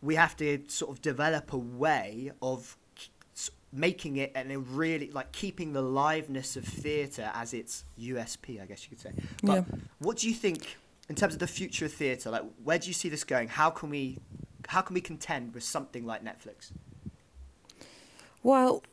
we 0.02 0.16
have 0.16 0.36
to 0.36 0.62
sort 0.68 0.92
of 0.92 1.02
develop 1.02 1.54
a 1.54 1.58
way 1.58 2.32
of 2.42 2.78
making 3.76 4.16
it 4.18 4.32
and 4.36 4.68
really 4.70 5.12
like 5.12 5.32
keeping 5.32 5.74
the 5.74 5.84
liveness 5.84 6.56
of 6.56 6.64
theatre 6.64 7.30
as 7.34 7.54
its 7.54 7.84
USP, 8.00 8.62
I 8.62 8.66
guess 8.66 8.84
you 8.84 8.90
could 8.90 9.02
say. 9.02 9.12
But 9.44 9.54
yeah. 9.54 9.78
what 10.00 10.18
do 10.18 10.28
you 10.28 10.34
think 10.34 10.78
in 11.10 11.16
terms 11.16 11.34
of 11.34 11.40
the 11.40 11.48
future 11.48 11.86
of 11.86 11.94
theatre? 11.94 12.32
Like, 12.32 12.44
where 12.64 12.80
do 12.80 12.88
you 12.88 12.94
see 12.94 13.10
this 13.10 13.24
going? 13.24 13.50
How 13.50 13.70
can 13.70 13.90
we, 13.90 14.18
how 14.68 14.82
can 14.82 14.94
we 14.94 15.02
contend 15.02 15.54
with 15.54 15.64
something 15.64 16.06
like 16.06 16.24
Netflix? 16.24 16.72
Well, 18.42 18.84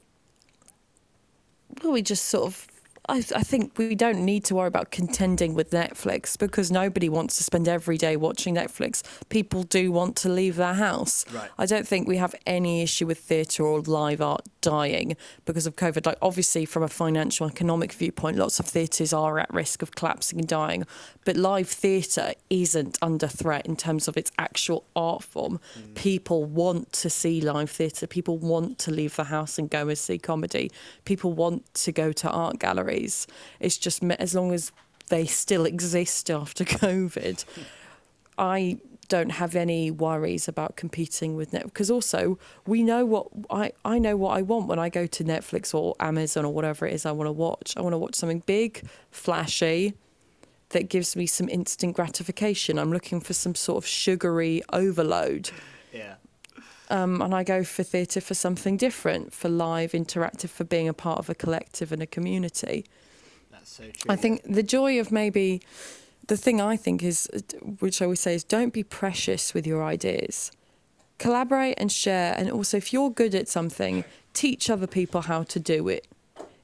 well, 1.82 1.92
we 1.92 2.02
just 2.02 2.26
sort 2.26 2.46
of 2.46 2.66
I, 3.08 3.16
I, 3.16 3.42
think 3.42 3.76
we 3.78 3.96
don't 3.96 4.24
need 4.24 4.44
to 4.44 4.54
worry 4.54 4.68
about 4.68 4.92
contending 4.92 5.54
with 5.54 5.70
Netflix 5.70 6.38
because 6.38 6.70
nobody 6.70 7.08
wants 7.08 7.36
to 7.38 7.42
spend 7.42 7.66
every 7.66 7.98
day 7.98 8.16
watching 8.16 8.54
Netflix. 8.54 9.02
People 9.28 9.64
do 9.64 9.90
want 9.90 10.14
to 10.18 10.28
leave 10.28 10.54
their 10.54 10.74
house. 10.74 11.24
Right. 11.34 11.50
I 11.58 11.66
don't 11.66 11.86
think 11.86 12.06
we 12.06 12.18
have 12.18 12.34
any 12.46 12.80
issue 12.82 13.06
with 13.06 13.18
theatre 13.18 13.64
or 13.64 13.80
live 13.80 14.20
art 14.20 14.42
dying 14.60 15.16
because 15.46 15.66
of 15.66 15.74
COVID. 15.74 16.06
Like, 16.06 16.18
obviously, 16.22 16.64
from 16.64 16.84
a 16.84 16.88
financial 16.88 17.48
economic 17.48 17.92
viewpoint, 17.92 18.36
lots 18.36 18.60
of 18.60 18.66
theatres 18.66 19.12
are 19.12 19.36
at 19.40 19.52
risk 19.52 19.82
of 19.82 19.96
collapsing 19.96 20.38
and 20.38 20.46
dying. 20.46 20.84
But 21.24 21.36
live 21.36 21.68
theatre 21.68 22.34
isn't 22.50 22.98
under 23.02 23.26
threat 23.26 23.66
in 23.66 23.74
terms 23.74 24.06
of 24.06 24.16
its 24.16 24.30
actual 24.38 24.84
art 24.94 25.24
form. 25.24 25.58
Mm. 25.76 25.94
People 25.96 26.44
want 26.44 26.92
to 26.92 27.10
see 27.10 27.40
live 27.40 27.70
theatre. 27.70 28.06
People 28.06 28.38
want 28.38 28.78
to 28.78 28.92
leave 28.92 29.16
the 29.16 29.24
house 29.24 29.58
and 29.58 29.68
go 29.68 29.88
and 29.88 29.98
see 29.98 30.18
comedy. 30.18 30.70
People 31.04 31.32
want 31.32 31.74
to 31.74 31.90
go 31.90 32.12
to 32.12 32.30
art 32.30 32.60
galleries 32.60 32.91
It's 33.60 33.78
just 33.78 34.02
as 34.04 34.34
long 34.34 34.52
as 34.52 34.72
they 35.08 35.26
still 35.26 35.64
exist 35.66 36.30
after 36.30 36.64
COVID, 36.64 37.44
I 38.38 38.78
don't 39.08 39.30
have 39.30 39.54
any 39.54 39.90
worries 39.90 40.48
about 40.48 40.76
competing 40.76 41.36
with 41.36 41.50
Netflix 41.50 41.64
because 41.64 41.90
also 41.90 42.38
we 42.66 42.82
know 42.82 43.04
what 43.04 43.26
I, 43.50 43.72
I 43.84 43.98
know 43.98 44.16
what 44.16 44.38
I 44.38 44.42
want 44.42 44.68
when 44.68 44.78
I 44.78 44.88
go 44.88 45.06
to 45.06 45.24
Netflix 45.24 45.74
or 45.74 45.94
Amazon 46.00 46.46
or 46.46 46.52
whatever 46.54 46.86
it 46.86 46.94
is 46.94 47.04
I 47.04 47.12
want 47.12 47.28
to 47.28 47.32
watch. 47.32 47.74
I 47.76 47.82
want 47.82 47.92
to 47.92 47.98
watch 47.98 48.14
something 48.14 48.42
big, 48.46 48.86
flashy, 49.10 49.94
that 50.72 50.88
gives 50.88 51.14
me 51.14 51.26
some 51.26 51.48
instant 51.48 51.94
gratification. 51.94 52.78
I'm 52.78 52.92
looking 52.92 53.20
for 53.20 53.34
some 53.34 53.54
sort 53.54 53.84
of 53.84 53.86
sugary 53.86 54.62
overload. 54.72 55.50
Yeah. 55.92 56.14
Um, 56.92 57.22
and 57.22 57.34
I 57.34 57.42
go 57.42 57.64
for 57.64 57.82
theatre 57.82 58.20
for 58.20 58.34
something 58.34 58.76
different, 58.76 59.32
for 59.32 59.48
live, 59.48 59.92
interactive, 59.92 60.50
for 60.50 60.64
being 60.64 60.88
a 60.88 60.92
part 60.92 61.18
of 61.18 61.30
a 61.30 61.34
collective 61.34 61.90
and 61.90 62.02
a 62.02 62.06
community. 62.06 62.84
That's 63.50 63.70
so 63.70 63.84
true. 63.84 64.12
I 64.12 64.16
think 64.16 64.42
the 64.44 64.62
joy 64.62 65.00
of 65.00 65.10
maybe 65.10 65.62
the 66.26 66.36
thing 66.36 66.60
I 66.60 66.76
think 66.76 67.02
is, 67.02 67.30
which 67.78 68.02
I 68.02 68.04
always 68.04 68.20
say, 68.20 68.34
is 68.34 68.44
don't 68.44 68.74
be 68.74 68.84
precious 68.84 69.54
with 69.54 69.66
your 69.66 69.82
ideas. 69.82 70.52
Collaborate 71.16 71.76
and 71.78 71.90
share, 71.90 72.34
and 72.36 72.50
also 72.50 72.76
if 72.76 72.92
you're 72.92 73.10
good 73.10 73.34
at 73.34 73.48
something, 73.48 74.04
teach 74.34 74.68
other 74.68 74.86
people 74.86 75.22
how 75.22 75.44
to 75.44 75.58
do 75.58 75.88
it 75.88 76.06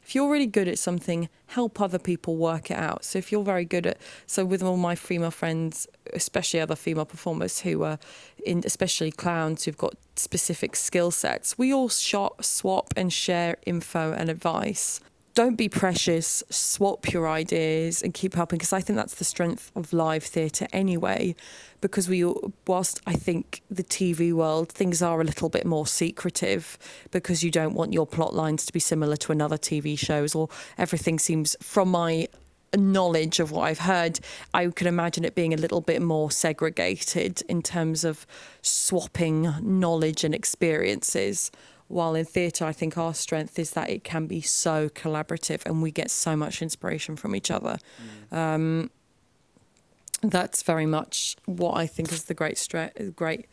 if 0.08 0.14
you're 0.14 0.30
really 0.30 0.46
good 0.46 0.68
at 0.68 0.78
something, 0.78 1.28
help 1.48 1.82
other 1.82 1.98
people 1.98 2.38
work 2.38 2.70
it 2.70 2.78
out. 2.78 3.04
So 3.04 3.18
if 3.18 3.30
you're 3.30 3.44
very 3.44 3.66
good 3.66 3.86
at, 3.86 3.98
so 4.26 4.42
with 4.42 4.62
all 4.62 4.78
my 4.78 4.94
female 4.94 5.30
friends, 5.30 5.86
especially 6.14 6.60
other 6.60 6.76
female 6.76 7.04
performers 7.04 7.60
who 7.60 7.82
are 7.82 7.98
in, 8.42 8.62
especially 8.64 9.10
clowns 9.10 9.64
who've 9.64 9.76
got 9.76 9.96
specific 10.16 10.76
skill 10.76 11.10
sets, 11.10 11.58
we 11.58 11.74
all 11.74 11.90
shop, 11.90 12.42
swap 12.42 12.94
and 12.96 13.12
share 13.12 13.58
info 13.66 14.14
and 14.14 14.30
advice 14.30 14.98
don't 15.38 15.54
be 15.54 15.68
precious, 15.68 16.42
swap 16.50 17.12
your 17.12 17.28
ideas 17.28 18.02
and 18.02 18.12
keep 18.12 18.34
helping 18.34 18.58
because 18.58 18.72
I 18.72 18.80
think 18.80 18.96
that's 18.96 19.14
the 19.14 19.24
strength 19.24 19.70
of 19.76 19.92
live 19.92 20.24
theatre 20.24 20.66
anyway. 20.72 21.36
Because 21.80 22.08
we, 22.08 22.24
whilst 22.66 23.00
I 23.06 23.12
think 23.12 23.62
the 23.70 23.84
TV 23.84 24.32
world, 24.32 24.72
things 24.72 25.00
are 25.00 25.20
a 25.20 25.22
little 25.22 25.48
bit 25.48 25.64
more 25.64 25.86
secretive 25.86 26.76
because 27.12 27.44
you 27.44 27.52
don't 27.52 27.74
want 27.74 27.92
your 27.92 28.04
plot 28.04 28.34
lines 28.34 28.66
to 28.66 28.72
be 28.72 28.80
similar 28.80 29.14
to 29.14 29.30
another 29.30 29.56
TV 29.56 29.96
shows 29.96 30.34
or 30.34 30.48
everything 30.76 31.20
seems, 31.20 31.54
from 31.60 31.88
my 31.88 32.26
knowledge 32.76 33.38
of 33.38 33.52
what 33.52 33.62
I've 33.62 33.78
heard, 33.78 34.18
I 34.52 34.66
can 34.66 34.88
imagine 34.88 35.24
it 35.24 35.36
being 35.36 35.54
a 35.54 35.56
little 35.56 35.80
bit 35.80 36.02
more 36.02 36.32
segregated 36.32 37.42
in 37.48 37.62
terms 37.62 38.02
of 38.02 38.26
swapping 38.60 39.54
knowledge 39.62 40.24
and 40.24 40.34
experiences. 40.34 41.52
While 41.88 42.14
in 42.14 42.26
theatre, 42.26 42.64
I 42.64 42.72
think 42.72 42.96
our 42.98 43.14
strength 43.14 43.58
is 43.58 43.72
that 43.72 43.88
it 43.88 44.04
can 44.04 44.26
be 44.26 44.40
so 44.42 44.88
collaborative 44.90 45.64
and 45.66 45.82
we 45.82 45.90
get 45.90 46.10
so 46.10 46.36
much 46.36 46.60
inspiration 46.62 47.16
from 47.16 47.34
each 47.34 47.50
other. 47.50 47.78
Mm. 48.30 48.36
Um, 48.36 48.90
that's 50.22 50.62
very 50.62 50.86
much 50.86 51.36
what 51.46 51.76
I 51.76 51.86
think 51.86 52.12
is 52.12 52.24
the 52.24 52.34
great 52.34 52.56
stre- 52.56 53.14
great 53.14 53.46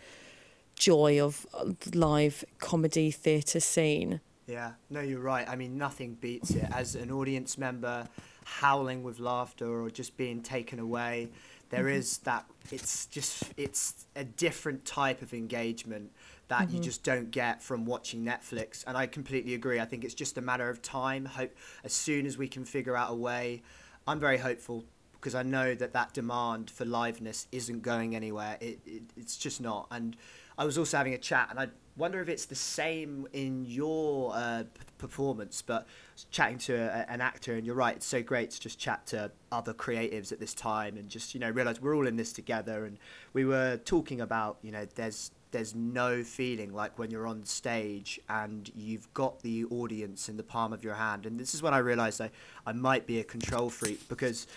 joy 0.76 1.22
of 1.22 1.46
live 1.94 2.44
comedy 2.60 3.12
theatre 3.12 3.60
scene. 3.60 4.20
Yeah, 4.48 4.74
no, 4.90 5.00
you're 5.00 5.22
right. 5.22 5.48
I 5.48 5.56
mean, 5.56 5.78
nothing 5.78 6.16
beats 6.16 6.52
it. 6.52 6.68
As 6.72 6.96
an 6.96 7.12
audience 7.12 7.58
member, 7.58 8.08
howling 8.44 9.04
with 9.04 9.20
laughter 9.20 9.68
or 9.68 9.90
just 9.90 10.18
being 10.18 10.42
taken 10.42 10.80
away, 10.80 11.30
there 11.70 11.86
Mhm. 11.86 11.94
is 11.94 12.18
that. 12.20 12.46
It's 12.72 13.06
just 13.06 13.44
it's 13.58 14.08
a 14.16 14.24
different 14.24 14.86
type 14.86 15.22
of 15.22 15.34
engagement 15.34 16.12
that 16.48 16.70
you 16.72 16.80
Mhm. 16.80 16.84
just 16.84 17.04
don't 17.04 17.32
get 17.32 17.62
from 17.62 17.86
watching 17.86 18.24
Netflix. 18.24 18.84
And 18.88 18.98
I 18.98 19.08
completely 19.08 19.54
agree. 19.54 19.80
I 19.80 19.86
think 19.86 20.04
it's 20.04 20.14
just 20.14 20.38
a 20.38 20.42
matter 20.42 20.70
of 20.70 20.82
time. 20.82 21.26
Hope 21.26 21.56
as 21.84 21.94
soon 21.94 22.26
as 22.26 22.38
we 22.38 22.48
can 22.48 22.66
figure 22.66 22.96
out 22.96 23.12
a 23.12 23.16
way, 23.16 23.62
I'm 24.08 24.20
very 24.20 24.38
hopeful 24.38 24.84
because 25.14 25.36
I 25.36 25.44
know 25.44 25.74
that 25.76 25.94
that 25.94 26.14
demand 26.14 26.70
for 26.70 26.86
liveness 26.86 27.48
isn't 27.52 27.82
going 27.82 28.16
anywhere. 28.16 28.58
It, 28.62 28.80
it 28.86 29.04
it's 29.18 29.38
just 29.38 29.60
not. 29.60 29.88
And 29.92 30.16
I 30.58 30.66
was 30.66 30.78
also 30.78 30.98
having 30.98 31.14
a 31.14 31.18
chat, 31.18 31.48
and 31.50 31.60
I 31.60 31.70
wonder 31.98 32.22
if 32.22 32.30
it's 32.30 32.46
the 32.46 32.56
same 32.56 33.28
in 33.34 33.66
your 33.66 34.34
uh, 34.36 34.64
performance. 34.98 35.62
But 35.62 35.88
chatting 36.32 36.58
to 36.60 36.76
a, 36.76 37.06
an 37.10 37.22
actor, 37.22 37.56
and 37.56 37.66
you're 37.66 37.76
right. 37.76 37.96
It's 37.96 38.06
so 38.06 38.22
great 38.22 38.52
to 38.52 38.60
just 38.60 38.80
chat 38.80 39.06
to 39.08 39.32
other 39.52 39.74
creatives 39.74 40.32
at 40.32 40.40
this 40.40 40.54
time, 40.54 40.98
and 40.98 41.10
just 41.10 41.34
you 41.34 41.40
know 41.40 41.50
realize 41.50 41.82
we're 41.82 41.96
all 41.96 42.08
in 42.08 42.16
this 42.16 42.34
together. 42.34 42.86
And 42.86 42.98
we 43.34 43.46
were 43.46 43.78
talking 43.78 44.22
about 44.22 44.58
you 44.62 44.72
know 44.72 44.86
there's 44.96 45.32
there's 45.52 45.74
no 45.74 46.22
feeling 46.22 46.74
like 46.74 47.00
when 47.00 47.10
you're 47.10 47.28
on 47.28 47.46
stage 47.46 48.20
and 48.28 48.70
you've 48.76 49.12
got 49.14 49.40
the 49.42 49.64
audience 49.66 50.28
in 50.28 50.36
the 50.36 50.44
palm 50.44 50.74
of 50.74 50.84
your 50.84 50.96
hand. 50.96 51.26
And 51.26 51.40
this 51.40 51.54
is 51.54 51.64
when 51.64 51.74
I 51.74 51.78
realized 51.78 52.20
I, 52.20 52.30
I 52.66 52.74
might 52.74 53.08
be 53.08 53.22
a 53.22 53.24
control 53.24 53.70
freak 53.70 54.06
because 54.10 54.48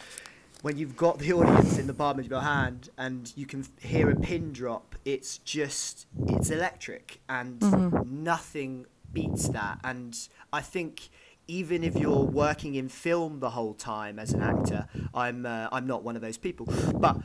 when 0.63 0.77
you've 0.77 0.97
got 0.97 1.19
the 1.19 1.33
audience 1.33 1.79
in 1.79 1.87
the 1.87 1.95
palm 1.95 2.19
of 2.19 2.27
your 2.29 2.41
hand 2.41 2.91
and 2.99 3.33
you 3.37 3.47
can 3.47 3.65
hear 3.81 4.11
a 4.11 4.17
pin 4.17 4.53
drop, 4.53 4.97
it's 5.05 5.39
just 5.39 6.07
it's 6.27 6.51
electric 6.51 7.21
and 7.29 7.61
Mhm. 7.61 8.07
nothing 8.07 8.87
beats 9.13 9.49
that. 9.49 9.79
And 9.85 10.19
I 10.53 10.61
think 10.61 11.09
even 11.47 11.83
if 11.83 11.97
you're 11.97 12.25
working 12.25 12.75
in 12.75 12.89
film 12.89 13.41
the 13.41 13.51
whole 13.51 13.73
time 13.75 14.19
as 14.19 14.33
an 14.33 14.43
actor, 14.43 14.87
I'm 15.15 15.47
uh, 15.47 15.69
I'm 15.73 15.87
not 15.87 16.03
one 16.03 16.17
of 16.17 16.23
those 16.23 16.37
people, 16.39 16.67
but 16.95 17.17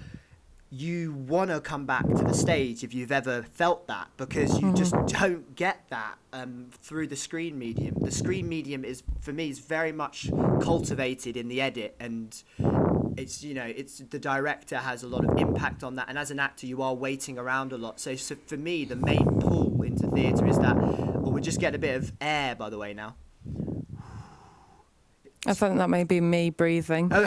you 0.70 1.14
want 1.14 1.52
to 1.52 1.62
come 1.62 1.86
back 1.86 2.04
to 2.08 2.24
the 2.24 2.34
stage 2.34 2.84
if 2.84 2.96
you've 2.96 3.12
ever 3.12 3.44
felt 3.44 3.86
that 3.88 4.08
because 4.18 4.60
you 4.60 4.74
just 4.74 4.96
don't 5.06 5.56
get 5.56 5.88
that 5.90 6.18
um, 6.32 6.68
through 6.82 7.06
the 7.06 7.16
screen 7.16 7.60
medium. 7.60 7.94
The 8.00 8.10
screen 8.12 8.50
medium 8.50 8.84
is 8.84 9.04
for 9.22 9.34
me 9.34 9.50
is 9.50 9.60
very 9.60 9.92
much 9.92 10.32
cultivated 10.62 11.36
in 11.38 11.48
the 11.48 11.62
edit 11.62 11.96
and 12.00 12.42
it's 13.18 13.44
you 13.44 13.54
know 13.54 13.64
it's 13.66 14.00
the 14.00 14.20
director 14.20 14.78
has 14.78 15.04
a 15.04 15.08
lot 15.08 15.24
of 15.26 15.38
impact 15.38 15.84
on 15.84 15.96
that 15.96 16.10
and 16.10 16.18
as 16.18 16.32
an 16.32 16.40
actor 16.40 16.66
you 16.66 16.82
are 16.82 16.94
waiting 16.94 17.38
around 17.38 17.72
a 17.74 17.78
lot 17.78 18.00
so, 18.00 18.16
so 18.16 18.36
for 18.48 18.58
me 18.58 18.86
the 18.86 18.96
main 18.96 19.26
pull 19.40 19.82
into 19.84 20.08
theatre 20.08 20.48
is 20.48 20.58
that 20.60 20.76
well 20.76 21.32
we're 21.32 21.40
just 21.40 21.60
getting 21.60 21.76
a 21.76 21.80
bit 21.80 21.96
of 21.96 22.12
air 22.22 22.56
by 22.56 22.70
the 22.70 22.78
way 22.78 22.94
now 22.94 23.16
I 25.46 25.54
think 25.54 25.78
that 25.78 25.90
may 25.90 26.06
be 26.06 26.22
me 26.22 26.52
breathing. 26.52 27.12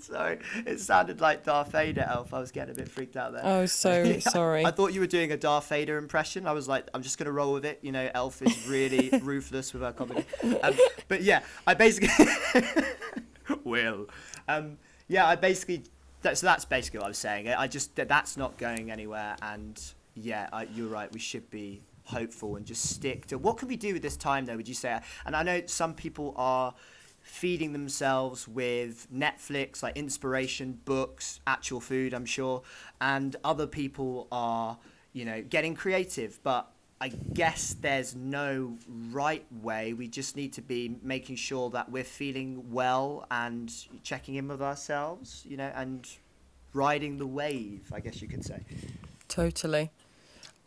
sorry 0.00 0.40
it 0.66 0.80
sounded 0.80 1.20
like 1.20 1.44
Darth 1.44 1.70
Vader 1.70 2.04
elf 2.08 2.34
I 2.34 2.40
was 2.40 2.50
getting 2.50 2.74
a 2.74 2.76
bit 2.76 2.88
freaked 2.88 3.16
out 3.16 3.32
there 3.32 3.42
Oh, 3.44 3.66
so 3.66 4.18
sorry. 4.20 4.64
I 4.66 4.72
thought 4.72 4.92
you 4.92 4.98
were 4.98 5.06
doing 5.06 5.30
a 5.30 5.36
Darth 5.36 5.68
Vader 5.68 5.96
impression. 5.98 6.46
I 6.48 6.52
was 6.52 6.66
like, 6.66 6.88
I'm 6.92 7.02
just 7.02 7.16
gonna 7.18 7.30
roll 7.30 7.52
with 7.52 7.64
it. 7.64 7.78
You 7.82 7.92
know, 7.92 8.10
Elf 8.12 8.42
is 8.42 8.66
really 8.66 9.10
ruthless 9.22 9.72
with 9.72 9.82
her 9.82 9.92
comedy. 9.92 10.24
Um, 10.62 10.74
but 11.06 11.22
yeah, 11.22 11.42
I 11.66 11.74
basically 11.74 12.08
will. 13.64 14.08
Um, 14.48 14.78
yeah, 15.08 15.26
I 15.26 15.36
basically. 15.36 15.84
That, 16.22 16.36
so 16.36 16.46
that's 16.46 16.66
basically 16.66 16.98
what 16.98 17.06
I 17.06 17.08
was 17.08 17.18
saying. 17.18 17.48
I 17.48 17.66
just 17.66 17.96
that 17.96 18.08
that's 18.08 18.36
not 18.36 18.58
going 18.58 18.90
anywhere. 18.90 19.36
And 19.40 19.80
yeah, 20.14 20.48
I, 20.52 20.64
you're 20.74 20.88
right. 20.88 21.10
We 21.12 21.18
should 21.18 21.48
be 21.50 21.82
hopeful 22.04 22.56
and 22.56 22.66
just 22.66 22.90
stick 22.90 23.26
to 23.26 23.38
what 23.38 23.56
can 23.56 23.68
we 23.68 23.76
do 23.76 23.92
with 23.92 24.02
this 24.02 24.16
time 24.16 24.44
though? 24.44 24.56
Would 24.56 24.68
you 24.68 24.74
say? 24.74 25.00
And 25.24 25.34
I 25.34 25.42
know 25.42 25.62
some 25.66 25.94
people 25.94 26.34
are 26.36 26.74
feeding 27.22 27.72
themselves 27.72 28.48
with 28.48 29.06
Netflix, 29.12 29.82
like 29.82 29.96
inspiration, 29.96 30.80
books, 30.84 31.40
actual 31.46 31.80
food, 31.80 32.14
I'm 32.14 32.26
sure, 32.26 32.62
and 33.00 33.36
other 33.44 33.66
people 33.66 34.26
are, 34.32 34.78
you 35.12 35.24
know, 35.24 35.42
getting 35.42 35.74
creative. 35.74 36.40
But 36.42 36.70
I 37.00 37.08
guess 37.08 37.74
there's 37.80 38.14
no 38.14 38.76
right 39.10 39.46
way. 39.62 39.94
We 39.94 40.06
just 40.06 40.36
need 40.36 40.52
to 40.54 40.62
be 40.62 40.98
making 41.02 41.36
sure 41.36 41.70
that 41.70 41.90
we're 41.90 42.04
feeling 42.04 42.70
well 42.70 43.26
and 43.30 43.72
checking 44.02 44.34
in 44.34 44.48
with 44.48 44.60
ourselves, 44.60 45.44
you 45.48 45.56
know, 45.56 45.72
and 45.74 46.06
riding 46.74 47.16
the 47.16 47.26
wave, 47.26 47.90
I 47.92 48.00
guess 48.00 48.20
you 48.20 48.28
could 48.28 48.44
say. 48.44 48.60
Totally. 49.28 49.90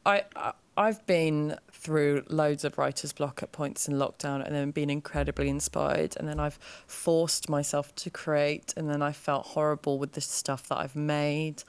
I, 0.05 0.23
I 0.35 0.53
I've 0.75 1.05
been 1.05 1.59
through 1.71 2.23
loads 2.29 2.63
of 2.63 2.79
writer's 2.79 3.13
block 3.13 3.43
at 3.43 3.51
points 3.51 3.87
in 3.87 3.93
lockdown 3.95 4.43
and 4.43 4.55
then 4.55 4.71
been 4.71 4.89
incredibly 4.89 5.47
inspired 5.47 6.15
and 6.17 6.27
then 6.27 6.39
I've 6.39 6.57
forced 6.87 7.47
myself 7.47 7.93
to 7.95 8.09
create 8.09 8.73
and 8.75 8.89
then 8.89 9.03
I 9.03 9.11
felt 9.11 9.45
horrible 9.45 9.99
with 9.99 10.13
the 10.13 10.21
stuff 10.21 10.67
that 10.69 10.79
I've 10.79 10.95
made. 10.95 11.63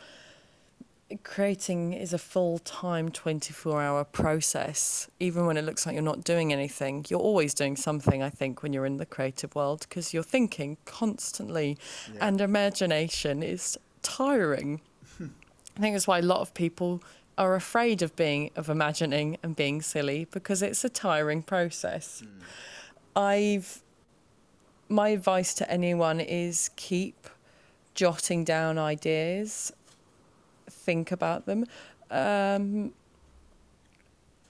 Creating 1.23 1.93
is 1.93 2.13
a 2.13 2.19
full-time 2.19 3.11
24-hour 3.11 4.05
process 4.05 5.09
even 5.21 5.45
when 5.47 5.57
it 5.57 5.63
looks 5.63 5.85
like 5.85 5.93
you're 5.95 6.03
not 6.03 6.25
doing 6.25 6.53
anything. 6.53 7.05
You're 7.09 7.21
always 7.21 7.53
doing 7.55 7.77
something 7.77 8.23
I 8.23 8.31
think 8.31 8.63
when 8.63 8.73
you're 8.73 8.87
in 8.87 8.97
the 8.97 9.07
creative 9.07 9.55
world 9.55 9.81
because 9.89 10.15
you're 10.15 10.23
thinking 10.23 10.79
constantly 10.87 11.77
Yeah. 12.13 12.29
and 12.29 12.41
imagination 12.41 13.43
is 13.43 13.79
tiring. 14.03 14.81
I 15.21 15.81
think 15.81 15.95
that's 15.95 16.07
why 16.07 16.21
a 16.21 16.23
lot 16.23 16.41
of 16.41 16.55
people 16.55 17.03
are 17.37 17.55
afraid 17.55 18.01
of 18.01 18.15
being 18.17 18.51
of 18.57 18.69
imagining 18.71 19.37
and 19.43 19.55
being 19.57 19.83
silly 19.83 20.27
because 20.31 20.63
it's 20.63 20.85
a 20.85 20.89
tiring 20.89 21.43
process. 21.43 22.21
Hmm. 22.25 23.19
I've 23.19 23.83
my 24.89 25.09
advice 25.11 25.53
to 25.55 25.71
anyone 25.71 26.21
is 26.21 26.71
keep 26.77 27.27
jotting 27.95 28.45
down 28.45 28.79
ideas, 28.79 29.73
think 30.85 31.13
about 31.13 31.47
them, 31.47 31.65
um, 32.11 32.93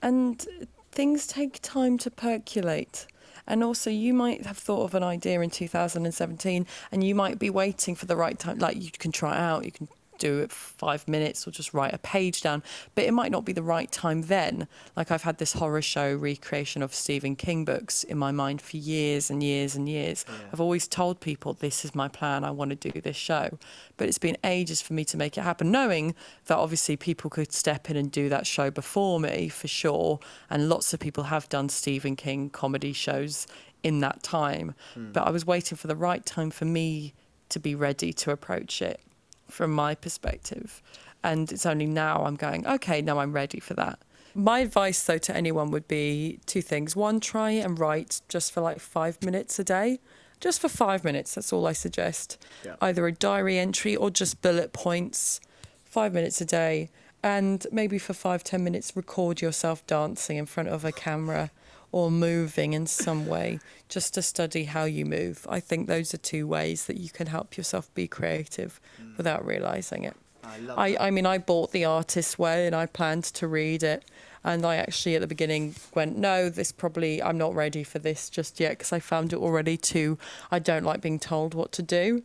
and 0.03 0.47
things 0.93 1.27
take 1.27 1.61
time 1.63 1.99
to 1.99 2.11
percolate. 2.11 3.07
And 3.47 3.63
also, 3.63 3.91
you 3.91 4.15
might 4.15 4.47
have 4.47 4.57
thought 4.57 4.85
of 4.85 4.95
an 4.95 5.03
idea 5.03 5.41
in 5.41 5.51
2017, 5.51 6.67
and 6.91 7.05
you 7.05 7.15
might 7.15 7.39
be 7.39 7.51
waiting 7.51 7.95
for 7.95 8.07
the 8.07 8.17
right 8.17 8.39
time. 8.39 8.59
Like 8.59 8.83
you 8.83 8.91
can 8.91 9.13
try 9.13 9.37
out, 9.39 9.65
you 9.65 9.73
can 9.73 9.89
do 10.19 10.41
it 10.41 10.53
five 10.53 11.07
minutes 11.09 11.47
or 11.47 11.51
just 11.51 11.75
write 11.75 11.95
a 11.95 11.99
page 11.99 12.41
down, 12.41 12.63
but 12.95 13.05
it 13.05 13.13
might 13.13 13.31
not 13.31 13.45
be 13.45 13.53
the 13.53 13.63
right 13.63 13.91
time 13.91 14.23
then. 14.23 14.67
Like 14.97 15.11
I've 15.11 15.23
had 15.23 15.39
this 15.39 15.55
horror 15.55 15.83
show 15.83 16.15
recreation 16.15 16.83
of 16.83 16.95
Stephen 16.95 17.37
King 17.37 17.65
books 17.65 18.05
in 18.05 18.19
my 18.19 18.33
mind 18.33 18.61
for 18.61 18.77
years 18.77 19.31
and 19.31 19.43
years 19.43 19.75
and 19.75 19.89
years. 19.89 20.25
Yeah. 20.29 20.35
I've 20.53 20.61
always 20.61 20.89
told 20.89 21.21
people 21.21 21.53
this 21.55 21.85
is 21.85 21.95
my 21.95 22.09
plan, 22.09 22.45
I 22.45 22.51
want 22.51 22.71
to 22.71 22.91
do 22.91 23.01
this 23.01 23.17
show. 23.17 23.59
But 23.97 24.09
it's 24.09 24.19
been 24.19 24.37
ages 24.45 24.83
for 24.83 24.93
me 24.93 25.05
to 25.07 25.17
make 25.17 25.39
it 25.39 25.43
happen, 25.43 25.71
knowing 25.71 26.15
that 26.47 26.57
obviously 26.57 26.97
people 26.97 27.31
could 27.31 27.53
step 27.53 27.91
in 27.91 27.97
and 27.97 28.11
do 28.11 28.29
that 28.29 28.47
show 28.47 28.71
before 28.71 29.21
me 29.21 29.49
for 29.49 29.69
sure. 29.69 30.21
And 30.51 30.69
lots 30.69 30.93
of 30.93 31.01
people 31.01 31.25
have 31.25 31.49
done 31.49 31.69
Stephen 31.69 32.17
King 32.17 32.51
comedy 32.51 32.93
shows 32.93 33.47
in 33.83 34.01
that 34.01 34.23
time. 34.23 34.75
Hmm. 34.95 35.13
But 35.13 35.27
I 35.27 35.31
was 35.31 35.47
waiting 35.47 35.77
for 35.77 35.87
the 35.87 35.97
right 35.97 36.25
time 36.25 36.51
for 36.51 36.65
me 36.65 37.15
to 37.51 37.61
be 37.61 37.75
ready 37.75 38.13
to 38.13 38.31
approach 38.31 38.81
it 38.83 39.01
from 39.49 39.73
my 39.73 39.95
perspective. 39.95 40.83
And 41.23 41.51
it's 41.51 41.67
only 41.67 41.87
now 41.87 42.25
I'm 42.25 42.37
going, 42.37 42.67
okay, 42.67 43.01
now 43.01 43.19
I'm 43.19 43.33
ready 43.33 43.61
for 43.61 43.75
that. 43.75 43.99
My 44.35 44.59
advice, 44.59 45.03
though, 45.05 45.19
to 45.19 45.37
anyone 45.37 45.71
would 45.71 45.87
be 45.87 46.41
two 46.45 46.61
things. 46.61 46.97
One, 46.97 47.21
try 47.21 47.51
and 47.53 47.79
write 47.79 48.21
just 48.29 48.53
for 48.53 48.61
like 48.61 48.81
five 48.81 49.23
minutes 49.23 49.59
a 49.59 49.65
day. 49.65 50.01
Just 50.41 50.61
for 50.61 50.69
five 50.69 51.05
minutes, 51.05 51.35
that's 51.35 51.53
all 51.53 51.67
I 51.67 51.73
suggest. 51.73 52.45
Yeah. 52.65 52.75
Either 52.81 53.07
a 53.07 53.13
diary 53.13 53.59
entry 53.59 53.95
or 53.95 54.11
just 54.11 54.43
bullet 54.43 54.73
points, 54.73 55.41
five 55.85 56.13
minutes 56.13 56.41
a 56.41 56.45
day. 56.45 56.91
And 57.23 57.67
maybe 57.73 57.99
for 57.99 58.13
five, 58.13 58.45
ten 58.45 58.65
minutes, 58.65 58.95
record 58.95 59.41
yourself 59.41 59.87
dancing 59.87 60.37
in 60.37 60.47
front 60.47 60.69
of 60.69 60.85
a 60.85 60.93
camera 60.93 61.51
or 61.95 62.11
moving 62.11 62.73
in 62.73 62.89
some 62.89 63.25
way, 63.25 63.61
just 63.89 64.15
to 64.15 64.21
study 64.21 64.65
how 64.65 64.83
you 64.83 65.05
move. 65.05 65.47
I 65.49 65.61
think 65.61 65.87
those 65.87 66.13
are 66.13 66.17
two 66.17 66.45
ways 66.45 66.87
that 66.87 66.97
you 66.97 67.09
can 67.09 67.29
help 67.29 67.57
yourself 67.57 67.89
be 67.95 68.09
creative 68.09 68.81
mm. 69.01 69.17
without 69.17 69.47
realizing 69.47 70.03
it. 70.03 70.17
I 70.43 70.59
love 70.59 70.77
I. 70.77 70.97
I 70.99 71.11
mean, 71.13 71.25
I 71.25 71.39
bought 71.39 71.71
The 71.71 71.85
Artist's 71.85 72.37
Way 72.37 72.67
and 72.67 72.75
I 72.75 72.87
planned 72.87 73.23
to 73.35 73.47
read 73.47 73.85
it. 73.85 74.05
And 74.43 74.67
I 74.67 74.75
actually, 74.75 75.15
at 75.15 75.21
the 75.21 75.29
beginning, 75.29 75.77
went, 75.95 76.19
no, 76.19 76.49
this 76.49 76.73
probably, 76.73 77.23
I'm 77.23 77.39
not 77.39 77.55
ready 77.55 77.85
for 77.85 78.01
this 78.01 78.29
just 78.29 78.59
yet 78.59 78.71
because 78.73 78.93
I 78.93 78.99
found 78.99 79.33
it 79.33 79.37
already 79.37 79.77
too, 79.77 80.19
I 80.51 80.59
don't 80.59 80.83
like 80.83 81.01
being 81.01 81.21
told 81.21 81.55
what 81.55 81.71
to 81.73 81.83
do. 81.83 82.25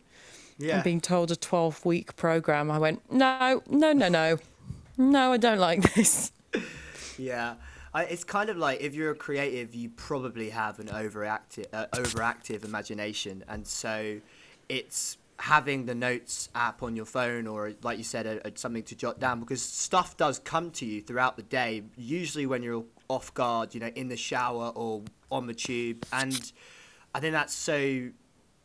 yeah. 0.58 0.74
And 0.74 0.84
being 0.84 1.00
told 1.00 1.30
a 1.30 1.36
12 1.36 1.84
week 1.84 2.16
program, 2.16 2.72
I 2.72 2.78
went, 2.80 3.08
no, 3.08 3.62
no, 3.68 3.92
no, 3.92 4.08
no. 4.08 4.38
No, 4.98 5.32
I 5.32 5.36
don't 5.36 5.60
like 5.60 5.94
this. 5.94 6.32
Yeah, 7.18 7.56
I, 7.92 8.04
it's 8.04 8.24
kind 8.24 8.50
of 8.50 8.56
like 8.56 8.80
if 8.80 8.94
you're 8.94 9.10
a 9.10 9.16
creative, 9.16 9.74
you 9.74 9.90
probably 9.90 10.50
have 10.50 10.78
an 10.78 10.86
overactive, 10.88 11.66
uh, 11.72 11.86
overactive 11.92 12.64
imagination, 12.64 13.44
and 13.48 13.66
so 13.66 14.20
it's 14.68 15.18
having 15.38 15.86
the 15.86 15.94
notes 15.94 16.50
app 16.54 16.82
on 16.82 16.94
your 16.94 17.06
phone 17.06 17.46
or 17.46 17.72
like 17.82 17.96
you 17.96 18.04
said 18.04 18.26
a, 18.26 18.46
a, 18.46 18.52
something 18.56 18.82
to 18.82 18.94
jot 18.94 19.18
down 19.18 19.40
because 19.40 19.62
stuff 19.62 20.14
does 20.18 20.38
come 20.38 20.70
to 20.70 20.84
you 20.84 21.00
throughout 21.00 21.34
the 21.34 21.42
day 21.42 21.82
usually 21.96 22.44
when 22.44 22.62
you're 22.62 22.84
off 23.08 23.32
guard 23.32 23.72
you 23.72 23.80
know 23.80 23.90
in 23.94 24.08
the 24.08 24.18
shower 24.18 24.70
or 24.74 25.02
on 25.32 25.46
the 25.46 25.54
tube. 25.54 26.04
And 26.12 26.52
i 27.14 27.20
think 27.20 27.32
that's 27.32 27.54
so 27.54 28.10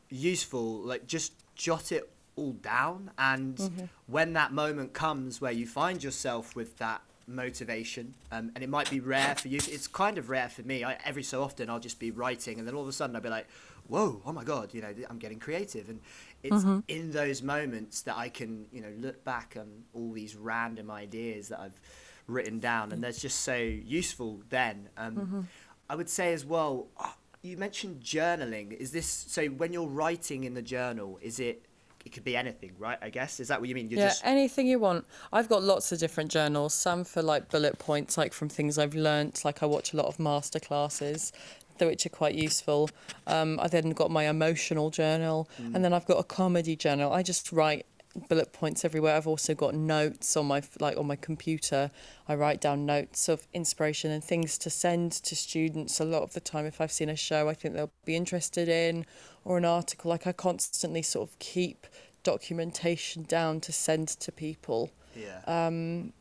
useful 0.09 0.81
like 0.81 1.07
just 1.07 1.33
jot 1.55 1.93
it 1.93 2.09
all 2.35 2.53
down. 2.53 3.11
And 3.17 3.55
mm-hmm. 3.55 3.85
when 4.07 4.33
that 4.33 4.51
moment 4.51 4.93
comes 4.93 5.41
where 5.41 5.51
you 5.51 5.65
find 5.65 6.03
yourself 6.03 6.55
with 6.55 6.77
that 6.77 7.01
motivation 7.27 8.13
um, 8.31 8.51
and 8.55 8.63
it 8.63 8.69
might 8.69 8.89
be 8.89 8.99
rare 8.99 9.35
for 9.35 9.47
you. 9.47 9.57
It's 9.57 9.87
kind 9.87 10.17
of 10.17 10.29
rare 10.29 10.49
for 10.49 10.61
me. 10.61 10.83
I, 10.83 10.97
every 11.05 11.23
so 11.23 11.43
often 11.43 11.69
i'll 11.69 11.79
just 11.79 11.99
be 11.99 12.11
writing 12.11 12.59
and 12.59 12.67
then 12.67 12.75
all 12.75 12.81
of 12.81 12.87
a 12.87 12.93
sudden 12.93 13.15
i'll 13.15 13.21
be 13.21 13.29
like 13.29 13.47
whoa 13.87 14.21
oh 14.25 14.31
my 14.31 14.43
god 14.43 14.73
you 14.73 14.81
know 14.81 14.93
i'm 15.09 15.17
getting 15.17 15.39
creative. 15.39 15.89
And 15.89 15.99
it's 16.43 16.57
mm-hmm. 16.57 16.79
in 16.87 17.11
those 17.11 17.41
moments 17.41 18.01
that 18.01 18.17
i 18.17 18.29
can 18.29 18.65
you 18.71 18.81
know 18.81 18.91
look 18.97 19.23
back 19.23 19.55
on 19.59 19.67
all 19.93 20.11
these 20.11 20.35
random 20.35 20.91
ideas 20.91 21.49
that 21.49 21.59
i've 21.59 21.79
written 22.27 22.59
down 22.59 22.91
and 22.91 23.03
that's 23.03 23.21
just 23.21 23.41
so 23.41 23.55
useful 23.55 24.41
then. 24.49 24.89
Um, 24.97 25.15
mm-hmm. 25.15 25.41
i 25.89 25.95
would 25.95 26.09
say 26.09 26.33
as 26.33 26.45
well 26.45 26.87
uh, 26.99 27.09
you 27.45 27.57
mentioned 27.57 28.01
journaling. 28.01 28.73
Is 28.73 28.91
this 28.91 29.05
so 29.05 29.45
when 29.45 29.71
you're 29.71 29.87
writing 29.87 30.43
in 30.43 30.55
the 30.55 30.61
journal 30.61 31.19
is 31.21 31.39
it 31.39 31.63
it 32.05 32.11
could 32.11 32.23
be 32.23 32.37
anything, 32.37 32.71
right? 32.77 32.99
I 33.01 33.09
guess 33.09 33.39
is 33.39 33.47
that 33.47 33.59
what 33.59 33.67
you 33.67 33.75
mean? 33.75 33.89
You're 33.89 33.99
yeah, 33.99 34.07
just... 34.09 34.25
anything 34.25 34.67
you 34.67 34.79
want. 34.79 35.05
I've 35.33 35.49
got 35.49 35.63
lots 35.63 35.91
of 35.91 35.99
different 35.99 36.31
journals. 36.31 36.73
Some 36.73 37.03
for 37.03 37.23
like 37.23 37.49
bullet 37.49 37.79
points, 37.79 38.17
like 38.17 38.31
from 38.31 38.47
things 38.47 38.77
I've 38.77 38.93
learnt. 38.93 39.43
Like 39.43 39.63
I 39.63 39.65
watch 39.65 39.91
a 39.91 39.97
lot 39.97 40.05
of 40.05 40.19
master 40.19 40.59
classes, 40.59 41.33
which 41.79 42.05
are 42.05 42.09
quite 42.09 42.35
useful. 42.35 42.91
Um, 43.25 43.59
I 43.59 43.67
then 43.67 43.89
got 43.89 44.11
my 44.11 44.29
emotional 44.29 44.91
journal, 44.91 45.49
mm. 45.59 45.73
and 45.73 45.83
then 45.83 45.93
I've 45.93 46.05
got 46.05 46.19
a 46.19 46.23
comedy 46.23 46.75
journal. 46.75 47.11
I 47.11 47.23
just 47.23 47.51
write 47.51 47.87
bullet 48.29 48.53
points 48.53 48.85
everywhere. 48.85 49.15
I've 49.15 49.27
also 49.27 49.53
got 49.53 49.75
notes 49.75 50.35
on 50.37 50.45
my 50.45 50.61
like 50.79 50.97
on 50.97 51.07
my 51.07 51.15
computer. 51.15 51.91
I 52.27 52.35
write 52.35 52.61
down 52.61 52.85
notes 52.85 53.27
of 53.29 53.47
inspiration 53.53 54.11
and 54.11 54.23
things 54.23 54.57
to 54.59 54.69
send 54.69 55.11
to 55.11 55.35
students. 55.35 55.99
A 55.99 56.05
lot 56.05 56.23
of 56.23 56.33
the 56.33 56.39
time, 56.39 56.65
if 56.65 56.79
I've 56.79 56.91
seen 56.91 57.09
a 57.09 57.15
show 57.15 57.49
I 57.49 57.53
think 57.53 57.73
they'll 57.73 57.91
be 58.05 58.15
interested 58.15 58.69
in, 58.69 59.05
or 59.43 59.57
an 59.57 59.65
article. 59.65 60.09
Like 60.09 60.27
I 60.27 60.31
constantly 60.31 61.01
sort 61.01 61.29
of 61.29 61.39
keep 61.39 61.87
documentation 62.23 63.23
down 63.23 63.61
to 63.61 63.71
send 63.71 64.07
to 64.07 64.31
people. 64.31 64.91
Yeah. 65.15 65.41
Um, 65.47 66.13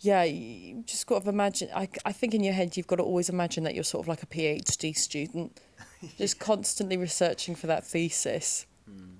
yeah, 0.00 0.22
you 0.22 0.84
just 0.86 1.06
got 1.06 1.24
to 1.24 1.28
imagine. 1.28 1.68
I, 1.74 1.88
I 2.04 2.12
think 2.12 2.32
in 2.32 2.42
your 2.42 2.54
head 2.54 2.76
you've 2.76 2.86
got 2.86 2.96
to 2.96 3.02
always 3.02 3.28
imagine 3.28 3.64
that 3.64 3.74
you're 3.74 3.84
sort 3.84 4.04
of 4.04 4.08
like 4.08 4.22
a 4.22 4.26
PhD 4.26 4.96
student, 4.96 5.60
yeah. 6.00 6.08
just 6.18 6.38
constantly 6.38 6.96
researching 6.96 7.54
for 7.54 7.66
that 7.66 7.84
thesis. 7.84 8.66
Mm. 8.88 9.17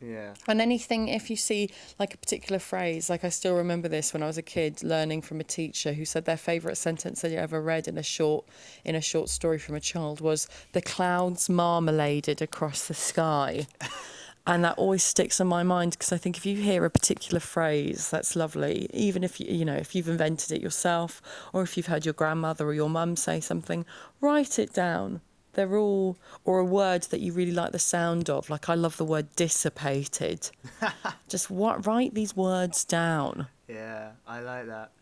Yeah. 0.00 0.34
And 0.46 0.60
anything, 0.60 1.08
if 1.08 1.30
you 1.30 1.36
see 1.36 1.70
like 1.98 2.12
a 2.12 2.18
particular 2.18 2.58
phrase, 2.58 3.08
like 3.08 3.24
I 3.24 3.30
still 3.30 3.56
remember 3.56 3.88
this 3.88 4.12
when 4.12 4.22
I 4.22 4.26
was 4.26 4.36
a 4.36 4.42
kid, 4.42 4.82
learning 4.82 5.22
from 5.22 5.40
a 5.40 5.44
teacher 5.44 5.94
who 5.94 6.04
said 6.04 6.26
their 6.26 6.36
favourite 6.36 6.76
sentence 6.76 7.22
they 7.22 7.36
ever 7.36 7.62
read 7.62 7.88
in 7.88 7.96
a 7.96 8.02
short 8.02 8.46
in 8.84 8.94
a 8.94 9.00
short 9.00 9.30
story 9.30 9.58
from 9.58 9.74
a 9.74 9.80
child 9.80 10.20
was 10.20 10.48
"the 10.72 10.82
clouds 10.82 11.48
marmaladed 11.48 12.42
across 12.42 12.86
the 12.86 12.94
sky." 12.94 13.66
and 14.46 14.64
that 14.64 14.76
always 14.76 15.02
sticks 15.02 15.40
in 15.40 15.46
my 15.46 15.62
mind 15.62 15.92
because 15.92 16.12
I 16.12 16.18
think 16.18 16.36
if 16.36 16.44
you 16.44 16.56
hear 16.56 16.84
a 16.84 16.90
particular 16.90 17.40
phrase 17.40 18.10
that's 18.10 18.36
lovely, 18.36 18.90
even 18.92 19.24
if 19.24 19.40
you 19.40 19.46
you 19.48 19.64
know 19.64 19.76
if 19.76 19.94
you've 19.94 20.08
invented 20.08 20.52
it 20.52 20.60
yourself 20.60 21.22
or 21.54 21.62
if 21.62 21.76
you've 21.76 21.86
heard 21.86 22.04
your 22.04 22.14
grandmother 22.14 22.66
or 22.66 22.74
your 22.74 22.90
mum 22.90 23.16
say 23.16 23.40
something, 23.40 23.86
write 24.20 24.58
it 24.58 24.74
down 24.74 25.22
they're 25.56 25.76
all 25.76 26.16
or 26.44 26.60
a 26.60 26.64
word 26.64 27.02
that 27.04 27.20
you 27.20 27.32
really 27.32 27.52
like 27.52 27.72
the 27.72 27.78
sound 27.78 28.30
of. 28.30 28.48
Like 28.48 28.68
i 28.68 28.74
love 28.74 28.96
the 28.96 29.04
word 29.04 29.34
dissipated. 29.34 30.48
Just 31.28 31.50
what 31.50 31.84
write 31.86 32.14
these 32.14 32.36
words 32.36 32.84
down. 32.84 33.48
Yeah 33.66 34.10
i 34.26 34.40
like 34.40 34.66
that. 34.68 34.92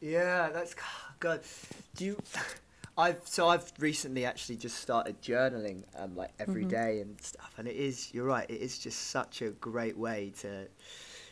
Yeah 0.00 0.48
that's 0.50 0.74
god. 1.20 1.40
Do 1.96 2.04
you 2.06 2.22
i've 2.96 3.20
so 3.24 3.48
i've 3.48 3.72
recently 3.78 4.24
actually 4.24 4.56
just 4.56 4.78
started 4.78 5.20
journaling 5.20 5.82
um 5.98 6.14
like 6.14 6.30
every 6.38 6.62
mm-hmm. 6.62 6.70
day 6.70 7.00
and 7.00 7.20
stuff 7.20 7.52
and 7.58 7.66
it 7.66 7.74
is 7.74 8.14
you're 8.14 8.24
right 8.24 8.48
it 8.48 8.60
is 8.60 8.78
just 8.78 9.08
such 9.08 9.42
a 9.42 9.50
great 9.50 9.96
way 9.98 10.32
to 10.38 10.66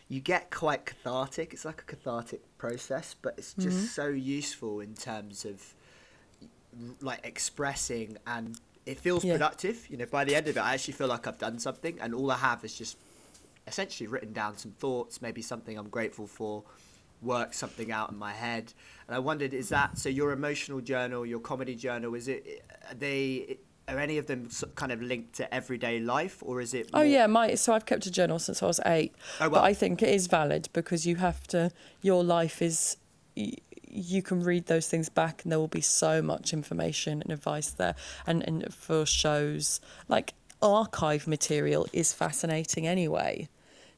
you 0.09 0.21
get 0.21 0.51
quite 0.51 0.85
cathartic 0.85 1.53
it's 1.53 1.65
like 1.65 1.81
a 1.81 1.85
cathartic 1.85 2.41
process 2.59 3.15
but 3.23 3.35
it's 3.39 3.55
just 3.55 3.77
mm-hmm. 3.77 3.87
so 3.87 4.09
useful 4.09 4.81
in 4.81 4.95
terms 4.95 5.45
of 5.45 5.75
like 7.01 7.21
expressing 7.25 8.17
and 8.27 8.59
it 8.87 8.99
feels 8.99 9.25
yeah. 9.25 9.35
productive. 9.35 9.87
You 9.89 9.97
know, 9.97 10.07
by 10.07 10.25
the 10.25 10.35
end 10.35 10.49
of 10.49 10.57
it, 10.57 10.61
I 10.61 10.75
actually 10.75 10.95
feel 10.95 11.09
like 11.09 11.27
I've 11.27 11.39
done 11.39 11.59
something, 11.59 11.99
and 12.01 12.15
all 12.15 12.31
I 12.31 12.37
have 12.37 12.65
is 12.65 12.75
just 12.75 12.97
essentially 13.67 14.07
written 14.07 14.33
down 14.33 14.57
some 14.59 14.73
thoughts, 14.73 15.23
maybe 15.23 15.43
something 15.43 15.79
I'm 15.79 15.89
grateful 15.89 16.27
for, 16.27 16.65
work 17.21 17.55
something 17.55 17.93
out 17.93 18.11
in 18.11 18.19
my 18.19 18.33
head. 18.33 18.73
And 19.07 19.15
I 19.15 19.21
wondered, 19.21 19.55
is 19.55 19.69
that 19.69 19.99
so? 19.99 20.09
Your 20.09 20.33
emotional 20.33 20.81
journal, 20.81 21.25
your 21.25 21.41
comedy 21.41 21.75
journal, 21.75 22.15
is 22.15 22.29
it? 22.29 22.65
Are 22.89 22.95
they? 22.95 23.59
Are 23.89 23.99
any 23.99 24.17
of 24.17 24.27
them 24.29 24.49
kind 24.77 24.93
of 24.93 25.03
linked 25.03 25.35
to 25.35 25.53
everyday 25.53 25.99
life, 25.99 26.39
or 26.41 26.61
is 26.61 26.73
it? 26.73 26.89
Oh, 26.93 26.99
more... 26.99 27.05
Oh 27.05 27.09
yeah, 27.09 27.27
my 27.27 27.55
so 27.57 27.73
I've 27.73 27.85
kept 27.85 28.07
a 28.07 28.13
journal 28.13 28.39
since 28.39 28.63
I 28.63 28.67
was 28.67 28.81
eight. 28.87 29.13
Oh, 29.41 29.49
well. 29.49 29.61
But 29.61 29.65
I 29.65 29.75
think 29.75 30.03
it 30.03 30.09
is 30.09 30.29
valid 30.29 30.69
because 30.73 31.05
you 31.05 31.17
have 31.17 31.47
to. 31.49 31.71
Your 32.01 32.23
life 32.23 32.63
is 32.63 32.97
you 33.93 34.23
can 34.23 34.43
read 34.43 34.67
those 34.67 34.89
things 34.89 35.09
back 35.09 35.43
and 35.43 35.53
there 35.53 35.59
will 35.59 35.69
be 35.69 35.83
so 35.83 36.23
much 36.23 36.53
information 36.53 37.23
and 37.23 37.31
advice 37.31 37.71
there. 37.71 37.95
And, 38.27 38.43
and 38.43 38.73
for 38.73 39.05
shows 39.05 39.81
like 40.09 40.35
archive 40.63 41.27
material 41.27 41.87
is 41.93 42.13
fascinating 42.13 42.87
anyway. 42.87 43.49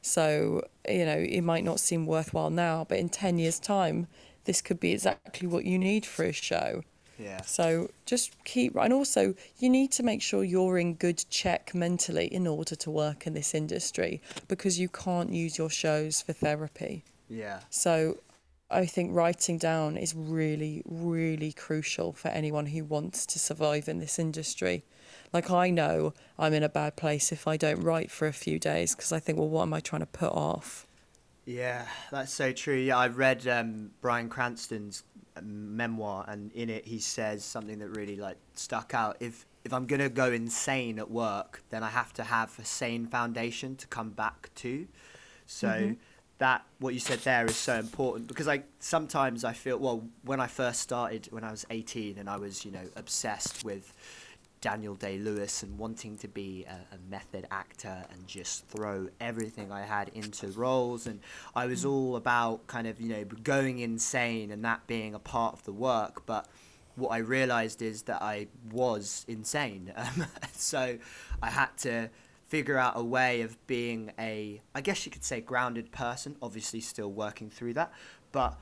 So 0.01 0.63
you 0.87 1.05
know 1.05 1.17
it 1.17 1.41
might 1.41 1.63
not 1.63 1.79
seem 1.79 2.05
worthwhile 2.05 2.49
now 2.49 2.85
but 2.87 2.99
in 2.99 3.09
10 3.09 3.39
years 3.39 3.59
time 3.59 4.07
this 4.43 4.61
could 4.61 4.79
be 4.79 4.91
exactly 4.91 5.47
what 5.47 5.65
you 5.65 5.79
need 5.79 6.05
for 6.05 6.25
a 6.25 6.31
show. 6.31 6.83
Yeah. 7.17 7.41
So 7.41 7.89
just 8.05 8.35
keep 8.43 8.75
and 8.75 8.93
also 8.93 9.33
you 9.57 9.69
need 9.69 9.91
to 9.93 10.03
make 10.03 10.21
sure 10.21 10.43
you're 10.43 10.77
in 10.77 10.95
good 10.95 11.23
check 11.29 11.73
mentally 11.73 12.27
in 12.27 12.45
order 12.45 12.75
to 12.75 12.91
work 12.91 13.25
in 13.25 13.33
this 13.33 13.55
industry 13.55 14.21
because 14.47 14.77
you 14.79 14.89
can't 14.89 15.31
use 15.31 15.57
your 15.57 15.69
shows 15.69 16.21
for 16.21 16.33
therapy. 16.33 17.03
Yeah. 17.29 17.61
So 17.69 18.17
I 18.69 18.85
think 18.85 19.13
writing 19.13 19.57
down 19.57 19.95
is 19.95 20.15
really, 20.15 20.81
really 20.85 21.51
crucial 21.51 22.13
for 22.13 22.29
anyone 22.29 22.67
who 22.67 22.83
wants 22.83 23.25
to 23.27 23.39
survive 23.39 23.87
in 23.87 23.99
this 23.99 24.17
industry. 24.17 24.83
Like, 25.31 25.51
I 25.51 25.69
know 25.69 26.13
I'm 26.39 26.53
in 26.53 26.63
a 26.63 26.69
bad 26.69 26.95
place 26.95 27.31
if 27.31 27.47
I 27.47 27.57
don't 27.57 27.81
write 27.81 28.09
for 28.09 28.27
a 28.27 28.33
few 28.33 28.57
days 28.57 28.95
because 28.95 29.11
I 29.11 29.19
think, 29.19 29.37
well, 29.37 29.49
what 29.49 29.63
am 29.63 29.73
I 29.73 29.81
trying 29.81 30.01
to 30.01 30.07
put 30.07 30.31
off? 30.31 30.87
Yeah, 31.45 31.85
that's 32.11 32.33
so 32.33 32.51
true. 32.51 32.75
Yeah, 32.75 32.97
I 32.97 33.07
read 33.07 33.47
um, 33.47 33.91
Bryan 34.01 34.29
Cranston's 34.29 35.03
memoir, 35.43 36.25
and 36.27 36.51
in 36.53 36.71
it 36.71 36.85
he 36.85 36.97
says 36.97 37.43
something 37.43 37.77
that 37.79 37.89
really 37.89 38.15
like 38.15 38.37
stuck 38.55 38.95
out. 38.95 39.17
If 39.19 39.45
if 39.63 39.73
I'm 39.73 39.85
gonna 39.85 40.09
go 40.09 40.31
insane 40.31 40.97
at 40.97 41.11
work, 41.11 41.61
then 41.69 41.83
I 41.83 41.89
have 41.89 42.13
to 42.13 42.23
have 42.23 42.57
a 42.57 42.65
sane 42.65 43.05
foundation 43.05 43.75
to 43.75 43.87
come 43.87 44.09
back 44.09 44.49
to. 44.55 44.87
So. 45.45 45.67
Mm-hmm 45.67 45.93
that 46.37 46.65
what 46.79 46.93
you 46.93 46.99
said 46.99 47.19
there 47.19 47.45
is 47.45 47.55
so 47.55 47.75
important 47.75 48.27
because 48.27 48.47
I 48.47 48.63
sometimes 48.79 49.43
I 49.43 49.53
feel 49.53 49.77
well 49.77 50.03
when 50.23 50.39
I 50.39 50.47
first 50.47 50.81
started 50.81 51.27
when 51.31 51.43
I 51.43 51.51
was 51.51 51.65
18 51.69 52.17
and 52.17 52.29
I 52.29 52.37
was 52.37 52.65
you 52.65 52.71
know 52.71 52.83
obsessed 52.95 53.63
with 53.63 53.93
Daniel 54.59 54.95
Day 54.95 55.17
Lewis 55.17 55.63
and 55.63 55.77
wanting 55.77 56.17
to 56.17 56.27
be 56.27 56.65
a, 56.67 56.95
a, 56.95 56.97
method 57.09 57.45
actor 57.51 58.03
and 58.11 58.27
just 58.27 58.67
throw 58.67 59.07
everything 59.21 59.71
I 59.71 59.83
had 59.83 60.09
into 60.09 60.47
roles 60.47 61.05
and 61.05 61.19
I 61.55 61.67
was 61.67 61.85
mm. 61.85 61.91
all 61.91 62.15
about 62.15 62.65
kind 62.67 62.87
of 62.87 62.99
you 62.99 63.09
know 63.09 63.23
going 63.43 63.79
insane 63.79 64.51
and 64.51 64.65
that 64.65 64.87
being 64.87 65.13
a 65.13 65.19
part 65.19 65.53
of 65.53 65.63
the 65.63 65.71
work 65.71 66.25
but 66.25 66.47
what 66.95 67.09
I 67.09 67.17
realized 67.17 67.81
is 67.81 68.03
that 68.03 68.21
I 68.21 68.47
was 68.71 69.23
insane 69.27 69.93
um, 69.95 70.25
so 70.53 70.97
I 71.41 71.49
had 71.49 71.77
to 71.79 72.09
figure 72.47 72.77
out 72.77 72.93
a 72.95 73.03
way 73.03 73.41
of 73.41 73.65
being 73.67 74.11
a, 74.19 74.61
I 74.73 74.81
guess 74.81 75.05
you 75.05 75.11
could 75.11 75.23
say, 75.23 75.41
grounded 75.41 75.91
person. 75.91 76.35
Obviously, 76.41 76.81
still 76.81 77.11
working 77.11 77.49
through 77.49 77.73
that, 77.73 77.91
but 78.31 78.57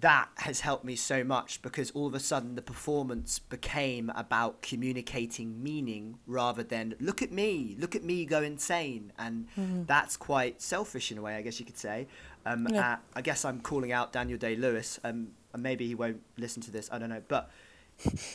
that 0.00 0.28
has 0.36 0.60
helped 0.60 0.84
me 0.84 0.96
so 0.96 1.22
much 1.22 1.62
because 1.62 1.90
all 1.92 2.06
of 2.06 2.14
a 2.14 2.20
sudden 2.20 2.54
the 2.54 2.62
performance 2.62 3.38
became 3.38 4.10
about 4.16 4.60
communicating 4.62 5.62
meaning 5.62 6.18
rather 6.26 6.62
than 6.62 6.94
look 6.98 7.22
at 7.22 7.30
me, 7.30 7.76
look 7.78 7.94
at 7.94 8.02
me 8.02 8.24
go 8.24 8.42
insane, 8.42 9.12
and 9.18 9.46
mm-hmm. 9.56 9.84
that's 9.84 10.16
quite 10.16 10.60
selfish 10.60 11.12
in 11.12 11.18
a 11.18 11.22
way, 11.22 11.36
I 11.36 11.42
guess 11.42 11.60
you 11.60 11.66
could 11.66 11.78
say. 11.78 12.08
Um, 12.46 12.66
yeah. 12.70 12.94
uh, 12.94 12.96
I 13.14 13.22
guess 13.22 13.44
I'm 13.44 13.60
calling 13.60 13.92
out 13.92 14.12
Daniel 14.12 14.38
Day 14.38 14.56
Lewis, 14.56 14.98
um, 15.04 15.28
and 15.52 15.62
maybe 15.62 15.86
he 15.86 15.94
won't 15.94 16.22
listen 16.36 16.62
to 16.62 16.70
this. 16.70 16.88
I 16.90 16.98
don't 16.98 17.10
know, 17.10 17.22
but 17.28 17.50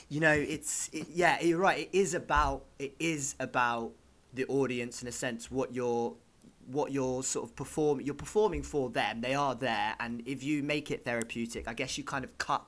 you 0.10 0.20
know, 0.20 0.32
it's 0.34 0.90
it, 0.94 1.08
yeah, 1.14 1.42
you're 1.42 1.60
right. 1.60 1.80
It 1.80 1.98
is 1.98 2.14
about 2.14 2.64
it 2.78 2.94
is 3.00 3.36
about 3.40 3.92
the 4.34 4.46
audience 4.46 5.02
in 5.02 5.08
a 5.08 5.12
sense 5.12 5.50
what 5.50 5.74
you're 5.74 6.16
what 6.68 6.92
you're 6.92 7.24
sort 7.24 7.50
of 7.50 7.56
perform 7.56 8.00
you're 8.00 8.14
performing 8.14 8.62
for 8.62 8.90
them 8.90 9.22
they 9.22 9.34
are 9.34 9.56
there 9.56 9.96
and 10.00 10.22
if 10.26 10.44
you 10.44 10.62
make 10.62 10.92
it 10.92 11.04
therapeutic 11.04 11.68
i 11.68 11.74
guess 11.74 11.98
you 11.98 12.04
kind 12.04 12.24
of 12.24 12.38
cut 12.38 12.64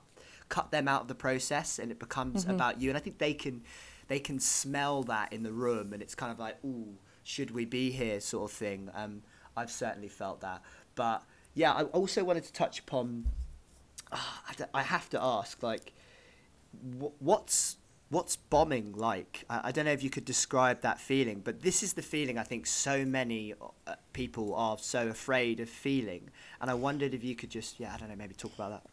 cut 0.49 0.71
them 0.71 0.87
out 0.87 1.01
of 1.01 1.07
the 1.07 1.15
process 1.15 1.77
and 1.79 1.91
it 1.91 1.99
becomes 1.99 2.43
mm-hmm. 2.43 2.55
about 2.55 2.81
you 2.81 2.89
and 2.89 2.97
i 2.97 3.01
think 3.01 3.19
they 3.19 3.33
can 3.33 3.61
they 4.07 4.19
can 4.19 4.39
smell 4.39 5.03
that 5.03 5.31
in 5.31 5.43
the 5.43 5.51
room 5.51 5.93
and 5.93 6.01
it's 6.01 6.15
kind 6.15 6.31
of 6.31 6.39
like 6.39 6.57
ooh 6.65 6.97
should 7.23 7.51
we 7.51 7.65
be 7.65 7.91
here 7.91 8.19
sort 8.19 8.51
of 8.51 8.55
thing. 8.55 8.89
Um, 8.93 9.21
I've 9.55 9.71
certainly 9.71 10.07
felt 10.07 10.41
that. 10.41 10.61
But 10.95 11.23
yeah, 11.53 11.73
I 11.73 11.83
also 11.83 12.23
wanted 12.23 12.43
to 12.45 12.53
touch 12.53 12.79
upon. 12.79 13.27
Uh, 14.11 14.17
I 14.47 14.79
I 14.79 14.83
have 14.83 15.09
to 15.11 15.21
ask, 15.21 15.61
like, 15.63 15.93
wh- 16.99 17.21
what's 17.21 17.77
what's 18.11 18.35
bombing 18.35 18.93
like? 18.93 19.45
I, 19.49 19.61
I 19.65 19.71
don't 19.71 19.85
know 19.85 19.91
if 19.91 20.03
you 20.03 20.11
could 20.11 20.25
describe 20.25 20.81
that 20.81 20.99
feeling, 20.99 21.41
but 21.43 21.61
this 21.61 21.81
is 21.81 21.93
the 21.93 22.01
feeling 22.03 22.37
I 22.37 22.43
think 22.43 22.67
so 22.67 23.03
many 23.03 23.55
uh, 23.87 23.95
people 24.13 24.53
are 24.53 24.77
so 24.77 25.07
afraid 25.07 25.59
of 25.59 25.69
feeling, 25.69 26.29
and 26.59 26.69
I 26.69 26.75
wondered 26.75 27.13
if 27.15 27.23
you 27.23 27.35
could 27.35 27.49
just, 27.49 27.79
yeah, 27.79 27.93
I 27.95 27.97
don't 27.97 28.09
know, 28.09 28.15
maybe 28.15 28.35
talk 28.35 28.53
about 28.53 28.71
that. 28.71 28.83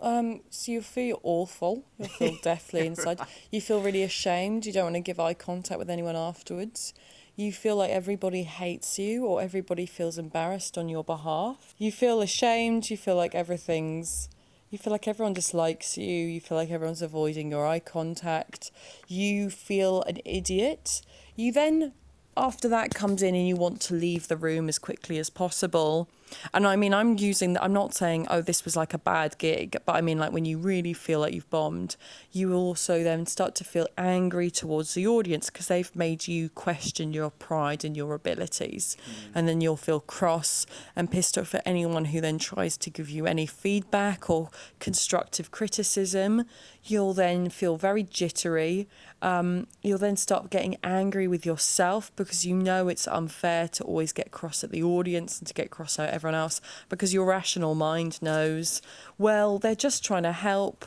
Um, 0.00 0.40
so 0.50 0.72
you 0.72 0.82
feel 0.82 1.20
awful. 1.22 1.84
You 1.98 2.06
feel 2.06 2.36
deathly 2.42 2.86
inside. 2.86 3.20
You 3.52 3.60
feel 3.60 3.80
really 3.80 4.02
ashamed. 4.02 4.66
You 4.66 4.72
don't 4.72 4.84
want 4.84 4.96
to 4.96 5.00
give 5.00 5.20
eye 5.20 5.34
contact 5.34 5.78
with 5.78 5.88
anyone 5.88 6.16
afterwards. 6.16 6.92
You 7.36 7.52
feel 7.52 7.76
like 7.76 7.90
everybody 7.90 8.42
hates 8.42 8.98
you 8.98 9.24
or 9.24 9.40
everybody 9.40 9.86
feels 9.86 10.18
embarrassed 10.18 10.76
on 10.76 10.88
your 10.88 11.04
behalf. 11.04 11.74
You 11.78 11.92
feel 11.92 12.20
ashamed. 12.20 12.90
You 12.90 12.96
feel 12.96 13.16
like 13.16 13.34
everything's. 13.34 14.28
You 14.72 14.78
feel 14.78 14.90
like 14.90 15.06
everyone 15.06 15.34
dislikes 15.34 15.98
you. 15.98 16.06
You 16.06 16.40
feel 16.40 16.56
like 16.56 16.70
everyone's 16.70 17.02
avoiding 17.02 17.50
your 17.50 17.66
eye 17.66 17.78
contact. 17.78 18.70
You 19.06 19.50
feel 19.50 20.00
an 20.04 20.20
idiot. 20.24 21.02
You 21.36 21.52
then 21.52 21.92
after 22.38 22.70
that 22.70 22.94
comes 22.94 23.22
in 23.22 23.34
and 23.34 23.46
you 23.46 23.54
want 23.54 23.82
to 23.82 23.94
leave 23.94 24.28
the 24.28 24.36
room 24.38 24.70
as 24.70 24.78
quickly 24.78 25.18
as 25.18 25.28
possible. 25.28 26.08
And 26.52 26.66
I 26.66 26.76
mean, 26.76 26.94
I'm 26.94 27.16
using, 27.18 27.56
I'm 27.58 27.72
not 27.72 27.94
saying, 27.94 28.26
oh, 28.30 28.40
this 28.40 28.64
was 28.64 28.76
like 28.76 28.94
a 28.94 28.98
bad 28.98 29.38
gig, 29.38 29.76
but 29.84 29.96
I 29.96 30.00
mean, 30.00 30.18
like 30.18 30.32
when 30.32 30.44
you 30.44 30.58
really 30.58 30.92
feel 30.92 31.20
like 31.20 31.34
you've 31.34 31.50
bombed, 31.50 31.96
you 32.30 32.54
also 32.54 33.02
then 33.02 33.26
start 33.26 33.54
to 33.56 33.64
feel 33.64 33.86
angry 33.96 34.50
towards 34.50 34.94
the 34.94 35.06
audience 35.06 35.50
because 35.50 35.68
they've 35.68 35.94
made 35.94 36.28
you 36.28 36.48
question 36.48 37.12
your 37.12 37.30
pride 37.30 37.84
and 37.84 37.96
your 37.96 38.14
abilities. 38.14 38.96
Mm. 39.00 39.12
And 39.34 39.48
then 39.48 39.60
you'll 39.60 39.76
feel 39.76 40.00
cross 40.00 40.66
and 40.96 41.10
pissed 41.10 41.38
off 41.38 41.54
at 41.54 41.62
anyone 41.66 42.06
who 42.06 42.20
then 42.20 42.38
tries 42.38 42.76
to 42.78 42.90
give 42.90 43.10
you 43.10 43.26
any 43.26 43.46
feedback 43.46 44.28
or 44.28 44.50
constructive 44.78 45.50
criticism. 45.50 46.44
You'll 46.84 47.14
then 47.14 47.48
feel 47.48 47.76
very 47.76 48.02
jittery 48.02 48.88
um, 49.22 49.68
you'll 49.82 49.98
then 49.98 50.16
start 50.16 50.50
getting 50.50 50.76
angry 50.82 51.28
with 51.28 51.46
yourself 51.46 52.10
because 52.16 52.44
you 52.44 52.56
know 52.56 52.88
it's 52.88 53.06
unfair 53.06 53.68
to 53.68 53.84
always 53.84 54.12
get 54.12 54.32
cross 54.32 54.64
at 54.64 54.72
the 54.72 54.82
audience 54.82 55.38
and 55.38 55.46
to 55.46 55.54
get 55.54 55.70
cross 55.70 55.98
at 56.00 56.10
everyone 56.10 56.21
else 56.28 56.60
because 56.88 57.12
your 57.12 57.26
rational 57.26 57.74
mind 57.74 58.20
knows, 58.22 58.82
well, 59.18 59.58
they're 59.58 59.74
just 59.74 60.04
trying 60.04 60.22
to 60.24 60.32
help. 60.32 60.86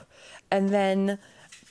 And 0.52 0.70
then 0.70 1.20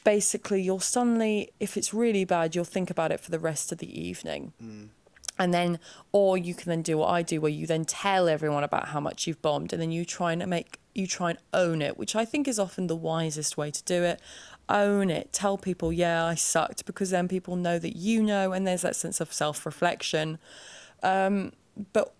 basically, 0.04 0.62
you'll 0.62 0.80
suddenly, 0.80 1.50
if 1.60 1.76
it's 1.76 1.94
really 1.94 2.24
bad, 2.24 2.54
you'll 2.54 2.64
think 2.64 2.90
about 2.90 3.12
it 3.12 3.20
for 3.20 3.30
the 3.30 3.38
rest 3.38 3.72
of 3.72 3.78
the 3.78 4.00
evening. 4.00 4.52
Mm. 4.62 4.88
And 5.36 5.52
then, 5.52 5.80
or 6.12 6.38
you 6.38 6.54
can 6.54 6.70
then 6.70 6.82
do 6.82 6.98
what 6.98 7.08
I 7.08 7.22
do, 7.22 7.40
where 7.40 7.50
you 7.50 7.66
then 7.66 7.84
tell 7.84 8.28
everyone 8.28 8.62
about 8.62 8.88
how 8.88 9.00
much 9.00 9.26
you've 9.26 9.42
bombed, 9.42 9.72
and 9.72 9.82
then 9.82 9.90
you 9.90 10.04
try 10.04 10.32
and 10.32 10.46
make 10.46 10.78
you 10.94 11.08
try 11.08 11.30
and 11.30 11.38
own 11.52 11.82
it, 11.82 11.98
which 11.98 12.14
I 12.14 12.24
think 12.24 12.46
is 12.46 12.56
often 12.56 12.86
the 12.86 12.94
wisest 12.94 13.56
way 13.56 13.72
to 13.72 13.82
do 13.82 14.04
it 14.04 14.20
own 14.68 15.10
it. 15.10 15.32
Tell 15.32 15.58
people, 15.58 15.92
yeah, 15.92 16.24
I 16.24 16.34
sucked, 16.34 16.86
because 16.86 17.10
then 17.10 17.28
people 17.28 17.56
know 17.56 17.78
that 17.78 17.96
you 17.96 18.22
know, 18.22 18.52
and 18.52 18.66
there's 18.66 18.82
that 18.82 18.96
sense 18.96 19.20
of 19.20 19.32
self 19.32 19.66
reflection. 19.66 20.38
Um, 21.02 21.52
but 21.92 22.14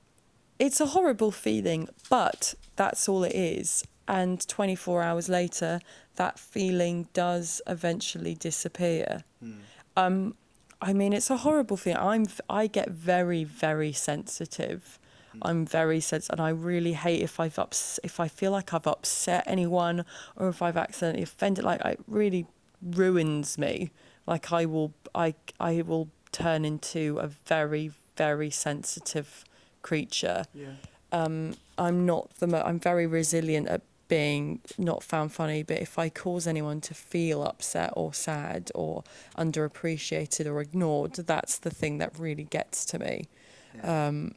it's 0.59 0.81
a 0.81 0.87
horrible 0.87 1.31
feeling, 1.31 1.89
but 2.09 2.55
that's 2.77 3.09
all 3.09 3.25
it 3.25 3.35
is. 3.35 3.85
And 4.07 4.47
24 4.47 5.03
hours 5.03 5.29
later, 5.29 5.81
that 6.17 6.39
feeling 6.39 7.09
does 7.13 7.63
eventually 7.67 8.35
disappear. 8.35 9.25
Mm. 9.43 9.59
Um, 9.97 10.35
I 10.81 10.93
mean, 10.93 11.13
it's 11.13 11.31
a 11.31 11.39
horrible 11.39 11.77
feeling. 11.77 11.99
I'm, 11.99 12.27
I 12.49 12.67
get 12.67 12.91
very, 12.91 13.45
very 13.45 13.93
sensitive. 13.93 14.99
Hmm. 15.33 15.39
I'm 15.43 15.67
very 15.67 16.01
sensitive, 16.01 16.39
and 16.39 16.47
I 16.47 16.51
really 16.51 16.93
hate 16.93 17.23
if 17.23 17.41
I've 17.41 17.59
ups- 17.59 18.01
if 18.05 18.21
I 18.21 18.29
feel 18.29 18.53
like 18.53 18.75
I've 18.75 18.87
upset 18.87 19.45
anyone 19.47 20.05
or 20.37 20.49
if 20.49 20.61
I've 20.61 20.77
accidentally 20.77 21.23
offended. 21.23 21.65
Like 21.65 21.81
it 21.85 22.01
really 22.07 22.47
ruins 22.83 23.57
me. 23.57 23.93
Like 24.27 24.53
I 24.53 24.67
will, 24.67 24.93
I 25.15 25.35
I 25.59 25.83
will 25.83 26.11
turn 26.33 26.65
into 26.65 27.19
a 27.19 27.29
very 27.29 27.93
very 28.17 28.51
sensitive 28.51 29.45
creature. 29.85 30.47
Yeah. 30.53 30.73
Um, 31.13 31.55
I'm 31.79 32.05
not 32.05 32.35
the. 32.41 32.49
Mo- 32.49 32.65
I'm 32.67 32.81
very 32.81 33.07
resilient 33.07 33.69
at 33.69 33.83
being 34.09 34.61
not 34.77 35.03
found 35.03 35.33
funny, 35.33 35.63
but 35.63 35.79
if 35.79 35.99
I 35.99 36.09
cause 36.09 36.47
anyone 36.49 36.81
to 36.83 36.95
feel 36.95 37.43
upset 37.43 37.93
or 37.95 38.13
sad 38.13 38.73
or 38.75 39.05
underappreciated 39.39 40.47
or 40.47 40.61
ignored, 40.61 41.15
that's 41.15 41.59
the 41.59 41.71
thing 41.71 41.99
that 41.99 42.19
really 42.19 42.45
gets 42.45 42.85
to 42.87 42.99
me. 42.99 43.29
Yeah. 43.77 44.09
Um, 44.09 44.35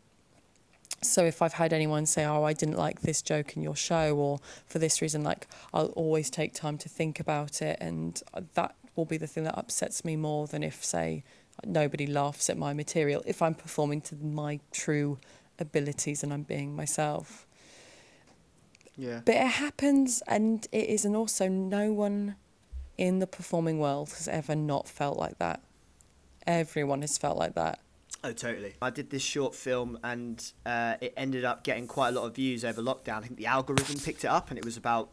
so 1.02 1.24
if 1.26 1.42
I've 1.42 1.54
had 1.54 1.74
anyone 1.74 2.06
say, 2.06 2.26
"Oh, 2.26 2.44
I 2.44 2.54
didn't 2.54 2.78
like 2.78 3.02
this 3.02 3.22
joke 3.22 3.56
in 3.56 3.62
your 3.62 3.76
show," 3.76 4.16
or 4.16 4.40
for 4.66 4.80
this 4.80 5.02
reason, 5.02 5.24
like 5.24 5.48
I'll 5.74 5.94
always 6.04 6.30
take 6.30 6.54
time 6.54 6.78
to 6.80 6.90
think 6.90 7.20
about 7.20 7.62
it, 7.62 7.78
and 7.80 8.22
that 8.54 8.76
will 8.98 9.06
be 9.06 9.18
the 9.18 9.28
thing 9.28 9.44
that 9.46 9.58
upsets 9.58 10.04
me 10.04 10.16
more 10.16 10.48
than 10.48 10.64
if, 10.64 10.84
say, 10.84 11.24
nobody 11.66 12.08
laughs 12.08 12.50
at 12.50 12.58
my 12.58 12.74
material. 12.74 13.24
If 13.26 13.42
I'm 13.42 13.56
performing 13.56 14.02
to 14.02 14.16
my 14.16 14.60
true 14.72 15.20
abilities 15.60 16.24
and 16.24 16.34
I'm 16.34 16.44
being 16.44 16.76
myself. 16.76 17.46
Yeah. 18.98 19.22
But 19.24 19.36
it 19.36 19.48
happens, 19.48 20.24
and 20.28 20.68
it 20.72 20.90
is, 20.90 21.06
and 21.06 21.16
also 21.16 21.48
no 21.48 21.94
one 21.94 22.36
in 22.98 23.20
the 23.20 23.28
performing 23.28 23.80
world 23.80 24.10
has 24.10 24.28
ever 24.28 24.56
not 24.56 24.90
felt 24.90 25.18
like 25.18 25.38
that. 25.38 25.62
Everyone 26.48 27.02
has 27.02 27.18
felt 27.18 27.38
like 27.38 27.54
that 27.56 27.80
Oh, 28.24 28.32
totally. 28.34 28.74
I 28.82 28.90
did 28.90 29.10
this 29.10 29.22
short 29.22 29.54
film 29.54 30.00
and 30.04 30.44
uh, 30.66 30.96
it 31.00 31.14
ended 31.16 31.46
up 31.46 31.64
getting 31.64 31.88
quite 31.88 32.10
a 32.10 32.12
lot 32.12 32.26
of 32.26 32.36
views 32.36 32.66
over 32.66 32.82
lockdown. 32.82 33.20
I 33.20 33.22
think 33.22 33.38
the 33.38 33.46
algorithm 33.46 34.00
picked 34.00 34.24
it 34.24 34.28
up 34.28 34.50
and 34.50 34.58
it 34.58 34.66
was 34.66 34.76
about 34.76 35.10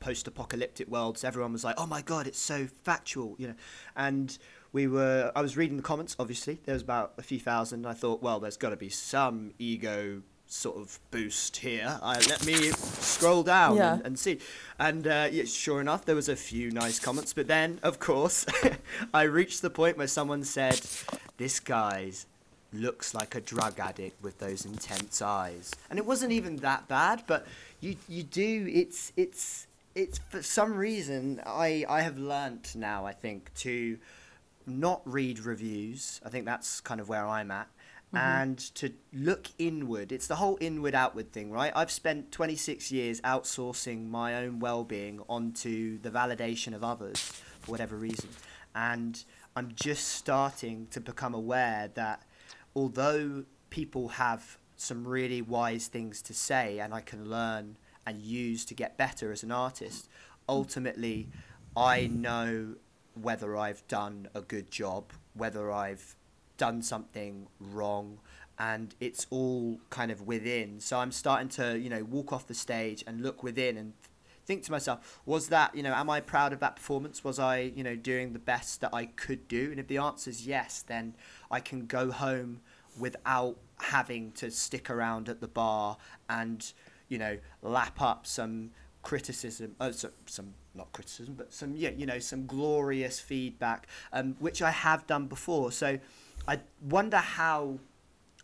post-apocalyptic 0.00 0.88
worlds. 0.88 1.24
Everyone 1.24 1.52
was 1.52 1.64
like, 1.64 1.76
"Oh 1.78 1.86
my 1.86 2.02
god, 2.02 2.26
it's 2.26 2.38
so 2.38 2.66
factual," 2.84 3.34
you 3.38 3.48
know. 3.48 3.54
And 3.96 4.36
we 4.72 4.86
were 4.86 5.32
I 5.34 5.42
was 5.42 5.56
reading 5.56 5.76
the 5.76 5.82
comments 5.82 6.16
obviously. 6.18 6.58
There 6.64 6.74
was 6.74 6.82
about 6.82 7.14
a 7.18 7.22
few 7.22 7.40
thousand. 7.40 7.86
I 7.86 7.94
thought, 7.94 8.22
"Well, 8.22 8.40
there's 8.40 8.56
got 8.56 8.70
to 8.70 8.76
be 8.76 8.88
some 8.88 9.52
ego 9.58 10.22
sort 10.48 10.76
of 10.76 11.00
boost 11.10 11.56
here. 11.56 11.98
Uh, 12.00 12.20
let 12.28 12.46
me 12.46 12.54
scroll 12.54 13.42
down 13.42 13.76
yeah. 13.76 13.94
and, 13.94 14.06
and, 14.06 14.18
see. 14.18 14.38
And 14.78 15.04
uh, 15.06 15.28
yeah, 15.32 15.42
sure 15.44 15.80
enough, 15.80 16.04
there 16.04 16.14
was 16.14 16.28
a 16.28 16.36
few 16.36 16.70
nice 16.70 17.00
comments. 17.00 17.32
But 17.32 17.48
then, 17.48 17.80
of 17.82 17.98
course, 17.98 18.46
I 19.14 19.22
reached 19.22 19.62
the 19.62 19.70
point 19.70 19.98
where 19.98 20.06
someone 20.06 20.44
said, 20.44 20.80
"This 21.36 21.58
guy's 21.58 22.26
looks 22.72 23.14
like 23.14 23.34
a 23.34 23.40
drug 23.40 23.78
addict 23.78 24.22
with 24.22 24.38
those 24.38 24.64
intense 24.64 25.22
eyes. 25.22 25.72
And 25.90 25.98
it 25.98 26.06
wasn't 26.06 26.32
even 26.32 26.56
that 26.56 26.88
bad, 26.88 27.24
but 27.26 27.46
you 27.80 27.96
you 28.08 28.22
do 28.22 28.68
it's 28.72 29.12
it's 29.16 29.66
it's 29.96 30.18
for 30.28 30.42
some 30.42 30.74
reason 30.74 31.40
I 31.44 31.84
I 31.88 32.02
have 32.02 32.18
learnt 32.18 32.76
now 32.76 33.06
I 33.06 33.12
think 33.12 33.52
to 33.54 33.98
not 34.66 35.00
read 35.04 35.40
reviews. 35.40 36.20
I 36.24 36.28
think 36.28 36.44
that's 36.44 36.80
kind 36.80 37.00
of 37.00 37.08
where 37.08 37.26
I'm 37.26 37.50
at. 37.50 37.68
Mm-hmm. 38.14 38.16
And 38.16 38.58
to 38.76 38.92
look 39.12 39.48
inward, 39.58 40.12
it's 40.12 40.26
the 40.26 40.36
whole 40.36 40.58
inward 40.60 40.94
outward 40.94 41.32
thing, 41.32 41.50
right? 41.50 41.72
I've 41.74 41.90
spent 41.90 42.30
26 42.30 42.92
years 42.92 43.20
outsourcing 43.22 44.08
my 44.08 44.36
own 44.36 44.60
well 44.60 44.84
being 44.84 45.20
onto 45.28 45.98
the 45.98 46.10
validation 46.10 46.74
of 46.74 46.84
others 46.84 47.18
for 47.60 47.70
whatever 47.70 47.96
reason. 47.96 48.28
And 48.74 49.24
I'm 49.56 49.72
just 49.74 50.08
starting 50.08 50.86
to 50.90 51.00
become 51.00 51.34
aware 51.34 51.90
that 51.94 52.22
although 52.74 53.44
people 53.70 54.08
have 54.08 54.58
some 54.76 55.06
really 55.06 55.42
wise 55.42 55.86
things 55.86 56.22
to 56.22 56.34
say 56.34 56.78
and 56.78 56.92
I 56.92 57.00
can 57.00 57.28
learn 57.28 57.76
and 58.06 58.22
use 58.22 58.64
to 58.66 58.74
get 58.74 58.96
better 58.96 59.32
as 59.32 59.42
an 59.42 59.50
artist, 59.50 60.08
ultimately, 60.48 61.28
I 61.76 62.06
know 62.06 62.76
whether 63.20 63.56
I've 63.56 63.86
done 63.88 64.28
a 64.34 64.40
good 64.40 64.70
job, 64.70 65.12
whether 65.34 65.70
I've 65.72 66.16
done 66.56 66.82
something 66.82 67.48
wrong, 67.60 68.18
and 68.58 68.94
it's 69.00 69.26
all 69.30 69.78
kind 69.90 70.10
of 70.10 70.26
within. 70.26 70.80
So 70.80 70.98
I'm 70.98 71.12
starting 71.12 71.48
to, 71.50 71.78
you 71.78 71.90
know, 71.90 72.04
walk 72.04 72.32
off 72.32 72.46
the 72.46 72.54
stage 72.54 73.04
and 73.06 73.22
look 73.22 73.42
within 73.42 73.76
and 73.76 73.92
think 74.46 74.62
to 74.62 74.70
myself, 74.70 75.20
was 75.26 75.48
that, 75.48 75.74
you 75.74 75.82
know, 75.82 75.92
am 75.92 76.08
I 76.08 76.20
proud 76.20 76.52
of 76.52 76.60
that 76.60 76.76
performance? 76.76 77.24
Was 77.24 77.38
I, 77.38 77.58
you 77.58 77.82
know, 77.82 77.96
doing 77.96 78.32
the 78.32 78.38
best 78.38 78.80
that 78.80 78.94
I 78.94 79.06
could 79.06 79.48
do? 79.48 79.70
And 79.70 79.80
if 79.80 79.88
the 79.88 79.98
answer 79.98 80.30
is 80.30 80.46
yes, 80.46 80.82
then 80.86 81.14
I 81.50 81.60
can 81.60 81.86
go 81.86 82.10
home 82.10 82.60
without 82.98 83.56
having 83.78 84.32
to 84.32 84.50
stick 84.50 84.88
around 84.88 85.28
at 85.28 85.40
the 85.40 85.48
bar 85.48 85.98
and 86.30 86.72
you 87.08 87.18
know 87.18 87.38
lap 87.62 88.00
up 88.00 88.26
some 88.26 88.70
criticism 89.02 89.74
uh, 89.80 89.92
so, 89.92 90.10
some 90.26 90.52
not 90.74 90.92
criticism 90.92 91.34
but 91.36 91.52
some 91.52 91.76
yeah 91.76 91.90
you 91.90 92.06
know 92.06 92.18
some 92.18 92.46
glorious 92.46 93.20
feedback 93.20 93.86
um, 94.12 94.34
which 94.38 94.60
I 94.62 94.70
have 94.70 95.06
done 95.06 95.26
before 95.26 95.70
so 95.72 95.98
I 96.48 96.60
wonder 96.82 97.18
how 97.18 97.78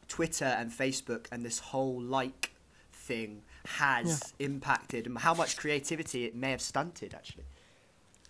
Twitter 0.09 0.45
and 0.45 0.71
Facebook 0.71 1.27
and 1.33 1.45
this 1.45 1.59
whole 1.59 2.01
like 2.01 2.53
thing 2.93 3.43
has 3.67 4.35
yeah. 4.39 4.47
impacted 4.47 5.07
and 5.07 5.19
how 5.19 5.35
much 5.35 5.57
creativity 5.57 6.25
it 6.25 6.35
may 6.35 6.51
have 6.51 6.63
stunted 6.63 7.15
actually 7.15 7.45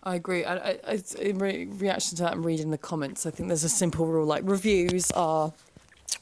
I 0.05 0.15
agree. 0.15 0.43
I, 0.43 0.79
I, 0.85 1.01
in 1.21 1.37
re- 1.37 1.65
reaction 1.65 2.17
to 2.17 2.23
that 2.23 2.33
and 2.33 2.43
reading 2.43 2.71
the 2.71 2.77
comments, 2.77 3.25
I 3.25 3.31
think 3.31 3.47
there's 3.47 3.63
a 3.63 3.69
simple 3.69 4.05
rule 4.05 4.25
like 4.25 4.43
reviews 4.45 5.09
are 5.11 5.53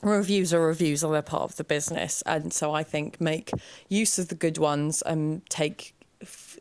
reviews 0.01 0.53
are 0.53 0.65
reviews 0.65 1.03
and 1.03 1.13
they're 1.13 1.21
part 1.21 1.43
of 1.43 1.55
the 1.57 1.63
business. 1.63 2.21
And 2.25 2.53
so 2.53 2.73
i 2.73 2.83
think 2.83 3.19
make 3.21 3.51
use 3.89 4.17
of 4.19 4.27
the 4.29 4.35
good 4.35 4.57
ones 4.57 5.01
and 5.01 5.47
take 5.49 5.93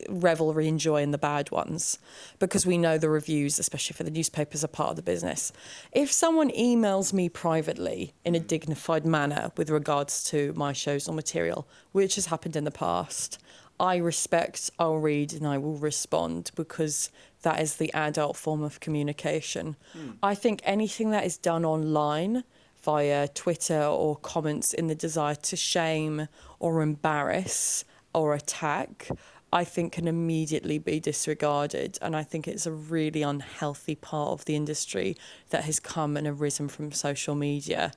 revelry 0.09 0.67
and 0.67 0.81
joy 0.81 1.03
in 1.03 1.11
the 1.11 1.19
bad 1.19 1.51
ones. 1.51 1.99
Because 2.39 2.65
we 2.65 2.79
know 2.79 2.97
the 2.97 3.11
reviews 3.11 3.59
especially 3.59 3.95
for 3.95 4.05
the 4.05 4.11
newspapers 4.11 4.65
are 4.65 4.69
part 4.69 4.91
of 4.91 4.97
the 4.97 5.03
business. 5.03 5.53
If 5.93 6.11
someone 6.11 6.51
emails 6.51 7.13
me 7.13 7.29
privately 7.29 8.15
in 8.25 8.35
a 8.35 8.41
mm. 8.41 8.47
dignified 8.47 9.05
manner 9.05 9.53
with 9.57 9.71
regards 9.71 10.25
to 10.25 10.53
my 10.55 10.73
shows 10.73 11.09
or 11.09 11.15
material 11.15 11.69
which 11.93 12.15
has 12.15 12.27
happened 12.27 12.57
in 12.57 12.65
the 12.65 12.71
past 12.71 13.39
i 13.79 13.97
respect 13.97 14.71
i'll 14.79 14.99
read 14.99 15.33
and 15.33 15.47
i 15.47 15.57
will 15.57 15.77
respond 15.77 16.51
because 16.55 17.11
that 17.43 17.61
is 17.61 17.77
the 17.77 17.93
adult 17.95 18.37
form 18.37 18.63
of 18.63 18.81
communication. 18.81 19.77
Hmm. 19.93 20.11
I 20.23 20.35
think 20.35 20.61
anything 20.65 21.11
that 21.11 21.25
is 21.25 21.37
done 21.37 21.65
online 21.65 22.45
via 22.83 23.29
Twitter 23.29 23.83
or 23.83 24.17
comments 24.17 24.73
in 24.73 24.87
the 24.87 24.95
desire 24.95 25.35
to 25.35 25.57
shame 25.57 26.29
or 26.59 26.83
embarrass 26.83 27.85
or 28.15 28.35
attack, 28.35 29.09
I 29.53 29.65
think 29.65 29.93
can 29.93 30.07
immediately 30.07 30.79
be 30.79 31.01
disregarded. 31.01 31.99
And 32.01 32.15
I 32.15 32.23
think 32.23 32.47
it's 32.47 32.67
a 32.67 32.73
really 32.73 33.23
unhealthy 33.23 33.95
part 33.95 34.31
of 34.31 34.45
the 34.45 34.57
industry 34.57 35.17
that 35.51 35.65
has 35.65 35.81
come 35.81 36.17
and 36.17 36.27
arisen 36.27 36.69
from 36.69 36.93
social 36.93 37.35
media. 37.35 37.93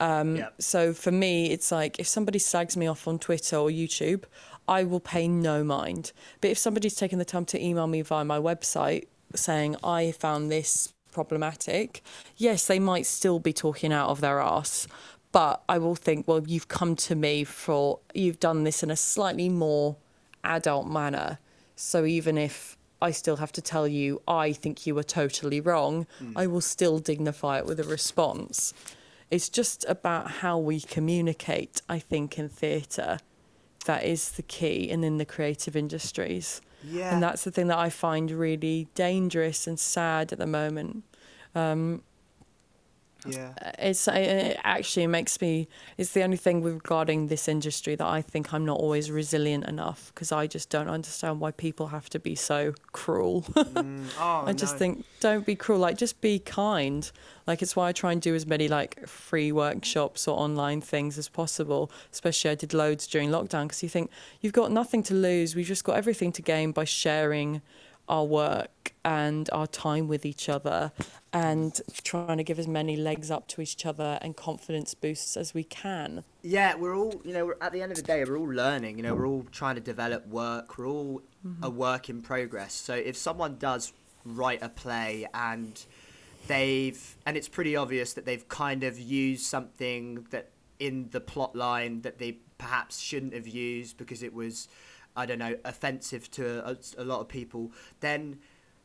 Um, 0.00 0.36
Yep. 0.36 0.54
So 0.58 0.92
for 0.92 1.10
me, 1.10 1.50
it's 1.50 1.72
like 1.72 1.98
if 1.98 2.06
somebody 2.06 2.38
slags 2.38 2.76
me 2.76 2.86
off 2.86 3.06
on 3.08 3.18
Twitter 3.18 3.56
or 3.56 3.70
YouTube, 3.70 4.24
I 4.68 4.84
will 4.84 5.00
pay 5.00 5.28
no 5.28 5.62
mind. 5.62 6.12
But 6.40 6.50
if 6.50 6.58
somebody's 6.58 6.96
taken 6.96 7.18
the 7.18 7.24
time 7.24 7.44
to 7.46 7.62
email 7.62 7.86
me 7.86 8.02
via 8.02 8.24
my 8.24 8.38
website 8.38 9.06
saying, 9.34 9.76
I 9.82 10.12
found 10.12 10.50
this 10.50 10.92
problematic, 11.16 12.02
yes, 12.36 12.66
they 12.66 12.78
might 12.78 13.06
still 13.06 13.38
be 13.38 13.54
talking 13.54 13.90
out 13.90 14.10
of 14.10 14.20
their 14.20 14.38
ass. 14.38 14.86
But 15.32 15.62
I 15.66 15.78
will 15.78 15.94
think, 15.94 16.28
well, 16.28 16.42
you've 16.46 16.68
come 16.68 16.94
to 17.08 17.14
me 17.14 17.42
for, 17.44 18.00
you've 18.12 18.38
done 18.38 18.64
this 18.64 18.82
in 18.82 18.90
a 18.90 18.96
slightly 18.96 19.48
more 19.48 19.96
adult 20.44 20.86
manner. 20.86 21.38
So 21.74 22.04
even 22.04 22.36
if 22.36 22.76
I 23.00 23.12
still 23.12 23.36
have 23.36 23.52
to 23.52 23.62
tell 23.62 23.88
you, 23.88 24.20
I 24.28 24.52
think 24.52 24.86
you 24.86 24.94
were 24.94 25.10
totally 25.22 25.60
wrong, 25.60 26.06
hmm. 26.18 26.32
I 26.36 26.46
will 26.46 26.60
still 26.60 26.98
dignify 26.98 27.58
it 27.60 27.66
with 27.66 27.80
a 27.80 27.84
response. 27.84 28.74
It's 29.30 29.48
just 29.48 29.86
about 29.88 30.30
how 30.42 30.58
we 30.58 30.80
communicate, 30.80 31.80
I 31.88 31.98
think, 31.98 32.38
in 32.38 32.48
theatre. 32.50 33.18
That 33.86 34.04
is 34.04 34.32
the 34.32 34.42
key, 34.42 34.90
and 34.90 35.02
in 35.02 35.16
the 35.16 35.24
creative 35.24 35.76
industries. 35.76 36.60
Yeah. 36.82 37.12
And 37.12 37.22
that's 37.22 37.44
the 37.44 37.50
thing 37.50 37.68
that 37.68 37.78
I 37.78 37.90
find 37.90 38.30
really 38.30 38.88
dangerous 38.94 39.66
and 39.66 39.78
sad 39.78 40.32
at 40.32 40.38
the 40.38 40.46
moment. 40.46 41.04
Um, 41.54 42.02
yeah. 43.26 43.52
it's 43.78 44.06
it 44.08 44.58
actually 44.62 45.06
makes 45.06 45.40
me 45.40 45.68
it's 45.96 46.12
the 46.12 46.22
only 46.22 46.36
thing 46.36 46.62
regarding 46.62 47.28
this 47.28 47.48
industry 47.48 47.94
that 47.94 48.06
I 48.06 48.22
think 48.22 48.52
I'm 48.52 48.64
not 48.64 48.78
always 48.78 49.10
resilient 49.10 49.64
enough 49.66 50.12
because 50.14 50.32
I 50.32 50.46
just 50.46 50.70
don't 50.70 50.88
understand 50.88 51.40
why 51.40 51.50
people 51.50 51.88
have 51.88 52.08
to 52.10 52.18
be 52.18 52.34
so 52.34 52.74
cruel. 52.92 53.44
Mm, 53.76 54.06
oh, 54.18 54.44
I 54.46 54.52
just 54.52 54.74
no. 54.74 54.78
think 54.78 55.04
don't 55.20 55.44
be 55.44 55.54
cruel 55.54 55.78
like 55.78 55.98
just 55.98 56.20
be 56.20 56.38
kind 56.38 57.10
like 57.46 57.60
it's 57.60 57.76
why 57.76 57.88
I 57.88 57.92
try 57.92 58.12
and 58.12 58.22
do 58.22 58.34
as 58.34 58.46
many 58.46 58.68
like 58.68 59.06
free 59.06 59.52
workshops 59.52 60.26
or 60.26 60.38
online 60.38 60.80
things 60.80 61.18
as 61.18 61.28
possible 61.28 61.90
especially 62.10 62.50
I 62.50 62.54
did 62.54 62.72
loads 62.72 63.06
during 63.06 63.28
lockdown 63.28 63.64
because 63.64 63.82
you 63.82 63.88
think 63.88 64.10
you've 64.40 64.54
got 64.54 64.72
nothing 64.72 65.02
to 65.04 65.14
lose 65.14 65.54
we've 65.54 65.66
just 65.66 65.84
got 65.84 65.96
everything 65.96 66.32
to 66.32 66.42
gain 66.42 66.72
by 66.72 66.84
sharing 66.84 67.60
our 68.08 68.24
work 68.24 68.92
and 69.04 69.48
our 69.52 69.66
time 69.66 70.08
with 70.08 70.26
each 70.26 70.48
other 70.48 70.92
and 71.32 71.80
trying 72.02 72.38
to 72.38 72.44
give 72.44 72.58
as 72.58 72.66
many 72.66 72.96
legs 72.96 73.30
up 73.30 73.46
to 73.46 73.60
each 73.60 73.86
other 73.86 74.18
and 74.22 74.36
confidence 74.36 74.94
boosts 74.94 75.36
as 75.36 75.54
we 75.54 75.62
can 75.64 76.24
Yeah, 76.42 76.74
we're 76.76 76.96
all, 76.96 77.20
you 77.24 77.32
know, 77.32 77.46
we're, 77.46 77.56
at 77.60 77.72
the 77.72 77.82
end 77.82 77.92
of 77.92 77.96
the 77.96 78.02
day, 78.02 78.24
we're 78.24 78.38
all 78.38 78.48
learning. 78.48 78.96
You 78.96 79.02
know, 79.02 79.14
we're 79.14 79.26
all 79.26 79.44
trying 79.50 79.74
to 79.74 79.80
develop 79.80 80.26
work. 80.28 80.78
We're 80.78 80.86
all 80.86 81.22
mm-hmm. 81.46 81.64
a 81.64 81.70
work 81.70 82.08
in 82.08 82.22
progress. 82.22 82.72
So 82.72 82.94
if 82.94 83.16
someone 83.16 83.56
does 83.58 83.92
write 84.24 84.62
a 84.62 84.68
play 84.68 85.26
and 85.34 85.84
they've, 86.46 87.16
and 87.26 87.36
it's 87.36 87.48
pretty 87.48 87.76
obvious 87.76 88.12
that 88.14 88.24
they've 88.24 88.48
kind 88.48 88.84
of 88.84 88.98
used 88.98 89.46
something 89.46 90.26
that 90.30 90.50
in 90.78 91.08
the 91.10 91.20
plot 91.20 91.56
line 91.56 92.02
that 92.02 92.18
they 92.18 92.38
perhaps 92.58 92.98
shouldn't 92.98 93.34
have 93.34 93.48
used 93.48 93.96
because 93.96 94.22
it 94.22 94.32
was, 94.32 94.68
I 95.16 95.26
don't 95.26 95.38
know, 95.38 95.56
offensive 95.64 96.30
to 96.32 96.68
a, 96.68 96.76
a 96.98 97.04
lot 97.04 97.20
of 97.20 97.28
people, 97.28 97.72
then 98.00 98.38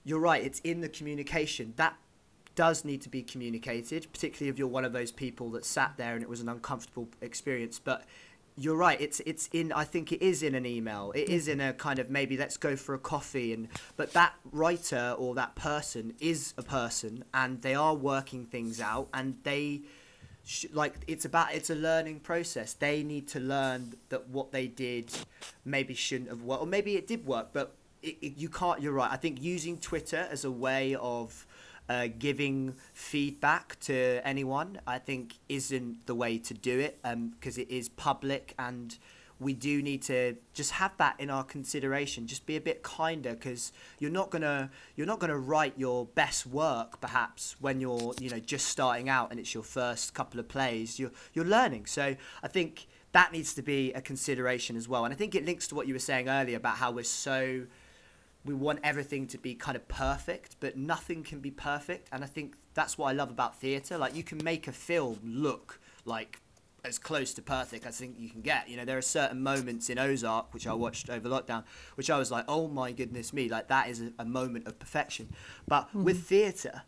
you're 0.03 0.19
right. 0.19 0.43
It's 0.43 0.59
in 0.61 0.81
the 0.81 0.89
communication 0.89 1.73
that 1.75 1.95
does 2.55 2.83
need 2.83 3.01
to 3.01 3.09
be 3.09 3.23
communicated, 3.23 4.07
particularly 4.11 4.49
if 4.49 4.59
you're 4.59 4.67
one 4.67 4.85
of 4.85 4.93
those 4.93 5.11
people 5.11 5.49
that 5.51 5.65
sat 5.65 5.93
there 5.97 6.13
and 6.13 6.23
it 6.23 6.29
was 6.29 6.41
an 6.41 6.49
uncomfortable 6.49 7.07
experience. 7.21 7.79
But 7.79 8.05
you're 8.57 8.75
right. 8.75 8.99
It's 8.99 9.21
it's 9.21 9.49
in. 9.53 9.71
I 9.71 9.85
think 9.85 10.11
it 10.11 10.21
is 10.21 10.43
in 10.43 10.55
an 10.55 10.65
email. 10.65 11.11
It 11.15 11.29
is 11.29 11.47
in 11.47 11.61
a 11.61 11.73
kind 11.73 11.99
of 11.99 12.09
maybe 12.09 12.37
let's 12.37 12.57
go 12.57 12.75
for 12.75 12.93
a 12.93 12.99
coffee 12.99 13.53
and. 13.53 13.67
But 13.95 14.13
that 14.13 14.33
writer 14.51 15.15
or 15.17 15.35
that 15.35 15.55
person 15.55 16.13
is 16.19 16.53
a 16.57 16.63
person 16.63 17.23
and 17.33 17.61
they 17.61 17.75
are 17.75 17.95
working 17.95 18.45
things 18.45 18.81
out 18.81 19.07
and 19.13 19.37
they. 19.43 19.81
Like 20.73 20.95
it's 21.07 21.25
about 21.25 21.53
it's 21.53 21.69
a 21.69 21.75
learning 21.75 22.21
process. 22.21 22.73
They 22.73 23.03
need 23.03 23.27
to 23.29 23.39
learn 23.39 23.93
that 24.09 24.27
what 24.29 24.51
they 24.51 24.67
did 24.67 25.11
maybe 25.65 25.93
shouldn't 25.93 26.29
have 26.29 26.43
worked, 26.43 26.63
or 26.63 26.67
maybe 26.67 26.95
it 26.95 27.07
did 27.07 27.25
work, 27.25 27.49
but 27.53 27.73
it, 28.01 28.17
it, 28.21 28.37
you 28.37 28.49
can't. 28.49 28.81
You're 28.81 28.93
right. 28.93 29.11
I 29.11 29.17
think 29.17 29.41
using 29.41 29.77
Twitter 29.77 30.27
as 30.29 30.43
a 30.43 30.51
way 30.51 30.95
of 30.95 31.45
uh, 31.89 32.07
giving 32.17 32.75
feedback 32.93 33.79
to 33.81 34.21
anyone, 34.25 34.79
I 34.87 34.97
think, 34.97 35.33
isn't 35.49 36.05
the 36.05 36.15
way 36.15 36.37
to 36.37 36.53
do 36.53 36.79
it 36.79 37.01
because 37.03 37.57
it 37.57 37.69
is 37.69 37.89
public 37.89 38.53
and 38.57 38.97
we 39.41 39.53
do 39.53 39.81
need 39.81 40.03
to 40.03 40.35
just 40.53 40.71
have 40.71 40.95
that 40.97 41.19
in 41.19 41.31
our 41.31 41.43
consideration. 41.43 42.27
Just 42.27 42.45
be 42.45 42.55
a 42.55 42.61
bit 42.61 42.83
kinder 42.83 43.33
because 43.33 43.73
you're 43.97 44.11
not 44.11 44.29
gonna 44.29 44.69
you're 44.95 45.07
not 45.07 45.19
gonna 45.19 45.37
write 45.37 45.73
your 45.77 46.05
best 46.05 46.45
work 46.45 47.01
perhaps 47.01 47.55
when 47.59 47.81
you're 47.81 48.13
you 48.19 48.29
know 48.29 48.39
just 48.39 48.67
starting 48.67 49.09
out 49.09 49.31
and 49.31 49.39
it's 49.39 49.53
your 49.53 49.63
first 49.63 50.13
couple 50.13 50.39
of 50.39 50.47
plays. 50.47 50.99
You're 50.99 51.11
you're 51.33 51.45
learning, 51.45 51.87
so 51.87 52.15
I 52.43 52.47
think 52.47 52.87
that 53.13 53.31
needs 53.33 53.55
to 53.55 53.63
be 53.63 53.91
a 53.93 54.01
consideration 54.01 54.77
as 54.77 54.87
well. 54.87 55.05
And 55.05 55.13
I 55.13 55.17
think 55.17 55.33
it 55.33 55.43
links 55.43 55.67
to 55.69 55.75
what 55.75 55.87
you 55.87 55.93
were 55.93 55.99
saying 55.99 56.29
earlier 56.29 56.57
about 56.57 56.77
how 56.77 56.91
we're 56.91 57.03
so 57.03 57.65
we 58.45 58.53
want 58.53 58.79
everything 58.83 59.27
to 59.27 59.37
be 59.37 59.55
kind 59.55 59.75
of 59.75 59.87
perfect, 59.87 60.55
but 60.59 60.77
nothing 60.77 61.23
can 61.23 61.39
be 61.39 61.51
perfect. 61.51 62.09
And 62.11 62.23
I 62.23 62.27
think 62.27 62.55
that's 62.73 62.97
what 62.97 63.07
I 63.07 63.13
love 63.13 63.31
about 63.31 63.59
theatre. 63.59 63.97
Like 63.97 64.15
you 64.15 64.23
can 64.23 64.39
make 64.43 64.67
a 64.67 64.71
film 64.71 65.19
look 65.23 65.79
like 66.05 66.41
as 66.83 66.97
close 66.97 67.33
to 67.35 67.41
perfect 67.41 67.85
as 67.85 67.95
I 67.95 68.05
think 68.05 68.15
you 68.19 68.29
can 68.29 68.41
get. 68.41 68.67
You 68.69 68.77
know, 68.77 68.85
there 68.85 68.97
are 68.97 69.03
certain 69.03 69.41
moments 69.41 69.89
in 69.89 69.99
Ozark, 69.99 70.53
which 70.53 70.67
I 70.67 70.73
watched 70.73 71.09
over 71.09 71.29
lockdown, 71.29 71.63
which 71.95 72.09
I 72.09 72.17
was 72.17 72.31
like, 72.31 72.45
oh 72.47 72.67
my 72.67 72.91
goodness 72.91 73.33
me, 73.33 73.49
like 73.49 73.67
that 73.67 73.89
is 73.89 74.01
a, 74.01 74.11
a 74.19 74.25
moment 74.25 74.67
of 74.67 74.79
perfection. 74.79 75.29
But 75.67 75.89
hmm. 75.91 76.03
with 76.03 76.23
theatre, 76.23 76.83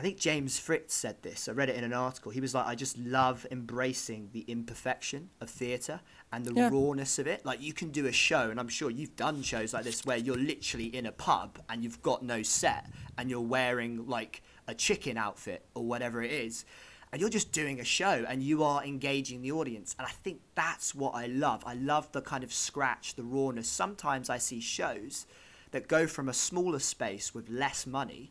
I 0.00 0.02
think 0.02 0.18
James 0.18 0.58
Fritz 0.58 0.94
said 0.94 1.22
this. 1.22 1.46
I 1.46 1.52
read 1.52 1.68
it 1.68 1.76
in 1.76 1.84
an 1.84 1.92
article. 1.92 2.32
He 2.32 2.40
was 2.40 2.54
like, 2.54 2.66
I 2.66 2.74
just 2.74 2.96
love 2.96 3.46
embracing 3.50 4.30
the 4.32 4.46
imperfection 4.48 5.28
of 5.42 5.50
theatre 5.50 6.00
and 6.32 6.44
the 6.46 6.54
Yeah. 6.54 6.70
rawness 6.70 7.18
of 7.18 7.26
it. 7.26 7.44
Like, 7.44 7.60
you 7.60 7.74
can 7.74 7.90
do 7.90 8.06
a 8.06 8.12
show, 8.12 8.48
and 8.50 8.58
I'm 8.58 8.68
sure 8.68 8.88
you've 8.88 9.16
done 9.16 9.42
shows 9.42 9.74
like 9.74 9.84
this 9.84 10.04
where 10.06 10.16
you're 10.16 10.38
literally 10.38 10.86
in 10.86 11.04
a 11.04 11.12
pub 11.12 11.58
and 11.68 11.84
you've 11.84 12.00
got 12.00 12.22
no 12.22 12.42
set 12.42 12.86
and 13.18 13.28
you're 13.28 13.40
wearing 13.40 14.06
like 14.06 14.42
a 14.66 14.74
chicken 14.74 15.18
outfit 15.18 15.66
or 15.74 15.84
whatever 15.84 16.22
it 16.22 16.32
is. 16.32 16.64
And 17.12 17.20
you're 17.20 17.28
just 17.30 17.50
doing 17.50 17.80
a 17.80 17.84
show 17.84 18.24
and 18.28 18.42
you 18.42 18.62
are 18.62 18.84
engaging 18.84 19.42
the 19.42 19.50
audience. 19.52 19.96
And 19.98 20.06
I 20.06 20.10
think 20.10 20.40
that's 20.54 20.94
what 20.94 21.14
I 21.14 21.26
love. 21.26 21.62
I 21.66 21.74
love 21.74 22.10
the 22.12 22.20
kind 22.22 22.44
of 22.44 22.52
scratch, 22.52 23.14
the 23.16 23.24
rawness. 23.24 23.68
Sometimes 23.68 24.30
I 24.30 24.38
see 24.38 24.60
shows 24.60 25.26
that 25.72 25.88
go 25.88 26.06
from 26.06 26.28
a 26.28 26.32
smaller 26.32 26.78
space 26.78 27.34
with 27.34 27.48
less 27.48 27.86
money 27.86 28.30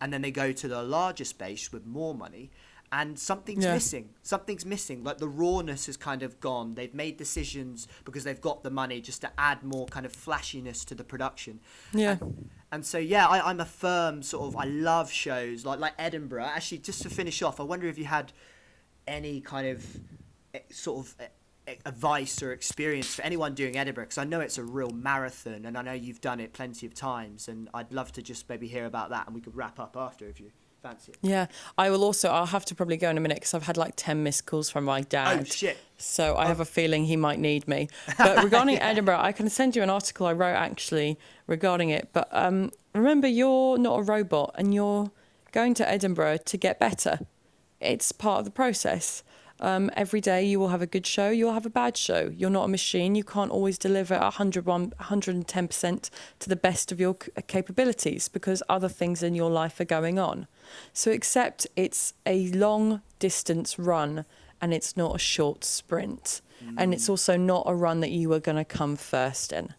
and 0.00 0.12
then 0.12 0.22
they 0.22 0.30
go 0.32 0.52
to 0.52 0.68
the 0.68 0.82
larger 0.82 1.24
space 1.24 1.72
with 1.72 1.86
more 1.86 2.14
money 2.14 2.50
and 2.92 3.18
something's 3.18 3.64
Yeah. 3.64 3.74
missing 3.74 4.10
something's 4.22 4.64
missing 4.64 5.02
like 5.02 5.18
the 5.18 5.26
rawness 5.26 5.86
has 5.86 5.96
kind 5.96 6.22
of 6.22 6.38
gone 6.38 6.76
they've 6.76 6.94
made 6.94 7.16
decisions 7.16 7.88
because 8.04 8.22
they've 8.22 8.40
got 8.40 8.62
the 8.62 8.70
money 8.70 9.00
just 9.00 9.20
to 9.22 9.30
add 9.36 9.64
more 9.64 9.86
kind 9.86 10.06
of 10.06 10.12
flashiness 10.12 10.84
to 10.84 10.94
the 10.94 11.02
production 11.02 11.58
Yeah. 11.92 12.18
and, 12.20 12.48
and 12.72 12.84
so 12.84 12.98
yeah 12.98 13.26
I, 13.26 13.48
i'm 13.48 13.60
a 13.60 13.64
firm 13.64 14.22
sort 14.22 14.48
of 14.48 14.56
i 14.56 14.64
love 14.64 15.10
shows 15.10 15.64
like 15.64 15.78
like 15.78 15.94
edinburgh 15.98 16.44
actually 16.44 16.78
just 16.78 17.02
to 17.02 17.10
finish 17.10 17.42
off 17.42 17.60
i 17.60 17.62
wonder 17.62 17.86
if 17.86 17.98
you 17.98 18.04
had 18.04 18.32
any 19.06 19.40
kind 19.40 19.68
of 19.68 20.00
eh, 20.54 20.60
sort 20.70 21.06
of 21.06 21.14
eh, 21.20 21.26
eh, 21.68 21.74
advice 21.84 22.42
or 22.42 22.52
experience 22.52 23.14
for 23.14 23.22
anyone 23.22 23.54
doing 23.54 23.76
Edinburgh? 23.76 24.04
Because 24.04 24.18
I 24.18 24.24
know 24.24 24.40
it's 24.40 24.58
a 24.58 24.62
real 24.62 24.90
marathon, 24.90 25.64
and 25.64 25.76
I 25.76 25.82
know 25.82 25.92
you've 25.92 26.20
done 26.20 26.40
it 26.40 26.52
plenty 26.52 26.86
of 26.86 26.94
times, 26.94 27.48
and 27.48 27.68
I'd 27.74 27.92
love 27.92 28.12
to 28.12 28.22
just 28.22 28.48
maybe 28.48 28.66
hear 28.66 28.86
about 28.86 29.10
that, 29.10 29.26
and 29.26 29.34
we 29.34 29.40
could 29.40 29.56
wrap 29.56 29.78
up 29.78 29.96
after 29.96 30.26
if 30.26 30.40
you 30.40 30.50
fancy 30.82 31.12
it. 31.12 31.18
Yeah, 31.22 31.46
I 31.78 31.90
will 31.90 32.04
also. 32.04 32.30
I'll 32.30 32.46
have 32.46 32.64
to 32.66 32.74
probably 32.74 32.96
go 32.96 33.10
in 33.10 33.18
a 33.18 33.20
minute 33.20 33.36
because 33.36 33.54
I've 33.54 33.66
had 33.66 33.76
like 33.76 33.94
ten 33.96 34.22
missed 34.22 34.46
calls 34.46 34.70
from 34.70 34.84
my 34.84 35.02
dad. 35.02 35.40
Oh 35.40 35.44
shit! 35.44 35.78
So 35.98 36.36
I 36.36 36.46
have 36.46 36.60
a 36.60 36.64
feeling 36.64 37.04
he 37.04 37.16
might 37.16 37.38
need 37.38 37.66
me. 37.66 37.88
But 38.18 38.44
regarding 38.44 38.78
Edinburgh, 38.78 39.20
I 39.20 39.32
can 39.32 39.48
send 39.48 39.76
you 39.76 39.82
an 39.82 39.90
article 39.90 40.26
I 40.26 40.32
wrote 40.32 40.54
actually 40.54 41.18
regarding 41.46 41.90
it. 41.90 42.10
But 42.12 42.28
um, 42.32 42.70
remember, 42.94 43.28
you're 43.28 43.78
not 43.78 44.00
a 44.00 44.02
robot, 44.02 44.54
and 44.56 44.74
you're 44.74 45.10
going 45.52 45.74
to 45.74 45.88
Edinburgh 45.88 46.38
to 46.46 46.56
get 46.56 46.78
better. 46.78 47.20
It's 47.80 48.12
part 48.12 48.40
of 48.40 48.44
the 48.44 48.50
process. 48.50 49.22
Um, 49.58 49.90
every 49.96 50.20
day 50.20 50.44
you 50.44 50.60
will 50.60 50.68
have 50.68 50.82
a 50.82 50.86
good 50.86 51.06
show, 51.06 51.30
you'll 51.30 51.54
have 51.54 51.64
a 51.64 51.70
bad 51.70 51.96
show. 51.96 52.30
You're 52.36 52.50
not 52.50 52.64
a 52.64 52.68
machine. 52.68 53.14
You 53.14 53.24
can't 53.24 53.50
always 53.50 53.78
deliver 53.78 54.18
101, 54.18 54.90
110% 54.90 56.10
to 56.40 56.48
the 56.48 56.56
best 56.56 56.92
of 56.92 57.00
your 57.00 57.14
capabilities 57.14 58.28
because 58.28 58.62
other 58.68 58.88
things 58.88 59.22
in 59.22 59.34
your 59.34 59.50
life 59.50 59.80
are 59.80 59.86
going 59.86 60.18
on. 60.18 60.46
So 60.92 61.10
accept 61.10 61.66
it's 61.74 62.12
a 62.26 62.48
long 62.48 63.00
distance 63.18 63.78
run 63.78 64.26
and 64.60 64.72
it's 64.74 64.96
not 64.96 65.14
a 65.14 65.18
short 65.18 65.64
sprint. 65.64 66.40
And 66.78 66.94
it's 66.94 67.06
mm. 67.06 67.10
also 67.10 67.36
not 67.36 67.64
a 67.66 67.74
run 67.74 68.00
that 68.00 68.10
you 68.10 68.32
are 68.32 68.40
going 68.40 68.56
to 68.56 68.64
come 68.64 68.96
first 68.96 69.52
in. 69.52 69.74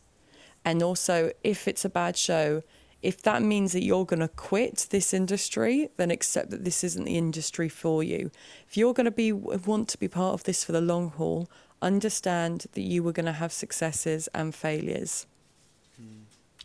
And 0.63 0.83
also, 0.83 1.31
if 1.43 1.67
it's 1.67 1.83
a 1.83 1.89
bad 1.89 2.15
show, 2.15 2.63
if 3.01 3.21
that 3.23 3.41
means 3.41 3.73
that 3.73 3.83
you're 3.83 4.05
going 4.05 4.19
to 4.19 4.27
quit 4.27 4.87
this 4.89 5.13
industry, 5.13 5.89
then 5.97 6.11
accept 6.11 6.49
that 6.49 6.63
this 6.63 6.83
isn't 6.83 7.05
the 7.05 7.17
industry 7.17 7.69
for 7.69 8.03
you. 8.03 8.31
If 8.67 8.77
you're 8.77 8.93
going 8.93 9.05
to 9.05 9.11
be 9.11 9.31
want 9.31 9.87
to 9.89 9.97
be 9.97 10.07
part 10.07 10.33
of 10.33 10.43
this 10.43 10.63
for 10.63 10.71
the 10.71 10.81
long 10.81 11.11
haul, 11.11 11.49
understand 11.81 12.65
that 12.73 12.81
you 12.81 13.03
were 13.03 13.11
going 13.11 13.27
to 13.27 13.33
have 13.33 13.51
successes 13.51 14.27
and 14.33 14.53
failures. 14.53 15.25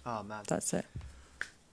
Oh 0.04 0.22
man. 0.22 0.42
That's 0.46 0.72
it. 0.72 0.86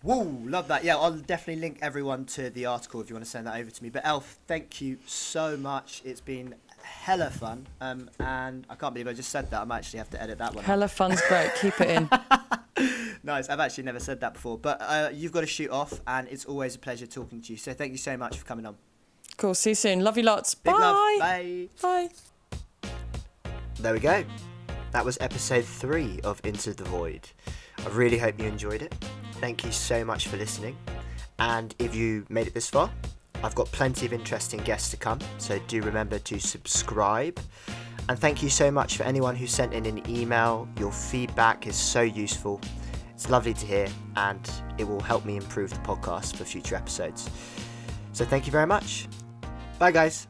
Whoa, 0.01 0.21
love 0.45 0.69
that. 0.69 0.83
Yeah, 0.83 0.95
I'll 0.95 1.11
definitely 1.17 1.61
link 1.61 1.79
everyone 1.81 2.25
to 2.25 2.49
the 2.49 2.65
article 2.67 3.01
if 3.01 3.09
you 3.09 3.15
want 3.15 3.25
to 3.25 3.29
send 3.31 3.47
that 3.47 3.59
over 3.59 3.69
to 3.69 3.83
me. 3.83 3.89
But 3.89 4.05
Elf, 4.05 4.39
thank 4.47 4.79
you 4.79 4.97
so 5.05 5.57
much. 5.57 6.01
It's 6.05 6.21
been 6.21 6.55
hella 6.81 7.29
fun. 7.29 7.67
Um, 7.81 8.09
and 8.19 8.65
I 8.69 8.75
can't 8.75 8.93
believe 8.93 9.07
I 9.07 9.13
just 9.13 9.29
said 9.29 9.51
that. 9.51 9.61
I 9.61 9.65
might 9.65 9.79
actually 9.79 9.99
have 9.99 10.09
to 10.11 10.21
edit 10.21 10.37
that 10.37 10.55
one. 10.55 10.63
out. 10.63 10.67
Hella 10.67 10.87
fun's 10.87 11.21
great. 11.27 11.51
Keep 11.61 11.81
it 11.81 11.89
in. 11.89 12.09
Nice. 13.23 13.49
I've 13.49 13.59
actually 13.59 13.83
never 13.83 13.99
said 13.99 14.21
that 14.21 14.33
before. 14.33 14.57
But 14.57 14.77
uh, 14.81 15.09
you've 15.13 15.31
got 15.33 15.41
to 15.41 15.47
shoot 15.47 15.69
off, 15.69 15.99
and 16.07 16.27
it's 16.29 16.45
always 16.45 16.75
a 16.75 16.79
pleasure 16.79 17.05
talking 17.05 17.41
to 17.41 17.51
you. 17.51 17.57
So 17.57 17.73
thank 17.73 17.91
you 17.91 17.97
so 17.97 18.15
much 18.17 18.37
for 18.37 18.45
coming 18.45 18.65
on. 18.65 18.77
Cool. 19.37 19.53
See 19.53 19.71
you 19.71 19.75
soon. 19.75 20.03
Love 20.03 20.17
you 20.17 20.23
lots. 20.23 20.55
Big 20.55 20.73
Bye. 20.73 20.79
love. 20.79 21.19
Bye. 21.19 21.67
Bye. 22.81 22.89
There 23.79 23.93
we 23.93 23.99
go. 23.99 24.23
That 24.91 25.05
was 25.05 25.17
episode 25.21 25.65
three 25.65 26.19
of 26.23 26.41
Into 26.43 26.73
the 26.73 26.85
Void. 26.85 27.29
I 27.85 27.89
really 27.89 28.17
hope 28.17 28.39
you 28.39 28.45
enjoyed 28.47 28.81
it. 28.81 28.95
Thank 29.39 29.63
you 29.63 29.71
so 29.71 30.03
much 30.03 30.27
for 30.27 30.37
listening. 30.37 30.75
And 31.39 31.73
if 31.79 31.95
you 31.95 32.25
made 32.29 32.47
it 32.47 32.53
this 32.53 32.69
far, 32.69 32.91
I've 33.41 33.55
got 33.55 33.67
plenty 33.67 34.05
of 34.05 34.11
interesting 34.11 34.59
guests 34.61 34.91
to 34.91 34.97
come, 34.97 35.19
so 35.37 35.59
do 35.67 35.81
remember 35.81 36.19
to 36.19 36.39
subscribe. 36.39 37.39
And 38.09 38.19
thank 38.19 38.43
you 38.43 38.49
so 38.49 38.69
much 38.69 38.97
for 38.97 39.03
anyone 39.03 39.35
who 39.35 39.47
sent 39.47 39.73
in 39.73 39.85
an 39.85 40.09
email. 40.09 40.67
Your 40.77 40.91
feedback 40.91 41.67
is 41.67 41.75
so 41.75 42.01
useful. 42.01 42.59
It's 43.13 43.29
lovely 43.29 43.53
to 43.53 43.65
hear, 43.65 43.87
and 44.17 44.51
it 44.77 44.87
will 44.87 44.99
help 44.99 45.25
me 45.25 45.37
improve 45.37 45.69
the 45.69 45.79
podcast 45.79 46.35
for 46.35 46.43
future 46.43 46.75
episodes. 46.75 47.29
So 48.11 48.25
thank 48.25 48.45
you 48.45 48.51
very 48.51 48.67
much. 48.67 49.07
Bye, 49.77 49.91
guys. 49.91 50.27